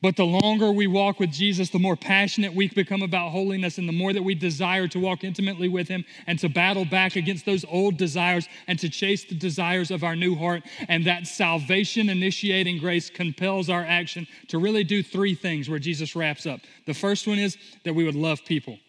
But 0.01 0.15
the 0.15 0.25
longer 0.25 0.71
we 0.71 0.88
walk 0.88 1.19
with 1.19 1.29
Jesus, 1.29 1.69
the 1.69 1.79
more 1.79 1.97
passionate 1.97 2.53
we 2.53 2.69
become 2.69 3.01
about 3.01 3.31
holiness, 3.31 3.77
and 3.77 3.88
the 3.88 3.93
more 3.93 4.13
that 4.13 4.23
we 4.23 4.33
desire 4.33 4.88
to 4.88 4.99
walk 4.99 5.25
intimately 5.25 5.67
with 5.67 5.89
Him 5.89 6.05
and 6.25 6.39
to 6.39 6.47
battle 6.47 6.85
back 6.85 7.17
against 7.17 7.45
those 7.45 7.65
old 7.65 7.97
desires 7.97 8.47
and 8.67 8.79
to 8.79 8.88
chase 8.88 9.25
the 9.25 9.35
desires 9.35 9.91
of 9.91 10.05
our 10.05 10.15
new 10.15 10.35
heart. 10.35 10.63
And 10.88 11.05
that 11.05 11.27
salvation 11.27 12.07
initiating 12.07 12.77
grace 12.77 13.09
compels 13.09 13.69
our 13.69 13.83
action 13.83 14.25
to 14.47 14.57
really 14.57 14.85
do 14.85 15.03
three 15.03 15.35
things 15.35 15.69
where 15.69 15.79
Jesus 15.79 16.15
wraps 16.15 16.45
up. 16.45 16.62
The 16.85 16.93
first 16.93 17.27
one 17.27 17.38
is 17.38 17.57
that 17.83 17.93
we 17.93 18.05
would 18.05 18.15
love 18.15 18.45
people. 18.45 18.79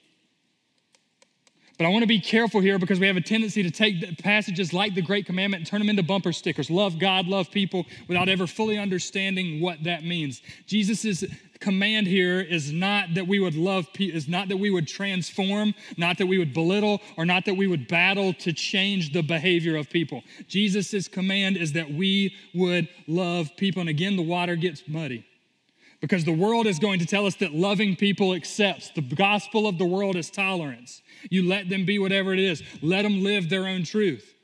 But 1.80 1.86
I 1.86 1.88
want 1.88 2.02
to 2.02 2.06
be 2.08 2.20
careful 2.20 2.60
here 2.60 2.78
because 2.78 3.00
we 3.00 3.06
have 3.06 3.16
a 3.16 3.22
tendency 3.22 3.62
to 3.62 3.70
take 3.70 4.22
passages 4.22 4.74
like 4.74 4.94
the 4.94 5.00
Great 5.00 5.24
Commandment 5.24 5.62
and 5.62 5.66
turn 5.66 5.78
them 5.78 5.88
into 5.88 6.02
bumper 6.02 6.30
stickers. 6.30 6.68
Love 6.68 6.98
God, 6.98 7.26
love 7.26 7.50
people, 7.50 7.86
without 8.06 8.28
ever 8.28 8.46
fully 8.46 8.76
understanding 8.76 9.62
what 9.62 9.82
that 9.84 10.04
means. 10.04 10.42
Jesus' 10.66 11.24
command 11.58 12.06
here 12.06 12.38
is 12.38 12.70
not 12.70 13.14
that 13.14 13.26
we 13.26 13.40
would 13.40 13.54
love 13.54 13.86
is 13.98 14.28
not 14.28 14.48
that 14.48 14.58
we 14.58 14.68
would 14.68 14.88
transform, 14.88 15.72
not 15.96 16.18
that 16.18 16.26
we 16.26 16.36
would 16.36 16.52
belittle, 16.52 17.00
or 17.16 17.24
not 17.24 17.46
that 17.46 17.54
we 17.54 17.66
would 17.66 17.88
battle 17.88 18.34
to 18.34 18.52
change 18.52 19.14
the 19.14 19.22
behavior 19.22 19.76
of 19.76 19.88
people. 19.88 20.22
Jesus' 20.48 21.08
command 21.08 21.56
is 21.56 21.72
that 21.72 21.90
we 21.90 22.36
would 22.52 22.90
love 23.06 23.56
people. 23.56 23.80
And 23.80 23.88
again, 23.88 24.16
the 24.16 24.22
water 24.22 24.54
gets 24.54 24.86
muddy 24.86 25.24
because 26.00 26.24
the 26.24 26.32
world 26.32 26.66
is 26.66 26.78
going 26.78 26.98
to 27.00 27.06
tell 27.06 27.26
us 27.26 27.36
that 27.36 27.52
loving 27.52 27.94
people 27.94 28.32
accepts. 28.32 28.90
The 28.90 29.02
gospel 29.02 29.66
of 29.66 29.78
the 29.78 29.84
world 29.84 30.16
is 30.16 30.30
tolerance. 30.30 31.02
You 31.30 31.46
let 31.46 31.68
them 31.68 31.84
be 31.84 31.98
whatever 31.98 32.32
it 32.32 32.38
is, 32.38 32.62
let 32.82 33.02
them 33.02 33.22
live 33.22 33.50
their 33.50 33.66
own 33.66 33.84
truth. 33.84 34.34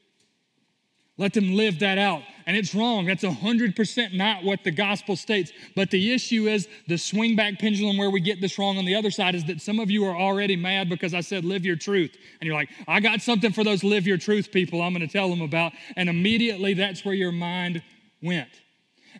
Let 1.18 1.32
them 1.32 1.54
live 1.54 1.78
that 1.78 1.96
out. 1.96 2.22
And 2.44 2.58
it's 2.58 2.74
wrong. 2.74 3.06
That's 3.06 3.24
100% 3.24 4.14
not 4.14 4.44
what 4.44 4.64
the 4.64 4.70
gospel 4.70 5.16
states. 5.16 5.50
But 5.74 5.90
the 5.90 6.12
issue 6.12 6.46
is 6.46 6.68
the 6.88 6.98
swing 6.98 7.34
back 7.36 7.58
pendulum 7.58 7.96
where 7.96 8.10
we 8.10 8.20
get 8.20 8.42
this 8.42 8.58
wrong 8.58 8.76
on 8.76 8.84
the 8.84 8.94
other 8.94 9.10
side 9.10 9.34
is 9.34 9.42
that 9.46 9.62
some 9.62 9.80
of 9.80 9.90
you 9.90 10.04
are 10.04 10.14
already 10.14 10.56
mad 10.56 10.90
because 10.90 11.14
I 11.14 11.22
said 11.22 11.42
live 11.42 11.64
your 11.64 11.76
truth. 11.76 12.14
And 12.40 12.46
you're 12.46 12.54
like, 12.54 12.68
I 12.86 13.00
got 13.00 13.22
something 13.22 13.50
for 13.50 13.64
those 13.64 13.82
live 13.82 14.06
your 14.06 14.18
truth 14.18 14.52
people 14.52 14.82
I'm 14.82 14.92
going 14.92 15.06
to 15.06 15.12
tell 15.12 15.30
them 15.30 15.40
about. 15.40 15.72
And 15.96 16.10
immediately 16.10 16.74
that's 16.74 17.02
where 17.02 17.14
your 17.14 17.32
mind 17.32 17.82
went. 18.20 18.50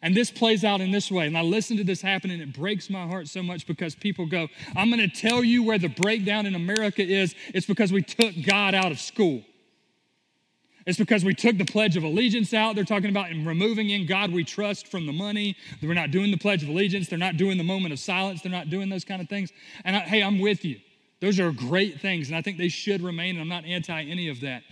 And 0.02 0.14
this 0.14 0.30
plays 0.30 0.64
out 0.64 0.80
in 0.80 0.90
this 0.90 1.10
way. 1.10 1.26
And 1.26 1.36
I 1.36 1.42
listen 1.42 1.76
to 1.76 1.84
this 1.84 2.00
happen 2.00 2.30
and 2.30 2.42
it 2.42 2.52
breaks 2.52 2.90
my 2.90 3.06
heart 3.06 3.28
so 3.28 3.42
much 3.42 3.66
because 3.66 3.94
people 3.94 4.26
go, 4.26 4.48
I'm 4.74 4.90
going 4.90 5.08
to 5.08 5.14
tell 5.14 5.42
you 5.42 5.62
where 5.62 5.78
the 5.78 5.88
breakdown 5.88 6.46
in 6.46 6.54
America 6.54 7.02
is. 7.02 7.34
It's 7.54 7.66
because 7.66 7.92
we 7.92 8.02
took 8.02 8.34
God 8.44 8.74
out 8.74 8.92
of 8.92 9.00
school. 9.00 9.42
It's 10.86 10.98
because 10.98 11.24
we 11.24 11.34
took 11.34 11.58
the 11.58 11.64
Pledge 11.64 11.96
of 11.96 12.04
Allegiance 12.04 12.54
out. 12.54 12.76
They're 12.76 12.84
talking 12.84 13.10
about 13.10 13.28
removing 13.30 13.90
in 13.90 14.06
God 14.06 14.32
we 14.32 14.44
trust 14.44 14.86
from 14.86 15.04
the 15.06 15.12
money. 15.12 15.56
We're 15.82 15.94
not 15.94 16.12
doing 16.12 16.30
the 16.30 16.36
Pledge 16.36 16.62
of 16.62 16.68
Allegiance. 16.68 17.08
They're 17.08 17.18
not 17.18 17.36
doing 17.36 17.58
the 17.58 17.64
moment 17.64 17.92
of 17.92 17.98
silence. 17.98 18.42
They're 18.42 18.52
not 18.52 18.70
doing 18.70 18.88
those 18.88 19.04
kind 19.04 19.20
of 19.20 19.28
things. 19.28 19.52
And 19.84 19.96
I, 19.96 20.00
hey, 20.00 20.22
I'm 20.22 20.38
with 20.38 20.64
you. 20.64 20.78
Those 21.20 21.40
are 21.40 21.50
great 21.50 22.00
things, 22.00 22.28
and 22.28 22.36
I 22.36 22.42
think 22.42 22.58
they 22.58 22.68
should 22.68 23.00
remain, 23.00 23.36
and 23.36 23.40
I'm 23.40 23.48
not 23.48 23.64
anti 23.64 24.02
any 24.02 24.28
of 24.28 24.40
that. 24.42 24.62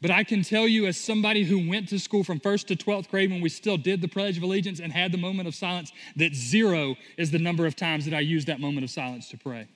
But 0.00 0.10
I 0.10 0.24
can 0.24 0.42
tell 0.42 0.66
you, 0.66 0.86
as 0.86 0.96
somebody 0.96 1.44
who 1.44 1.68
went 1.68 1.88
to 1.90 1.98
school 1.98 2.24
from 2.24 2.40
first 2.40 2.68
to 2.68 2.76
12th 2.76 3.10
grade 3.10 3.30
when 3.30 3.42
we 3.42 3.50
still 3.50 3.76
did 3.76 4.00
the 4.00 4.08
Pledge 4.08 4.38
of 4.38 4.42
Allegiance 4.42 4.80
and 4.80 4.92
had 4.92 5.12
the 5.12 5.18
moment 5.18 5.46
of 5.46 5.54
silence, 5.54 5.92
that 6.16 6.34
zero 6.34 6.96
is 7.18 7.30
the 7.30 7.38
number 7.38 7.66
of 7.66 7.76
times 7.76 8.06
that 8.06 8.14
I 8.14 8.20
used 8.20 8.46
that 8.46 8.60
moment 8.60 8.84
of 8.84 8.90
silence 8.90 9.28
to 9.28 9.36
pray. 9.36 9.68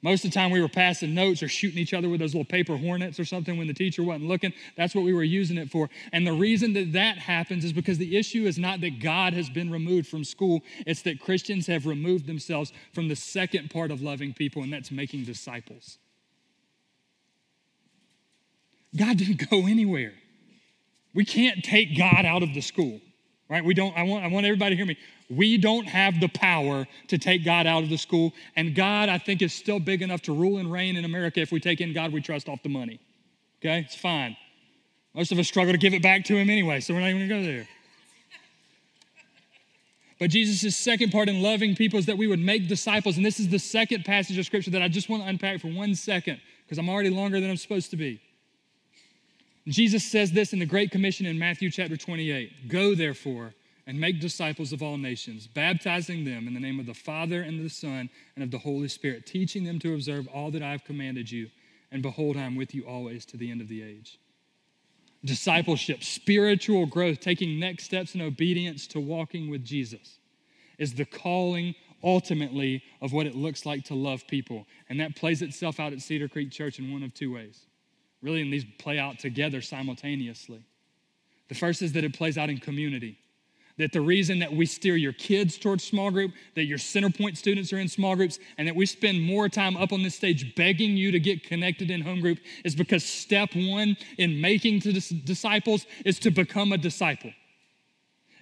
Most 0.00 0.24
of 0.24 0.30
the 0.30 0.34
time, 0.36 0.52
we 0.52 0.60
were 0.60 0.68
passing 0.68 1.12
notes 1.12 1.42
or 1.42 1.48
shooting 1.48 1.78
each 1.78 1.92
other 1.92 2.08
with 2.08 2.20
those 2.20 2.32
little 2.32 2.44
paper 2.44 2.76
hornets 2.76 3.18
or 3.18 3.24
something 3.24 3.58
when 3.58 3.66
the 3.66 3.74
teacher 3.74 4.04
wasn't 4.04 4.28
looking. 4.28 4.52
That's 4.76 4.94
what 4.94 5.02
we 5.02 5.12
were 5.12 5.24
using 5.24 5.58
it 5.58 5.68
for. 5.68 5.90
And 6.12 6.24
the 6.24 6.32
reason 6.32 6.72
that 6.74 6.92
that 6.92 7.18
happens 7.18 7.64
is 7.64 7.72
because 7.72 7.98
the 7.98 8.16
issue 8.16 8.46
is 8.46 8.58
not 8.58 8.80
that 8.82 9.00
God 9.00 9.32
has 9.32 9.50
been 9.50 9.70
removed 9.70 10.06
from 10.06 10.22
school, 10.22 10.62
it's 10.86 11.02
that 11.02 11.18
Christians 11.18 11.66
have 11.66 11.86
removed 11.86 12.26
themselves 12.26 12.72
from 12.92 13.08
the 13.08 13.16
second 13.16 13.70
part 13.70 13.90
of 13.90 14.00
loving 14.00 14.32
people, 14.32 14.62
and 14.62 14.72
that's 14.72 14.92
making 14.92 15.24
disciples. 15.24 15.98
God 18.96 19.18
didn't 19.18 19.48
go 19.50 19.66
anywhere. 19.66 20.12
We 21.14 21.24
can't 21.24 21.64
take 21.64 21.96
God 21.96 22.24
out 22.24 22.42
of 22.42 22.54
the 22.54 22.60
school, 22.60 23.00
right? 23.48 23.64
We 23.64 23.74
don't, 23.74 23.96
I 23.96 24.02
want, 24.02 24.24
I 24.24 24.28
want 24.28 24.46
everybody 24.46 24.70
to 24.70 24.76
hear 24.76 24.86
me. 24.86 24.98
We 25.30 25.58
don't 25.58 25.86
have 25.86 26.20
the 26.20 26.28
power 26.28 26.86
to 27.08 27.18
take 27.18 27.44
God 27.44 27.66
out 27.66 27.82
of 27.82 27.90
the 27.90 27.98
school. 27.98 28.32
And 28.56 28.74
God, 28.74 29.08
I 29.08 29.18
think, 29.18 29.42
is 29.42 29.52
still 29.52 29.78
big 29.78 30.00
enough 30.00 30.22
to 30.22 30.32
rule 30.32 30.58
and 30.58 30.70
reign 30.70 30.96
in 30.96 31.04
America 31.04 31.40
if 31.40 31.52
we 31.52 31.60
take 31.60 31.80
in 31.80 31.92
God 31.92 32.12
we 32.12 32.20
trust 32.20 32.48
off 32.48 32.62
the 32.62 32.68
money. 32.68 33.00
Okay? 33.60 33.80
It's 33.80 33.96
fine. 33.96 34.36
Most 35.14 35.32
of 35.32 35.38
us 35.38 35.48
struggle 35.48 35.72
to 35.72 35.78
give 35.78 35.94
it 35.94 36.02
back 36.02 36.24
to 36.26 36.36
him 36.36 36.48
anyway, 36.48 36.80
so 36.80 36.94
we're 36.94 37.00
not 37.00 37.08
even 37.08 37.28
gonna 37.28 37.40
go 37.40 37.46
there. 37.46 37.68
But 40.18 40.30
Jesus' 40.30 40.76
second 40.76 41.12
part 41.12 41.28
in 41.28 41.42
loving 41.42 41.76
people 41.76 41.98
is 41.98 42.06
that 42.06 42.18
we 42.18 42.26
would 42.26 42.40
make 42.40 42.68
disciples. 42.68 43.16
And 43.16 43.24
this 43.24 43.38
is 43.38 43.48
the 43.48 43.58
second 43.58 44.04
passage 44.04 44.36
of 44.36 44.46
scripture 44.46 44.70
that 44.72 44.82
I 44.82 44.88
just 44.88 45.08
want 45.08 45.22
to 45.22 45.28
unpack 45.28 45.60
for 45.60 45.68
one 45.68 45.94
second 45.94 46.40
because 46.64 46.78
I'm 46.78 46.88
already 46.88 47.10
longer 47.10 47.40
than 47.40 47.50
I'm 47.50 47.56
supposed 47.56 47.90
to 47.90 47.96
be. 47.96 48.20
Jesus 49.68 50.02
says 50.02 50.32
this 50.32 50.54
in 50.54 50.60
the 50.60 50.66
Great 50.66 50.90
Commission 50.90 51.26
in 51.26 51.38
Matthew 51.38 51.70
chapter 51.70 51.96
28 51.96 52.68
Go 52.68 52.94
therefore 52.94 53.54
and 53.86 54.00
make 54.00 54.20
disciples 54.20 54.72
of 54.72 54.82
all 54.82 54.96
nations, 54.96 55.46
baptizing 55.46 56.24
them 56.24 56.48
in 56.48 56.54
the 56.54 56.60
name 56.60 56.80
of 56.80 56.86
the 56.86 56.94
Father 56.94 57.42
and 57.42 57.62
the 57.62 57.68
Son 57.68 58.08
and 58.34 58.42
of 58.42 58.50
the 58.50 58.58
Holy 58.58 58.88
Spirit, 58.88 59.26
teaching 59.26 59.64
them 59.64 59.78
to 59.78 59.94
observe 59.94 60.26
all 60.28 60.50
that 60.50 60.62
I 60.62 60.72
have 60.72 60.84
commanded 60.84 61.30
you. 61.30 61.50
And 61.92 62.02
behold, 62.02 62.36
I 62.36 62.42
am 62.42 62.56
with 62.56 62.74
you 62.74 62.86
always 62.86 63.26
to 63.26 63.36
the 63.36 63.50
end 63.50 63.60
of 63.60 63.68
the 63.68 63.82
age. 63.82 64.18
Discipleship, 65.24 66.02
spiritual 66.02 66.86
growth, 66.86 67.20
taking 67.20 67.58
next 67.58 67.84
steps 67.84 68.14
in 68.14 68.22
obedience 68.22 68.86
to 68.88 69.00
walking 69.00 69.50
with 69.50 69.64
Jesus 69.64 70.18
is 70.78 70.94
the 70.94 71.04
calling 71.04 71.74
ultimately 72.02 72.82
of 73.02 73.12
what 73.12 73.26
it 73.26 73.34
looks 73.34 73.66
like 73.66 73.84
to 73.84 73.94
love 73.94 74.26
people. 74.26 74.66
And 74.88 75.00
that 75.00 75.16
plays 75.16 75.42
itself 75.42 75.80
out 75.80 75.92
at 75.92 76.00
Cedar 76.00 76.28
Creek 76.28 76.50
Church 76.50 76.78
in 76.78 76.92
one 76.92 77.02
of 77.02 77.12
two 77.12 77.34
ways. 77.34 77.67
Really, 78.22 78.42
and 78.42 78.52
these 78.52 78.64
play 78.78 78.98
out 78.98 79.18
together 79.18 79.60
simultaneously. 79.60 80.60
The 81.48 81.54
first 81.54 81.82
is 81.82 81.92
that 81.92 82.04
it 82.04 82.14
plays 82.14 82.36
out 82.36 82.50
in 82.50 82.58
community. 82.58 83.18
That 83.78 83.92
the 83.92 84.00
reason 84.00 84.40
that 84.40 84.52
we 84.52 84.66
steer 84.66 84.96
your 84.96 85.12
kids 85.12 85.56
towards 85.56 85.84
small 85.84 86.10
group, 86.10 86.32
that 86.56 86.64
your 86.64 86.78
center 86.78 87.10
point 87.10 87.38
students 87.38 87.72
are 87.72 87.78
in 87.78 87.86
small 87.86 88.16
groups, 88.16 88.40
and 88.58 88.66
that 88.66 88.74
we 88.74 88.86
spend 88.86 89.22
more 89.22 89.48
time 89.48 89.76
up 89.76 89.92
on 89.92 90.02
this 90.02 90.16
stage 90.16 90.56
begging 90.56 90.96
you 90.96 91.12
to 91.12 91.20
get 91.20 91.44
connected 91.44 91.90
in 91.90 92.00
home 92.00 92.20
group 92.20 92.38
is 92.64 92.74
because 92.74 93.04
step 93.04 93.50
one 93.54 93.96
in 94.18 94.40
making 94.40 94.80
disciples 94.80 95.86
is 96.04 96.18
to 96.18 96.30
become 96.30 96.72
a 96.72 96.78
disciple 96.78 97.30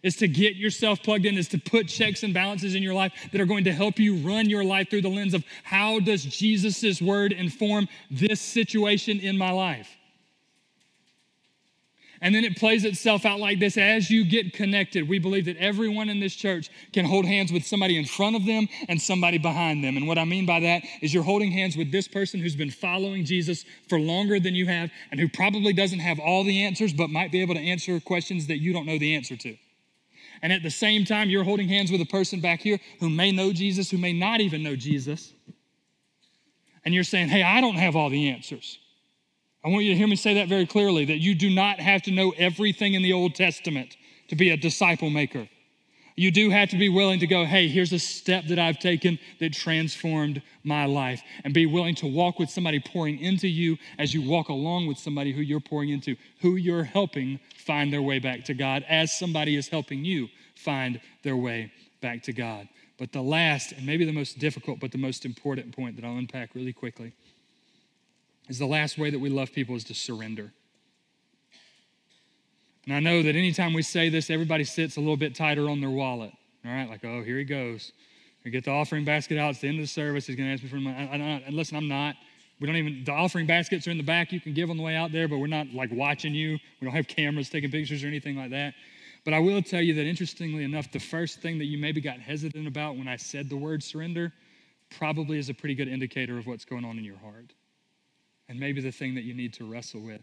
is 0.07 0.15
to 0.15 0.29
get 0.29 0.55
yourself 0.55 1.03
plugged 1.03 1.27
in, 1.27 1.37
is 1.37 1.49
to 1.49 1.59
put 1.59 1.89
checks 1.89 2.23
and 2.23 2.33
balances 2.33 2.77
in 2.77 2.83
your 2.83 2.95
life 2.95 3.13
that 3.33 3.41
are 3.41 3.45
going 3.45 3.65
to 3.65 3.73
help 3.73 3.99
you 3.99 4.15
run 4.19 4.49
your 4.49 4.63
life 4.63 4.89
through 4.89 5.03
the 5.03 5.09
lens 5.09 5.35
of 5.35 5.43
how 5.65 5.99
does 5.99 6.25
Jesus' 6.25 7.03
word 7.03 7.33
inform 7.33 7.89
this 8.09 8.41
situation 8.41 9.19
in 9.19 9.37
my 9.37 9.51
life? 9.51 9.91
And 12.21 12.33
then 12.33 12.45
it 12.45 12.57
plays 12.57 12.85
itself 12.85 13.27
out 13.27 13.41
like 13.41 13.59
this 13.59 13.77
as 13.77 14.09
you 14.09 14.25
get 14.25 14.53
connected. 14.53 15.09
We 15.09 15.19
believe 15.19 15.47
that 15.47 15.57
everyone 15.57 16.09
in 16.09 16.21
this 16.21 16.37
church 16.37 16.71
can 16.93 17.05
hold 17.05 17.27
hands 17.27 17.51
with 17.51 17.67
somebody 17.67 17.99
in 17.99 18.05
front 18.05 18.37
of 18.37 18.47
them 18.47 18.69
and 18.89 19.03
somebody 19.03 19.39
behind 19.39 19.83
them. 19.83 19.97
And 19.97 20.07
what 20.07 20.19
I 20.19 20.25
mean 20.25 20.47
by 20.47 20.61
that 20.61 20.85
is 21.03 21.13
you're 21.13 21.25
holding 21.25 21.51
hands 21.51 21.77
with 21.77 21.91
this 21.91 22.07
person 22.07 22.39
who's 22.39 22.55
been 22.55 22.71
following 22.71 23.25
Jesus 23.25 23.65
for 23.89 23.99
longer 23.99 24.39
than 24.39 24.55
you 24.55 24.67
have 24.67 24.91
and 25.11 25.19
who 25.19 25.29
probably 25.29 25.73
doesn't 25.73 25.99
have 25.99 26.21
all 26.21 26.45
the 26.45 26.63
answers, 26.63 26.93
but 26.93 27.11
might 27.11 27.33
be 27.33 27.43
able 27.43 27.57
to 27.57 27.61
answer 27.61 27.99
questions 27.99 28.47
that 28.47 28.59
you 28.59 28.73
don't 28.73 28.87
know 28.87 28.99
the 28.99 29.17
answer 29.17 29.37
to. 29.37 29.57
And 30.43 30.53
at 30.53 30.62
the 30.62 30.70
same 30.70 31.05
time, 31.05 31.30
you're 31.30 31.45
holding 31.45 31.68
hands 31.68 31.91
with 31.91 32.01
a 32.01 32.07
person 32.07 32.41
back 32.41 32.61
here 32.61 32.78
who 33.01 33.09
may 33.09 33.32
know 33.32 33.53
Jesus, 33.53 33.91
who 33.91 33.99
may 33.99 34.12
not 34.12 34.41
even 34.41 34.62
know 34.62 34.76
Jesus. 34.76 35.32
And 36.84 36.95
you're 36.95 37.05
saying, 37.05 37.28
hey, 37.28 37.43
I 37.43 37.61
don't 37.61 37.76
have 37.76 37.97
all 37.97 38.11
the 38.11 38.28
answers. 38.28 38.78
I 39.64 39.68
want 39.68 39.84
you 39.84 39.91
to 39.91 39.99
hear 39.99 40.07
me 40.07 40.16
say 40.16 40.34
that 40.34 40.49
very 40.49 40.66
clearly 40.66 41.05
that 41.07 41.18
you 41.18 41.34
do 41.34 41.51
not 41.51 41.80
have 41.80 42.03
to 42.03 42.12
know 42.12 42.32
everything 42.37 42.95
in 42.95 43.03
the 43.03 43.12
Old 43.12 43.34
Testament 43.34 43.97
to 44.28 44.37
be 44.37 44.51
a 44.51 44.57
disciple 44.57 45.11
maker. 45.11 45.49
You 46.17 46.31
do 46.31 46.49
have 46.49 46.71
to 46.71 46.79
be 46.79 46.89
willing 46.89 47.21
to 47.21 47.27
go, 47.27 47.45
hey, 47.45 47.69
here's 47.69 47.93
a 47.93 47.99
step 47.99 48.47
that 48.47 48.59
I've 48.59 48.79
taken 48.79 49.19
that 49.39 49.53
transformed 49.53 50.41
my 50.64 50.87
life, 50.87 51.23
and 51.45 51.53
be 51.53 51.67
willing 51.67 51.95
to 51.97 52.07
walk 52.07 52.39
with 52.39 52.49
somebody 52.49 52.81
pouring 52.81 53.19
into 53.19 53.47
you 53.47 53.77
as 53.99 54.14
you 54.14 54.23
walk 54.29 54.49
along 54.49 54.87
with 54.87 54.99
somebody 54.99 55.33
who 55.33 55.43
you're 55.43 55.61
pouring 55.61 55.91
into, 55.91 56.17
who 56.41 56.57
you're 56.57 56.85
helping 56.85 57.39
find 57.59 57.93
their 57.93 58.01
way 58.01 58.19
back 58.19 58.45
to 58.45 58.55
God, 58.55 58.85
as 58.89 59.17
somebody 59.17 59.57
is 59.57 59.69
helping 59.69 60.07
you 60.07 60.29
find 60.55 61.01
their 61.23 61.37
way 61.37 61.71
back 62.01 62.23
to 62.23 62.33
God. 62.33 62.67
But 62.99 63.12
the 63.12 63.23
last, 63.23 63.73
and 63.73 63.85
maybe 63.85 64.07
the 64.07 64.12
most 64.12 64.39
difficult, 64.39 64.81
but 64.81 64.93
the 64.93 64.99
most 64.99 65.27
important 65.27 65.77
point 65.77 65.97
that 65.97 66.05
I'll 66.05 66.17
unpack 66.17 66.55
really 66.55 66.73
quickly 66.73 67.12
is 68.49 68.59
the 68.59 68.67
last 68.67 68.97
way 68.97 69.11
that 69.11 69.19
we 69.19 69.29
love 69.29 69.53
people 69.53 69.77
is 69.77 69.85
to 69.85 69.95
surrender. 69.95 70.53
And 72.87 72.95
I 72.95 73.01
know 73.01 73.22
that 73.22 73.34
anytime 73.34 73.72
we 73.72 73.82
say 73.82 74.09
this, 74.09 74.30
everybody 74.30 74.64
sits 74.64 74.97
a 74.97 75.01
little 75.01 75.16
bit 75.16 75.34
tighter 75.34 75.68
on 75.68 75.80
their 75.80 75.91
wallet. 75.91 76.32
All 76.64 76.70
right, 76.70 76.89
like, 76.89 77.05
oh, 77.05 77.22
here 77.22 77.39
he 77.39 77.45
goes. 77.45 77.93
We 78.45 78.51
get 78.51 78.64
the 78.64 78.70
offering 78.70 79.05
basket 79.05 79.39
out. 79.39 79.51
It's 79.51 79.61
the 79.61 79.68
end 79.68 79.78
of 79.78 79.82
the 79.82 79.89
service. 79.89 80.26
He's 80.26 80.37
going 80.37 80.49
to 80.49 80.53
ask 80.53 80.62
me 80.62 80.68
for 80.68 80.76
money. 80.76 80.97
And 80.97 81.55
listen, 81.57 81.76
I'm 81.76 81.89
not. 81.89 82.14
We 82.61 82.66
don't 82.66 82.76
even, 82.76 83.05
the 83.05 83.12
offering 83.12 83.47
baskets 83.47 83.87
are 83.87 83.91
in 83.91 83.97
the 83.97 84.05
back. 84.05 84.32
You 84.32 84.41
can 84.41 84.55
give 84.55 84.70
on 84.70 84.76
the 84.76 84.82
way 84.82 84.95
out 84.95 85.12
there, 85.12 85.26
but 85.28 85.39
we're 85.39 85.47
not 85.49 85.72
like 85.74 85.91
watching 85.93 86.32
you. 86.32 86.53
We 86.80 86.84
don't 86.87 86.95
have 86.95 87.09
cameras 87.09 87.51
taking 87.51 87.70
pictures 87.70 88.05
or 88.05 88.07
anything 88.07 88.37
like 88.37 88.51
that. 88.51 88.74
But 89.24 89.34
I 89.34 89.41
will 89.41 89.61
tell 89.62 89.82
you 89.82 89.93
that 89.95 90.07
interestingly 90.07 90.62
enough, 90.62 90.91
the 90.93 91.01
first 91.01 91.43
thing 91.43 91.59
that 91.59 91.64
you 91.64 91.76
maybe 91.76 92.01
got 92.01 92.20
hesitant 92.20 92.68
about 92.68 92.97
when 92.97 93.09
I 93.09 93.16
said 93.16 93.51
the 93.51 93.57
word 93.57 93.82
surrender 93.82 94.32
probably 94.97 95.39
is 95.39 95.49
a 95.49 95.55
pretty 95.55 95.74
good 95.74 95.89
indicator 95.89 96.39
of 96.39 96.47
what's 96.47 96.64
going 96.64 96.84
on 96.84 96.97
in 96.97 97.05
your 97.05 97.18
heart. 97.18 97.53
And 98.49 98.61
maybe 98.61 98.80
the 98.80 98.93
thing 98.93 99.16
that 99.16 99.24
you 99.24 99.34
need 99.34 99.53
to 99.55 99.68
wrestle 99.68 100.01
with. 100.01 100.22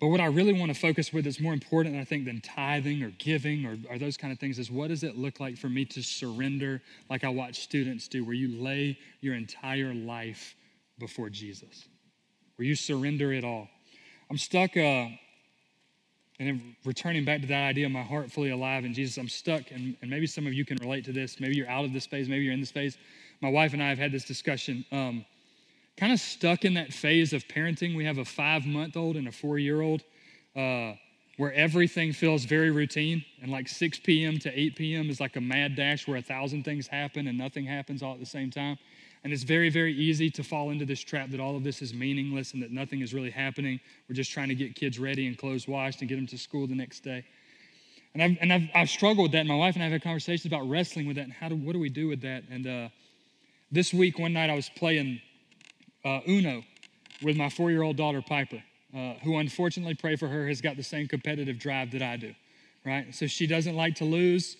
But 0.00 0.08
what 0.08 0.20
I 0.20 0.26
really 0.26 0.52
want 0.52 0.74
to 0.74 0.78
focus 0.78 1.12
with 1.12 1.24
that's 1.24 1.40
more 1.40 1.52
important, 1.52 1.96
I 1.96 2.04
think, 2.04 2.24
than 2.24 2.40
tithing 2.40 3.02
or 3.02 3.10
giving 3.10 3.64
or, 3.64 3.78
or, 3.88 3.98
those 3.98 4.16
kind 4.16 4.32
of 4.32 4.38
things 4.38 4.58
is 4.58 4.70
what 4.70 4.88
does 4.88 5.04
it 5.04 5.16
look 5.16 5.38
like 5.38 5.56
for 5.56 5.68
me 5.68 5.84
to 5.86 6.02
surrender 6.02 6.82
like 7.08 7.22
I 7.22 7.28
watch 7.28 7.60
students 7.60 8.08
do, 8.08 8.24
where 8.24 8.34
you 8.34 8.60
lay 8.60 8.98
your 9.20 9.34
entire 9.34 9.94
life 9.94 10.56
before 10.98 11.30
Jesus, 11.30 11.86
where 12.56 12.66
you 12.66 12.74
surrender 12.74 13.32
it 13.32 13.44
all. 13.44 13.68
I'm 14.30 14.38
stuck, 14.38 14.76
uh, 14.76 15.06
and 16.40 16.48
then 16.48 16.76
returning 16.84 17.24
back 17.24 17.40
to 17.42 17.46
that 17.46 17.62
idea, 17.62 17.86
of 17.86 17.92
my 17.92 18.02
heart 18.02 18.32
fully 18.32 18.50
alive 18.50 18.84
in 18.84 18.92
Jesus, 18.92 19.16
I'm 19.16 19.28
stuck, 19.28 19.70
and, 19.70 19.96
and 20.02 20.10
maybe 20.10 20.26
some 20.26 20.46
of 20.46 20.52
you 20.52 20.64
can 20.64 20.76
relate 20.78 21.04
to 21.04 21.12
this. 21.12 21.38
Maybe 21.38 21.54
you're 21.54 21.70
out 21.70 21.84
of 21.84 21.92
this 21.92 22.06
phase, 22.06 22.28
maybe 22.28 22.44
you're 22.44 22.52
in 22.52 22.60
this 22.60 22.72
phase. 22.72 22.98
My 23.40 23.48
wife 23.48 23.72
and 23.72 23.82
I 23.82 23.88
have 23.90 23.98
had 23.98 24.10
this 24.10 24.24
discussion. 24.24 24.84
Um, 24.90 25.24
kind 25.96 26.12
of 26.12 26.20
stuck 26.20 26.64
in 26.64 26.74
that 26.74 26.92
phase 26.92 27.32
of 27.32 27.46
parenting. 27.46 27.96
We 27.96 28.04
have 28.04 28.18
a 28.18 28.24
five 28.24 28.66
month 28.66 28.96
old 28.96 29.16
and 29.16 29.28
a 29.28 29.32
four 29.32 29.58
year 29.58 29.80
old 29.80 30.02
uh, 30.56 30.94
where 31.36 31.52
everything 31.52 32.12
feels 32.12 32.44
very 32.44 32.70
routine. 32.70 33.24
And 33.42 33.50
like 33.50 33.68
6 33.68 34.00
p.m. 34.00 34.38
to 34.38 34.58
8 34.58 34.76
p.m. 34.76 35.10
is 35.10 35.20
like 35.20 35.36
a 35.36 35.40
mad 35.40 35.76
dash 35.76 36.06
where 36.06 36.16
a 36.16 36.22
thousand 36.22 36.64
things 36.64 36.86
happen 36.86 37.26
and 37.28 37.36
nothing 37.36 37.64
happens 37.64 38.02
all 38.02 38.14
at 38.14 38.20
the 38.20 38.26
same 38.26 38.50
time. 38.50 38.78
And 39.22 39.32
it's 39.32 39.42
very, 39.42 39.70
very 39.70 39.94
easy 39.94 40.28
to 40.30 40.44
fall 40.44 40.70
into 40.70 40.84
this 40.84 41.00
trap 41.00 41.30
that 41.30 41.40
all 41.40 41.56
of 41.56 41.64
this 41.64 41.80
is 41.80 41.94
meaningless 41.94 42.52
and 42.52 42.62
that 42.62 42.70
nothing 42.70 43.00
is 43.00 43.14
really 43.14 43.30
happening. 43.30 43.80
We're 44.08 44.14
just 44.14 44.30
trying 44.30 44.48
to 44.48 44.54
get 44.54 44.74
kids 44.74 44.98
ready 44.98 45.26
and 45.26 45.38
clothes 45.38 45.66
washed 45.66 46.00
and 46.00 46.08
get 46.08 46.16
them 46.16 46.26
to 46.26 46.38
school 46.38 46.66
the 46.66 46.74
next 46.74 47.00
day. 47.00 47.24
And 48.12 48.22
I've, 48.22 48.36
and 48.40 48.52
I've, 48.52 48.68
I've 48.74 48.90
struggled 48.90 49.24
with 49.24 49.32
that. 49.32 49.46
My 49.46 49.56
wife 49.56 49.74
and 49.74 49.82
I 49.82 49.86
have 49.86 49.92
had 49.92 50.02
conversations 50.02 50.44
about 50.44 50.68
wrestling 50.68 51.06
with 51.06 51.16
that 51.16 51.22
and 51.22 51.32
how 51.32 51.48
do, 51.48 51.56
what 51.56 51.72
do 51.72 51.78
we 51.78 51.88
do 51.88 52.06
with 52.06 52.20
that? 52.20 52.44
And 52.50 52.66
uh, 52.66 52.88
this 53.72 53.94
week, 53.94 54.18
one 54.18 54.34
night, 54.34 54.50
I 54.50 54.54
was 54.54 54.68
playing 54.68 55.20
uh, 56.04 56.20
Uno 56.28 56.62
with 57.22 57.36
my 57.36 57.48
four 57.48 57.70
year 57.70 57.82
old 57.82 57.96
daughter, 57.96 58.22
Piper, 58.22 58.62
uh, 58.94 59.14
who 59.22 59.38
unfortunately, 59.38 59.94
pray 59.94 60.16
for 60.16 60.28
her, 60.28 60.46
has 60.48 60.60
got 60.60 60.76
the 60.76 60.82
same 60.82 61.08
competitive 61.08 61.58
drive 61.58 61.90
that 61.92 62.02
I 62.02 62.16
do, 62.16 62.34
right? 62.84 63.14
So 63.14 63.26
she 63.26 63.46
doesn't 63.46 63.74
like 63.74 63.96
to 63.96 64.04
lose. 64.04 64.56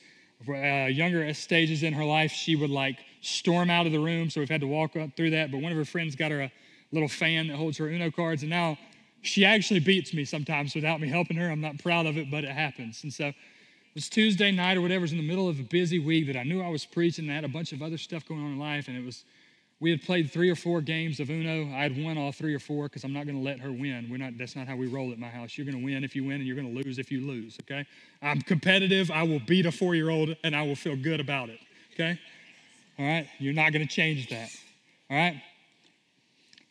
Uh, 0.49 0.87
younger 0.87 1.33
stages 1.33 1.83
in 1.83 1.93
her 1.93 2.05
life, 2.05 2.33
she 2.33 2.57
would 2.57 2.71
like 2.71 2.99
storm 3.21 3.71
out 3.71 3.87
of 3.87 3.93
the 3.93 4.01
room. 4.01 4.29
So 4.31 4.41
we've 4.41 4.51
had 4.51 4.61
to 4.61 4.67
walk 4.67 4.93
through 5.17 5.31
that. 5.31 5.51
But 5.51 5.61
one 5.61 5.73
of 5.73 5.79
her 5.79 5.85
friends 5.85 6.17
got 6.17 6.31
her 6.31 6.43
a 6.43 6.53
little 6.93 7.09
fan 7.09 7.49
that 7.49 7.57
holds 7.57 7.79
her 7.79 7.89
Uno 7.89 8.11
cards. 8.11 8.43
And 8.43 8.51
now 8.51 8.77
she 9.23 9.45
actually 9.45 9.81
beats 9.81 10.13
me 10.13 10.25
sometimes 10.25 10.75
without 10.75 11.01
me 11.01 11.09
helping 11.09 11.37
her. 11.37 11.51
I'm 11.51 11.61
not 11.61 11.79
proud 11.79 12.07
of 12.07 12.19
it, 12.19 12.31
but 12.31 12.45
it 12.45 12.51
happens. 12.51 13.05
And 13.05 13.13
so 13.13 13.29
it 13.29 13.35
was 13.95 14.09
Tuesday 14.09 14.51
night 14.51 14.77
or 14.77 14.83
whatever, 14.83 15.01
it 15.01 15.03
was 15.03 15.13
in 15.13 15.19
the 15.19 15.27
middle 15.27 15.49
of 15.49 15.59
a 15.61 15.63
busy 15.63 15.99
week 15.99 16.27
that 16.27 16.37
I 16.37 16.43
knew 16.43 16.61
I 16.63 16.69
was 16.69 16.85
preaching 16.85 17.31
I 17.31 17.35
had 17.35 17.45
a 17.45 17.49
bunch 17.49 17.73
of 17.73 17.81
other 17.81 17.97
stuff 17.97 18.27
going 18.27 18.41
on 18.41 18.53
in 18.53 18.59
life. 18.59 18.89
And 18.89 18.97
it 18.97 19.05
was 19.05 19.25
we 19.85 19.91
had 19.91 20.03
played 20.03 20.31
three 20.31 20.49
or 20.49 20.55
four 20.55 20.81
games 20.81 21.21
of 21.21 21.29
Uno. 21.29 21.71
I 21.77 21.83
had 21.83 22.03
won 22.03 22.17
all 22.17 22.33
three 22.33 22.55
or 22.55 22.59
four 22.59 22.85
because 22.85 23.05
I'm 23.05 23.13
not 23.13 23.27
going 23.27 23.37
to 23.37 23.45
let 23.45 23.61
her 23.61 23.71
win. 23.71 24.09
We're 24.11 24.17
not, 24.17 24.39
that's 24.39 24.57
not 24.57 24.67
how 24.67 24.77
we 24.77 24.87
roll 24.87 25.13
at 25.13 25.19
my 25.19 25.29
house. 25.29 25.59
You're 25.59 25.67
going 25.67 25.79
to 25.79 25.85
win 25.85 26.05
if 26.05 26.17
you 26.17 26.25
win, 26.25 26.37
and 26.37 26.47
you're 26.47 26.57
going 26.57 26.75
to 26.75 26.83
lose 26.83 26.99
if 26.99 27.13
you 27.13 27.21
lose, 27.21 27.59
okay? 27.61 27.85
I'm 28.23 28.41
competitive. 28.41 29.11
I 29.11 29.25
will 29.25 29.41
beat 29.41 29.67
a 29.67 29.71
four 29.71 29.95
year 29.95 30.09
old, 30.09 30.37
and 30.43 30.57
I 30.57 30.63
will 30.63 30.75
feel 30.75 30.97
good 30.97 31.21
about 31.21 31.51
it, 31.51 31.59
okay? 31.93 32.19
All 32.99 33.05
right? 33.05 33.29
You're 33.39 33.53
not 33.53 33.75
going 33.75 33.87
to 33.87 33.95
change 33.95 34.31
that, 34.31 34.49
all 35.11 35.19
right? 35.19 35.43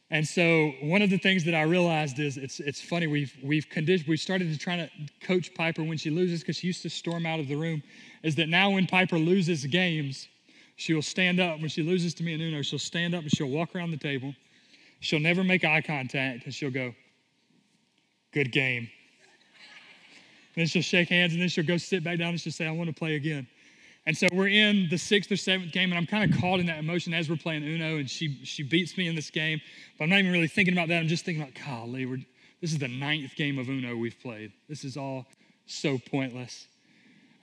And 0.09 0.27
so 0.27 0.71
one 0.81 1.03
of 1.03 1.11
the 1.11 1.19
things 1.19 1.43
that 1.45 1.53
I 1.53 1.61
realized 1.61 2.17
is 2.17 2.37
it's, 2.37 2.59
it's 2.61 2.81
funny, 2.81 3.05
we've, 3.05 3.35
we've 3.43 3.69
conditioned, 3.69 4.09
we've 4.09 4.19
started 4.19 4.51
to 4.51 4.57
try 4.57 4.75
to 4.75 4.89
coach 5.21 5.53
Piper 5.53 5.83
when 5.83 5.99
she 5.99 6.09
loses 6.09 6.39
because 6.39 6.55
she 6.55 6.65
used 6.65 6.81
to 6.81 6.89
storm 6.89 7.27
out 7.27 7.39
of 7.39 7.47
the 7.47 7.57
room, 7.57 7.83
is 8.23 8.33
that 8.37 8.49
now 8.49 8.71
when 8.71 8.87
Piper 8.87 9.19
loses 9.19 9.67
games, 9.67 10.29
She'll 10.75 11.01
stand 11.01 11.39
up 11.39 11.59
when 11.59 11.69
she 11.69 11.83
loses 11.83 12.13
to 12.15 12.23
me 12.23 12.33
in 12.33 12.41
Uno. 12.41 12.61
She'll 12.61 12.79
stand 12.79 13.13
up 13.13 13.21
and 13.21 13.31
she'll 13.31 13.49
walk 13.49 13.75
around 13.75 13.91
the 13.91 13.97
table. 13.97 14.33
She'll 14.99 15.19
never 15.19 15.43
make 15.43 15.63
eye 15.63 15.81
contact 15.81 16.45
and 16.45 16.53
she'll 16.53 16.71
go, 16.71 16.93
Good 18.31 18.51
game. 18.51 18.89
then 20.55 20.65
she'll 20.65 20.81
shake 20.81 21.09
hands 21.09 21.33
and 21.33 21.41
then 21.41 21.49
she'll 21.49 21.65
go 21.65 21.77
sit 21.77 22.03
back 22.03 22.17
down 22.17 22.29
and 22.29 22.41
she'll 22.41 22.53
say, 22.53 22.65
I 22.65 22.71
want 22.71 22.89
to 22.89 22.95
play 22.95 23.15
again. 23.15 23.47
And 24.05 24.17
so 24.17 24.27
we're 24.33 24.49
in 24.49 24.89
the 24.89 24.97
sixth 24.97 25.31
or 25.31 25.37
seventh 25.37 25.71
game, 25.71 25.91
and 25.91 25.97
I'm 25.97 26.05
kind 26.05 26.29
of 26.29 26.39
caught 26.41 26.59
in 26.59 26.65
that 26.65 26.79
emotion 26.79 27.13
as 27.13 27.29
we're 27.29 27.37
playing 27.37 27.63
Uno, 27.63 27.97
and 27.97 28.09
she 28.09 28.37
she 28.43 28.61
beats 28.61 28.97
me 28.97 29.07
in 29.07 29.15
this 29.15 29.29
game. 29.29 29.61
But 29.97 30.05
I'm 30.05 30.09
not 30.09 30.19
even 30.19 30.31
really 30.31 30.49
thinking 30.49 30.73
about 30.73 30.89
that. 30.89 30.99
I'm 30.99 31.07
just 31.07 31.23
thinking 31.23 31.41
about, 31.41 31.53
golly, 31.65 32.05
we're 32.05 32.17
This 32.59 32.73
is 32.73 32.79
the 32.79 32.89
ninth 32.89 33.33
game 33.35 33.57
of 33.57 33.69
Uno 33.69 33.95
we've 33.95 34.19
played. 34.19 34.51
This 34.67 34.83
is 34.83 34.97
all 34.97 35.25
so 35.67 35.97
pointless. 35.97 36.67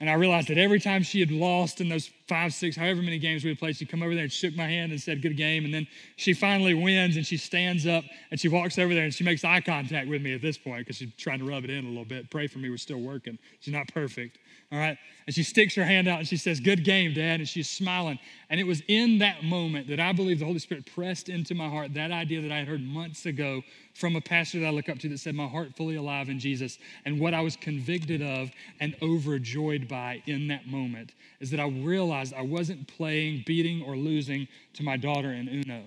And 0.01 0.09
I 0.09 0.13
realized 0.13 0.47
that 0.47 0.57
every 0.57 0.79
time 0.79 1.03
she 1.03 1.19
had 1.19 1.29
lost 1.29 1.79
in 1.79 1.87
those 1.87 2.09
five, 2.27 2.55
six, 2.55 2.75
however 2.75 3.03
many 3.03 3.19
games 3.19 3.43
we 3.43 3.51
had 3.51 3.59
played, 3.59 3.77
she'd 3.77 3.87
come 3.87 4.01
over 4.01 4.15
there 4.15 4.23
and 4.23 4.33
shook 4.33 4.55
my 4.55 4.65
hand 4.65 4.91
and 4.91 4.99
said, 4.99 5.21
Good 5.21 5.37
game. 5.37 5.63
And 5.63 5.71
then 5.71 5.87
she 6.15 6.33
finally 6.33 6.73
wins 6.73 7.17
and 7.17 7.25
she 7.25 7.37
stands 7.37 7.85
up 7.85 8.03
and 8.31 8.39
she 8.39 8.47
walks 8.47 8.79
over 8.79 8.95
there 8.95 9.03
and 9.03 9.13
she 9.13 9.23
makes 9.23 9.45
eye 9.45 9.61
contact 9.61 10.09
with 10.09 10.23
me 10.23 10.33
at 10.33 10.41
this 10.41 10.57
point 10.57 10.79
because 10.79 10.95
she's 10.95 11.13
trying 11.17 11.37
to 11.37 11.45
rub 11.45 11.63
it 11.65 11.69
in 11.69 11.85
a 11.85 11.87
little 11.87 12.03
bit. 12.03 12.31
Pray 12.31 12.47
for 12.47 12.57
me, 12.57 12.71
we're 12.71 12.77
still 12.77 12.99
working. 12.99 13.37
She's 13.59 13.75
not 13.75 13.89
perfect. 13.93 14.39
All 14.71 14.79
right. 14.79 14.97
And 15.27 15.35
she 15.35 15.43
sticks 15.43 15.75
her 15.75 15.83
hand 15.83 16.07
out 16.07 16.19
and 16.19 16.27
she 16.27 16.37
says, 16.37 16.59
Good 16.61 16.85
game, 16.85 17.13
Dad. 17.13 17.41
And 17.41 17.47
she's 17.47 17.69
smiling. 17.69 18.17
And 18.49 18.59
it 18.59 18.63
was 18.63 18.81
in 18.87 19.19
that 19.19 19.43
moment 19.43 19.87
that 19.89 19.99
I 19.99 20.13
believe 20.13 20.39
the 20.39 20.45
Holy 20.45 20.59
Spirit 20.59 20.85
pressed 20.85 21.27
into 21.27 21.53
my 21.53 21.67
heart 21.67 21.93
that 21.93 22.11
idea 22.11 22.41
that 22.41 22.51
I 22.51 22.59
had 22.59 22.67
heard 22.67 22.81
months 22.81 23.25
ago 23.25 23.61
from 23.93 24.15
a 24.15 24.21
pastor 24.21 24.61
that 24.61 24.67
I 24.67 24.69
look 24.69 24.87
up 24.87 24.97
to 24.99 25.09
that 25.09 25.19
said, 25.19 25.35
My 25.35 25.47
heart 25.47 25.75
fully 25.75 25.95
alive 25.95 26.29
in 26.29 26.39
Jesus. 26.39 26.79
And 27.05 27.19
what 27.19 27.33
I 27.33 27.41
was 27.41 27.57
convicted 27.57 28.21
of 28.21 28.49
and 28.79 28.95
overjoyed 29.01 29.89
by 29.89 30.23
in 30.25 30.47
that 30.47 30.67
moment 30.67 31.13
is 31.41 31.51
that 31.51 31.59
I 31.59 31.67
realized 31.67 32.33
I 32.33 32.41
wasn't 32.41 32.87
playing, 32.87 33.43
beating, 33.45 33.83
or 33.83 33.97
losing 33.97 34.47
to 34.73 34.83
my 34.83 34.95
daughter 34.95 35.33
in 35.33 35.49
Uno. 35.49 35.83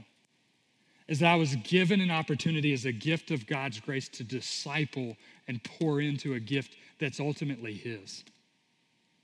Is 1.08 1.20
that 1.20 1.32
I 1.32 1.36
was 1.36 1.56
given 1.56 2.00
an 2.02 2.10
opportunity 2.10 2.72
as 2.74 2.84
a 2.84 2.92
gift 2.92 3.30
of 3.30 3.46
God's 3.46 3.80
grace 3.80 4.08
to 4.10 4.24
disciple 4.24 5.16
and 5.48 5.62
pour 5.64 6.00
into 6.00 6.34
a 6.34 6.40
gift 6.40 6.76
that's 6.98 7.20
ultimately 7.20 7.74
His 7.74 8.24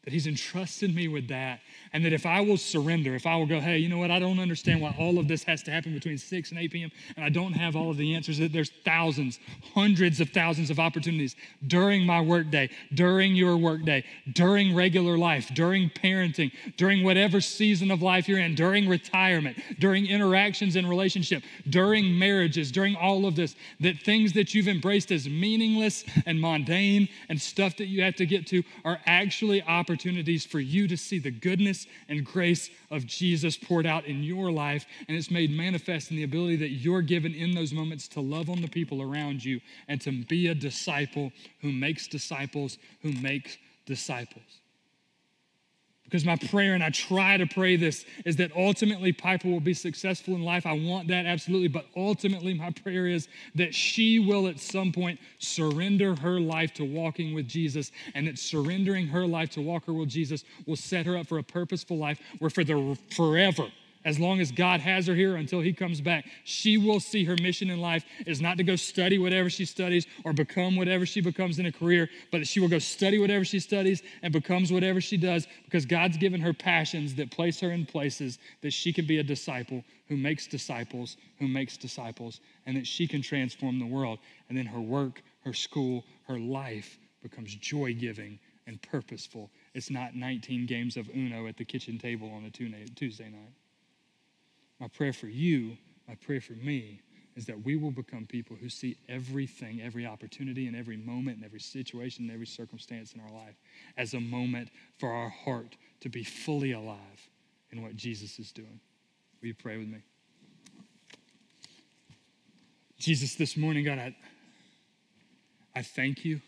that 0.05 0.15
he's 0.15 0.27
entrusted 0.27 0.95
me 0.95 1.09
with 1.09 1.29
that 1.29 1.61
and 1.93 2.05
that 2.05 2.13
if 2.13 2.25
i 2.25 2.41
will 2.41 2.57
surrender 2.57 3.15
if 3.15 3.27
i 3.27 3.37
will 3.37 3.47
go 3.47 3.61
hey 3.61 3.77
you 3.77 3.89
know 3.89 3.99
what? 3.99 4.11
I 4.11 4.19
don't 4.19 4.39
understand 4.39 4.81
why 4.81 4.95
all 4.99 5.19
of 5.19 5.29
this 5.29 5.45
has 5.45 5.63
to 5.65 5.71
happen 5.71 5.93
between 5.93 6.17
6 6.17 6.51
and 6.51 6.59
8 6.59 6.71
p.m 6.71 6.91
and 7.17 7.25
i 7.25 7.29
don't 7.29 7.53
have 7.53 7.77
all 7.77 7.91
of 7.91 7.99
the 7.99 8.15
answers 8.15 8.39
that 8.39 8.53
there's 8.53 8.71
thousands 8.85 9.39
hundreds 9.75 10.21
of 10.21 10.31
thousands 10.31 10.71
of 10.71 10.79
opportunities 10.79 11.37
during 11.67 12.07
my 12.07 12.21
workday 12.21 12.71
during 12.95 13.35
your 13.35 13.59
workday 13.59 14.03
during 14.33 14.75
regular 14.75 15.19
life 15.19 15.51
during 15.55 15.91
parenting 15.91 16.51
during 16.79 17.05
whatever 17.05 17.41
season 17.41 17.91
of 17.91 18.01
life 18.01 18.27
you're 18.27 18.39
in 18.39 18.55
during 18.55 18.89
retirement 18.89 19.59
during 19.79 20.07
interactions 20.07 20.77
in 20.77 20.87
relationship 20.87 21.43
during 21.69 22.19
marriages 22.19 22.73
during 22.73 22.97
all 22.97 23.27
of 23.27 23.37
this 23.37 23.55
that 23.81 23.99
things 24.01 24.33
that 24.33 24.55
you've 24.55 24.69
embraced 24.69 25.13
as 25.13 25.29
meaningless 25.29 26.05
and 26.25 26.41
mundane 26.41 27.07
and 27.29 27.41
stuff 27.41 27.77
that 27.77 27.87
you 27.87 28.03
have 28.03 28.15
to 28.15 28.25
get 28.25 28.47
to 28.47 28.63
are 28.85 28.99
actually 29.07 29.63
opportunities 29.63 29.90
opportunities 29.91 30.47
for 30.47 30.61
you 30.61 30.87
to 30.87 30.97
see 30.97 31.19
the 31.19 31.33
goodness 31.33 31.85
and 32.09 32.25
grace 32.25 32.71
of 32.93 33.07
Jesus 33.07 33.57
poured 33.57 33.87
out 33.87 34.05
in 34.05 34.23
your 34.23 34.53
life. 34.53 34.87
And 35.09 35.17
it's 35.17 35.33
made 35.33 35.51
manifest 35.51 36.13
in 36.13 36.17
the 36.17 36.23
ability 36.23 36.57
that 36.57 36.71
you're 36.71 37.03
given 37.03 37.35
in 37.35 37.57
those 37.57 37.73
moments 37.73 38.07
to 38.09 38.21
love 38.21 38.49
on 38.49 38.63
the 38.63 38.69
people 38.69 39.03
around 39.03 39.45
you 39.45 39.61
and 39.89 40.01
to 40.03 40.25
be 40.25 40.47
a 40.47 40.55
disciple 40.55 41.33
who 41.61 41.73
makes 41.73 42.07
disciples 42.07 42.79
who 43.03 43.13
makes 43.15 43.59
disciples. 43.85 44.60
Because 46.11 46.25
my 46.25 46.35
prayer, 46.35 46.75
and 46.75 46.83
I 46.83 46.91
try 46.91 47.37
to 47.37 47.47
pray 47.47 47.77
this, 47.77 48.05
is 48.25 48.35
that 48.37 48.51
ultimately 48.57 49.13
Piper 49.13 49.47
will 49.47 49.61
be 49.61 49.75
successful 49.75 50.35
in 50.35 50.43
life. 50.43 50.67
I 50.67 50.73
want 50.73 51.07
that 51.07 51.25
absolutely. 51.25 51.69
But 51.69 51.87
ultimately, 51.97 52.53
my 52.53 52.73
prayer 52.73 53.07
is 53.07 53.29
that 53.55 53.77
she 53.77 54.19
will 54.19 54.49
at 54.49 54.59
some 54.59 54.91
point 54.91 55.21
surrender 55.39 56.17
her 56.17 56.41
life 56.41 56.75
to 56.75 56.85
walking 56.85 57.33
with 57.33 57.47
Jesus, 57.47 57.93
and 58.15 58.27
that 58.27 58.41
surrendering 58.41 59.07
her 59.07 59.25
life 59.25 59.51
to 59.51 59.61
walk 59.61 59.87
her 59.87 59.93
with 59.93 60.09
Jesus 60.09 60.43
will 60.67 60.75
set 60.75 61.07
her 61.07 61.17
up 61.17 61.29
for 61.29 61.39
a 61.39 61.45
purposeful 61.45 61.97
life 61.97 62.19
where 62.41 62.51
for 62.51 62.65
the 62.65 62.99
forever 63.15 63.69
as 64.05 64.19
long 64.19 64.41
as 64.41 64.51
God 64.51 64.81
has 64.81 65.07
her 65.07 65.15
here 65.15 65.37
until 65.37 65.61
he 65.61 65.73
comes 65.73 66.01
back, 66.01 66.25
she 66.45 66.79
will 66.79 67.01
see 67.01 67.25
her 67.25 67.37
mission 67.43 67.69
in 67.69 67.81
life 67.81 68.05
is 68.27 68.41
not 68.41 68.57
to 68.57 68.65
go 68.65 68.77
study 68.77 69.19
whatever 69.19 69.51
she 69.51 69.65
studies 69.65 70.07
or 70.25 70.33
become 70.33 70.77
whatever 70.77 71.05
she 71.05 71.21
becomes 71.21 71.59
in 71.59 71.67
a 71.67 71.73
career, 71.73 72.09
but 72.33 72.39
that 72.39 72.47
she 72.47 72.61
will 72.61 72.69
go 72.69 72.79
study 72.79 73.19
whatever 73.19 73.45
she 73.45 73.61
studies 73.61 74.03
and 74.23 74.33
becomes 74.33 74.73
whatever 74.73 75.01
she 75.01 75.17
does 75.17 75.47
because 75.65 75.85
God's 75.85 76.17
given 76.17 76.41
her 76.41 76.55
passions 76.55 77.15
that 77.17 77.31
place 77.31 77.61
her 77.61 77.73
in 77.73 77.85
places 77.85 78.39
that 78.63 78.73
she 78.73 78.93
can 78.93 79.07
be 79.07 79.19
a 79.19 79.23
disciple 79.23 79.85
who 80.09 80.17
makes 80.17 80.47
disciples, 80.47 81.17
who 81.39 81.47
makes 81.47 81.77
disciples, 81.77 82.41
and 82.67 82.77
that 82.77 82.87
she 82.87 83.07
can 83.07 83.21
transform 83.21 83.79
the 83.79 83.87
world. 83.87 84.19
And 84.49 84.57
then 84.57 84.67
her 84.67 84.81
work, 84.81 85.23
her 85.45 85.53
school, 85.53 86.05
her 86.27 86.39
life 86.39 86.99
becomes 87.23 87.55
joy 87.55 87.95
giving 87.95 88.39
and 88.67 88.81
purposeful. 88.81 89.51
It's 89.75 89.91
not 89.91 90.15
19 90.15 90.67
games 90.67 90.97
of 90.97 91.09
Uno 91.15 91.47
at 91.47 91.57
the 91.57 91.65
kitchen 91.65 91.99
table 91.99 92.31
on 92.33 92.45
a 92.45 92.51
Tuesday 92.51 93.29
night. 93.29 93.53
My 94.81 94.89
prayer 94.89 95.13
for 95.13 95.29
you, 95.29 95.77
my 96.09 96.15
prayer 96.15 96.41
for 96.41 96.55
me, 96.55 97.03
is 97.37 97.47
that 97.47 97.65
we 97.65 97.77
will 97.77 97.91
become 97.91 98.27
people 98.27 98.57
who 98.57 98.69
see 98.69 98.97
everything, 99.09 99.81
every 99.81 100.05
opportunity, 100.07 100.67
and 100.67 100.75
every 100.75 100.97
moment, 100.97 101.37
and 101.37 101.45
every 101.45 101.61
situation, 101.61 102.25
and 102.25 102.33
every 102.33 102.47
circumstance 102.47 103.13
in 103.13 103.21
our 103.21 103.31
life 103.31 103.55
as 103.97 104.15
a 104.15 104.21
moment 104.21 104.71
for 104.99 105.11
our 105.13 105.29
heart 105.29 105.77
to 106.01 106.09
be 106.09 106.25
fully 106.25 106.73
alive 106.73 107.29
in 107.71 107.83
what 107.83 107.95
Jesus 107.95 108.39
is 108.39 108.51
doing. 108.51 108.81
Will 109.41 109.49
you 109.49 109.55
pray 109.55 109.79
with 109.79 109.89
me? 109.89 110.03
Jesus, 112.99 113.37
this 113.37 113.57
morning, 113.57 113.85
God, 113.85 113.99
I, 113.99 114.17
I 115.75 115.83
thank 115.83 116.25
you. 116.25 116.41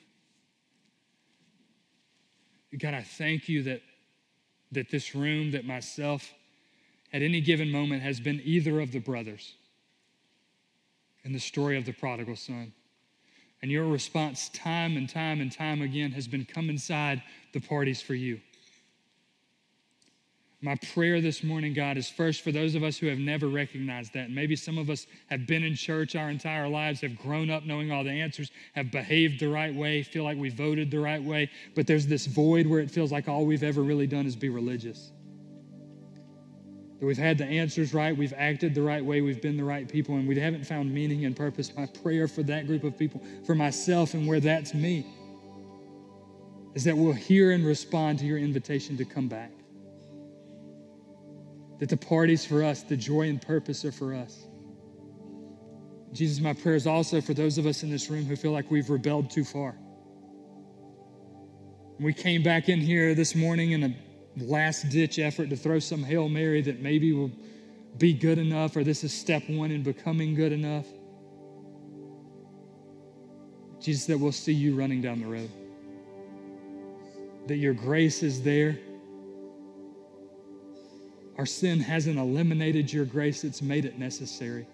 God, 2.78 2.94
I 2.94 3.02
thank 3.02 3.48
you 3.48 3.62
that, 3.64 3.82
that 4.72 4.90
this 4.90 5.14
room, 5.14 5.52
that 5.52 5.64
myself, 5.64 6.32
at 7.12 7.22
any 7.22 7.40
given 7.40 7.70
moment 7.70 8.02
has 8.02 8.20
been 8.20 8.40
either 8.44 8.80
of 8.80 8.92
the 8.92 8.98
brothers 8.98 9.54
in 11.24 11.32
the 11.32 11.40
story 11.40 11.76
of 11.76 11.84
the 11.84 11.92
prodigal 11.92 12.36
son. 12.36 12.72
And 13.60 13.70
your 13.70 13.86
response, 13.86 14.48
time 14.48 14.96
and 14.96 15.08
time 15.08 15.40
and 15.40 15.52
time 15.52 15.82
again, 15.82 16.10
has 16.12 16.26
been 16.26 16.44
come 16.44 16.68
inside 16.68 17.22
the 17.52 17.60
parties 17.60 18.02
for 18.02 18.14
you. 18.14 18.40
My 20.64 20.76
prayer 20.94 21.20
this 21.20 21.42
morning, 21.42 21.74
God, 21.74 21.96
is 21.96 22.08
first 22.08 22.42
for 22.42 22.52
those 22.52 22.76
of 22.76 22.84
us 22.84 22.96
who 22.96 23.08
have 23.08 23.18
never 23.18 23.48
recognized 23.48 24.14
that. 24.14 24.30
maybe 24.30 24.54
some 24.54 24.78
of 24.78 24.90
us 24.90 25.06
have 25.28 25.44
been 25.46 25.64
in 25.64 25.74
church 25.74 26.14
our 26.14 26.30
entire 26.30 26.68
lives, 26.68 27.00
have 27.00 27.18
grown 27.18 27.50
up 27.50 27.64
knowing 27.64 27.90
all 27.90 28.04
the 28.04 28.10
answers, 28.10 28.50
have 28.74 28.92
behaved 28.92 29.40
the 29.40 29.48
right 29.48 29.74
way, 29.74 30.04
feel 30.04 30.22
like 30.22 30.38
we 30.38 30.50
voted 30.50 30.88
the 30.90 31.00
right 31.00 31.22
way, 31.22 31.50
but 31.74 31.88
there's 31.88 32.06
this 32.06 32.26
void 32.26 32.66
where 32.66 32.78
it 32.78 32.92
feels 32.92 33.10
like 33.10 33.28
all 33.28 33.44
we've 33.44 33.64
ever 33.64 33.82
really 33.82 34.06
done 34.06 34.24
is 34.24 34.36
be 34.36 34.48
religious 34.48 35.10
that 37.02 37.06
we've 37.06 37.18
had 37.18 37.36
the 37.36 37.44
answers 37.44 37.92
right, 37.92 38.16
we've 38.16 38.32
acted 38.36 38.76
the 38.76 38.80
right 38.80 39.04
way, 39.04 39.22
we've 39.22 39.42
been 39.42 39.56
the 39.56 39.64
right 39.64 39.88
people, 39.88 40.14
and 40.14 40.28
we 40.28 40.38
haven't 40.38 40.64
found 40.64 40.94
meaning 40.94 41.24
and 41.24 41.34
purpose. 41.34 41.74
My 41.76 41.86
prayer 41.86 42.28
for 42.28 42.44
that 42.44 42.68
group 42.68 42.84
of 42.84 42.96
people, 42.96 43.20
for 43.44 43.56
myself 43.56 44.14
and 44.14 44.24
where 44.24 44.38
that's 44.38 44.72
me, 44.72 45.04
is 46.76 46.84
that 46.84 46.96
we'll 46.96 47.12
hear 47.12 47.50
and 47.50 47.66
respond 47.66 48.20
to 48.20 48.24
your 48.24 48.38
invitation 48.38 48.96
to 48.98 49.04
come 49.04 49.26
back. 49.26 49.50
That 51.80 51.88
the 51.88 51.96
parties 51.96 52.46
for 52.46 52.62
us, 52.62 52.84
the 52.84 52.96
joy 52.96 53.22
and 53.22 53.42
purpose 53.42 53.84
are 53.84 53.90
for 53.90 54.14
us. 54.14 54.46
Jesus, 56.12 56.38
my 56.38 56.52
prayer 56.52 56.76
is 56.76 56.86
also 56.86 57.20
for 57.20 57.34
those 57.34 57.58
of 57.58 57.66
us 57.66 57.82
in 57.82 57.90
this 57.90 58.10
room 58.10 58.26
who 58.26 58.36
feel 58.36 58.52
like 58.52 58.70
we've 58.70 58.90
rebelled 58.90 59.28
too 59.28 59.42
far. 59.42 59.74
We 61.98 62.12
came 62.12 62.44
back 62.44 62.68
in 62.68 62.80
here 62.80 63.16
this 63.16 63.34
morning 63.34 63.72
in 63.72 63.82
a 63.82 63.92
last 64.36 64.88
ditch 64.88 65.18
effort 65.18 65.50
to 65.50 65.56
throw 65.56 65.78
some 65.78 66.02
Hail 66.02 66.28
Mary 66.28 66.62
that 66.62 66.80
maybe 66.80 67.12
will 67.12 67.30
be 67.98 68.12
good 68.12 68.38
enough, 68.38 68.76
or 68.76 68.84
this 68.84 69.04
is 69.04 69.12
step 69.12 69.48
one 69.48 69.70
in 69.70 69.82
becoming 69.82 70.34
good 70.34 70.52
enough. 70.52 70.86
Jesus, 73.80 74.06
that 74.06 74.18
we'll 74.18 74.32
see 74.32 74.52
you 74.52 74.74
running 74.74 75.02
down 75.02 75.20
the 75.20 75.26
road, 75.26 75.50
that 77.48 77.56
your 77.56 77.74
grace 77.74 78.22
is 78.22 78.42
there. 78.42 78.78
Our 81.36 81.46
sin 81.46 81.80
hasn't 81.80 82.18
eliminated 82.18 82.92
your 82.92 83.04
grace, 83.04 83.42
it's 83.42 83.60
made 83.60 83.84
it 83.84 83.98
necessary. 83.98 84.66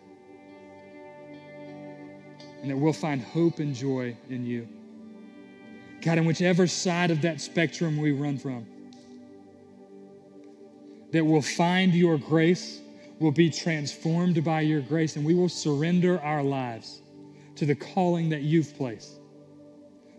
And 2.61 2.71
that 2.71 2.77
we'll 2.77 2.93
find 2.93 3.23
hope 3.23 3.61
and 3.61 3.75
joy 3.75 4.17
in 4.29 4.45
you. 4.45 4.69
God, 6.03 6.19
in 6.19 6.27
whichever 6.27 6.67
side 6.67 7.11
of 7.11 7.23
that 7.23 7.41
spectrum 7.41 7.97
we 7.97 8.13
run 8.13 8.37
from, 8.37 8.67
that 11.13 11.25
will 11.25 11.43
find 11.43 11.95
your 11.95 12.19
grace, 12.19 12.81
will 13.19 13.33
be 13.33 13.51
transformed 13.51 14.43
by 14.45 14.61
your 14.61 14.81
grace, 14.81 15.17
and 15.17 15.25
we 15.25 15.35
will 15.35 15.49
surrender 15.49 16.21
our 16.21 16.43
lives 16.43 17.03
to 17.57 17.67
the 17.67 17.75
calling 17.75 18.29
that 18.29 18.43
you've 18.43 18.77
placed 18.77 19.19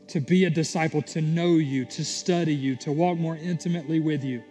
to 0.10 0.20
be 0.20 0.46
a 0.46 0.50
disciple, 0.50 1.02
to 1.04 1.22
know 1.22 1.56
you, 1.56 1.86
to 1.86 2.04
study 2.04 2.54
you, 2.54 2.76
to 2.76 2.92
walk 2.92 3.18
more 3.18 3.38
intimately 3.38 4.00
with 4.00 4.24
you, 4.24 4.44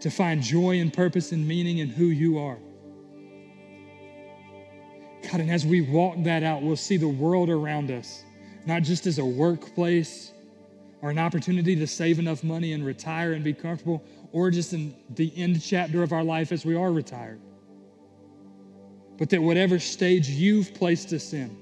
to 0.00 0.10
find 0.10 0.42
joy 0.42 0.78
and 0.78 0.92
purpose 0.92 1.32
and 1.32 1.46
meaning 1.46 1.78
in 1.78 1.88
who 1.88 2.06
you 2.06 2.38
are. 2.38 2.58
God, 5.22 5.40
and 5.40 5.50
as 5.50 5.64
we 5.64 5.80
walk 5.80 6.16
that 6.24 6.42
out, 6.42 6.62
we'll 6.62 6.76
see 6.76 6.98
the 6.98 7.08
world 7.08 7.48
around 7.48 7.90
us, 7.90 8.22
not 8.66 8.82
just 8.82 9.06
as 9.06 9.18
a 9.18 9.24
workplace 9.24 10.32
or 11.00 11.08
an 11.10 11.18
opportunity 11.18 11.74
to 11.76 11.86
save 11.86 12.18
enough 12.18 12.44
money 12.44 12.74
and 12.74 12.84
retire 12.84 13.32
and 13.32 13.42
be 13.42 13.54
comfortable, 13.54 14.04
or 14.34 14.50
just 14.50 14.72
in 14.72 14.92
the 15.10 15.32
end 15.36 15.62
chapter 15.62 16.02
of 16.02 16.12
our 16.12 16.24
life 16.24 16.50
as 16.50 16.66
we 16.66 16.74
are 16.74 16.90
retired. 16.90 17.40
But 19.16 19.30
that 19.30 19.40
whatever 19.40 19.78
stage 19.78 20.28
you've 20.28 20.74
placed 20.74 21.12
us 21.12 21.32
in, 21.32 21.56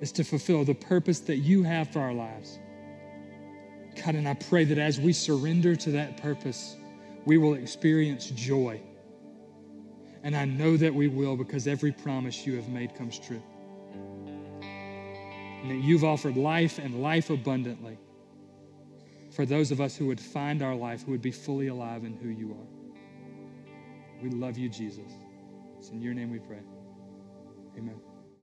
is 0.00 0.10
to 0.12 0.24
fulfill 0.24 0.64
the 0.64 0.74
purpose 0.74 1.20
that 1.20 1.36
you 1.36 1.62
have 1.64 1.92
for 1.92 2.00
our 2.00 2.14
lives. 2.14 2.58
God, 4.02 4.14
and 4.14 4.26
I 4.26 4.34
pray 4.34 4.64
that 4.64 4.78
as 4.78 4.98
we 4.98 5.12
surrender 5.12 5.76
to 5.76 5.90
that 5.90 6.16
purpose, 6.16 6.76
we 7.26 7.36
will 7.36 7.54
experience 7.54 8.30
joy. 8.30 8.80
And 10.22 10.34
I 10.34 10.46
know 10.46 10.78
that 10.78 10.94
we 10.94 11.08
will 11.08 11.36
because 11.36 11.66
every 11.66 11.92
promise 11.92 12.46
you 12.46 12.56
have 12.56 12.70
made 12.70 12.94
comes 12.94 13.18
true. 13.18 13.42
And 14.62 15.70
that 15.72 15.84
you've 15.84 16.04
offered 16.04 16.38
life 16.38 16.78
and 16.78 17.02
life 17.02 17.28
abundantly 17.28 17.98
for 19.30 19.46
those 19.46 19.70
of 19.70 19.80
us 19.80 19.96
who 19.96 20.06
would 20.06 20.20
find 20.20 20.62
our 20.62 20.74
life, 20.74 21.04
who 21.04 21.12
would 21.12 21.22
be 21.22 21.30
fully 21.30 21.68
alive 21.68 22.04
in 22.04 22.14
who 22.14 22.28
you 22.28 22.52
are. 22.52 24.22
We 24.22 24.30
love 24.30 24.58
you, 24.58 24.68
Jesus. 24.68 25.12
It's 25.78 25.90
in 25.90 26.00
your 26.00 26.14
name 26.14 26.30
we 26.30 26.38
pray. 26.38 26.60
Amen. 27.76 28.07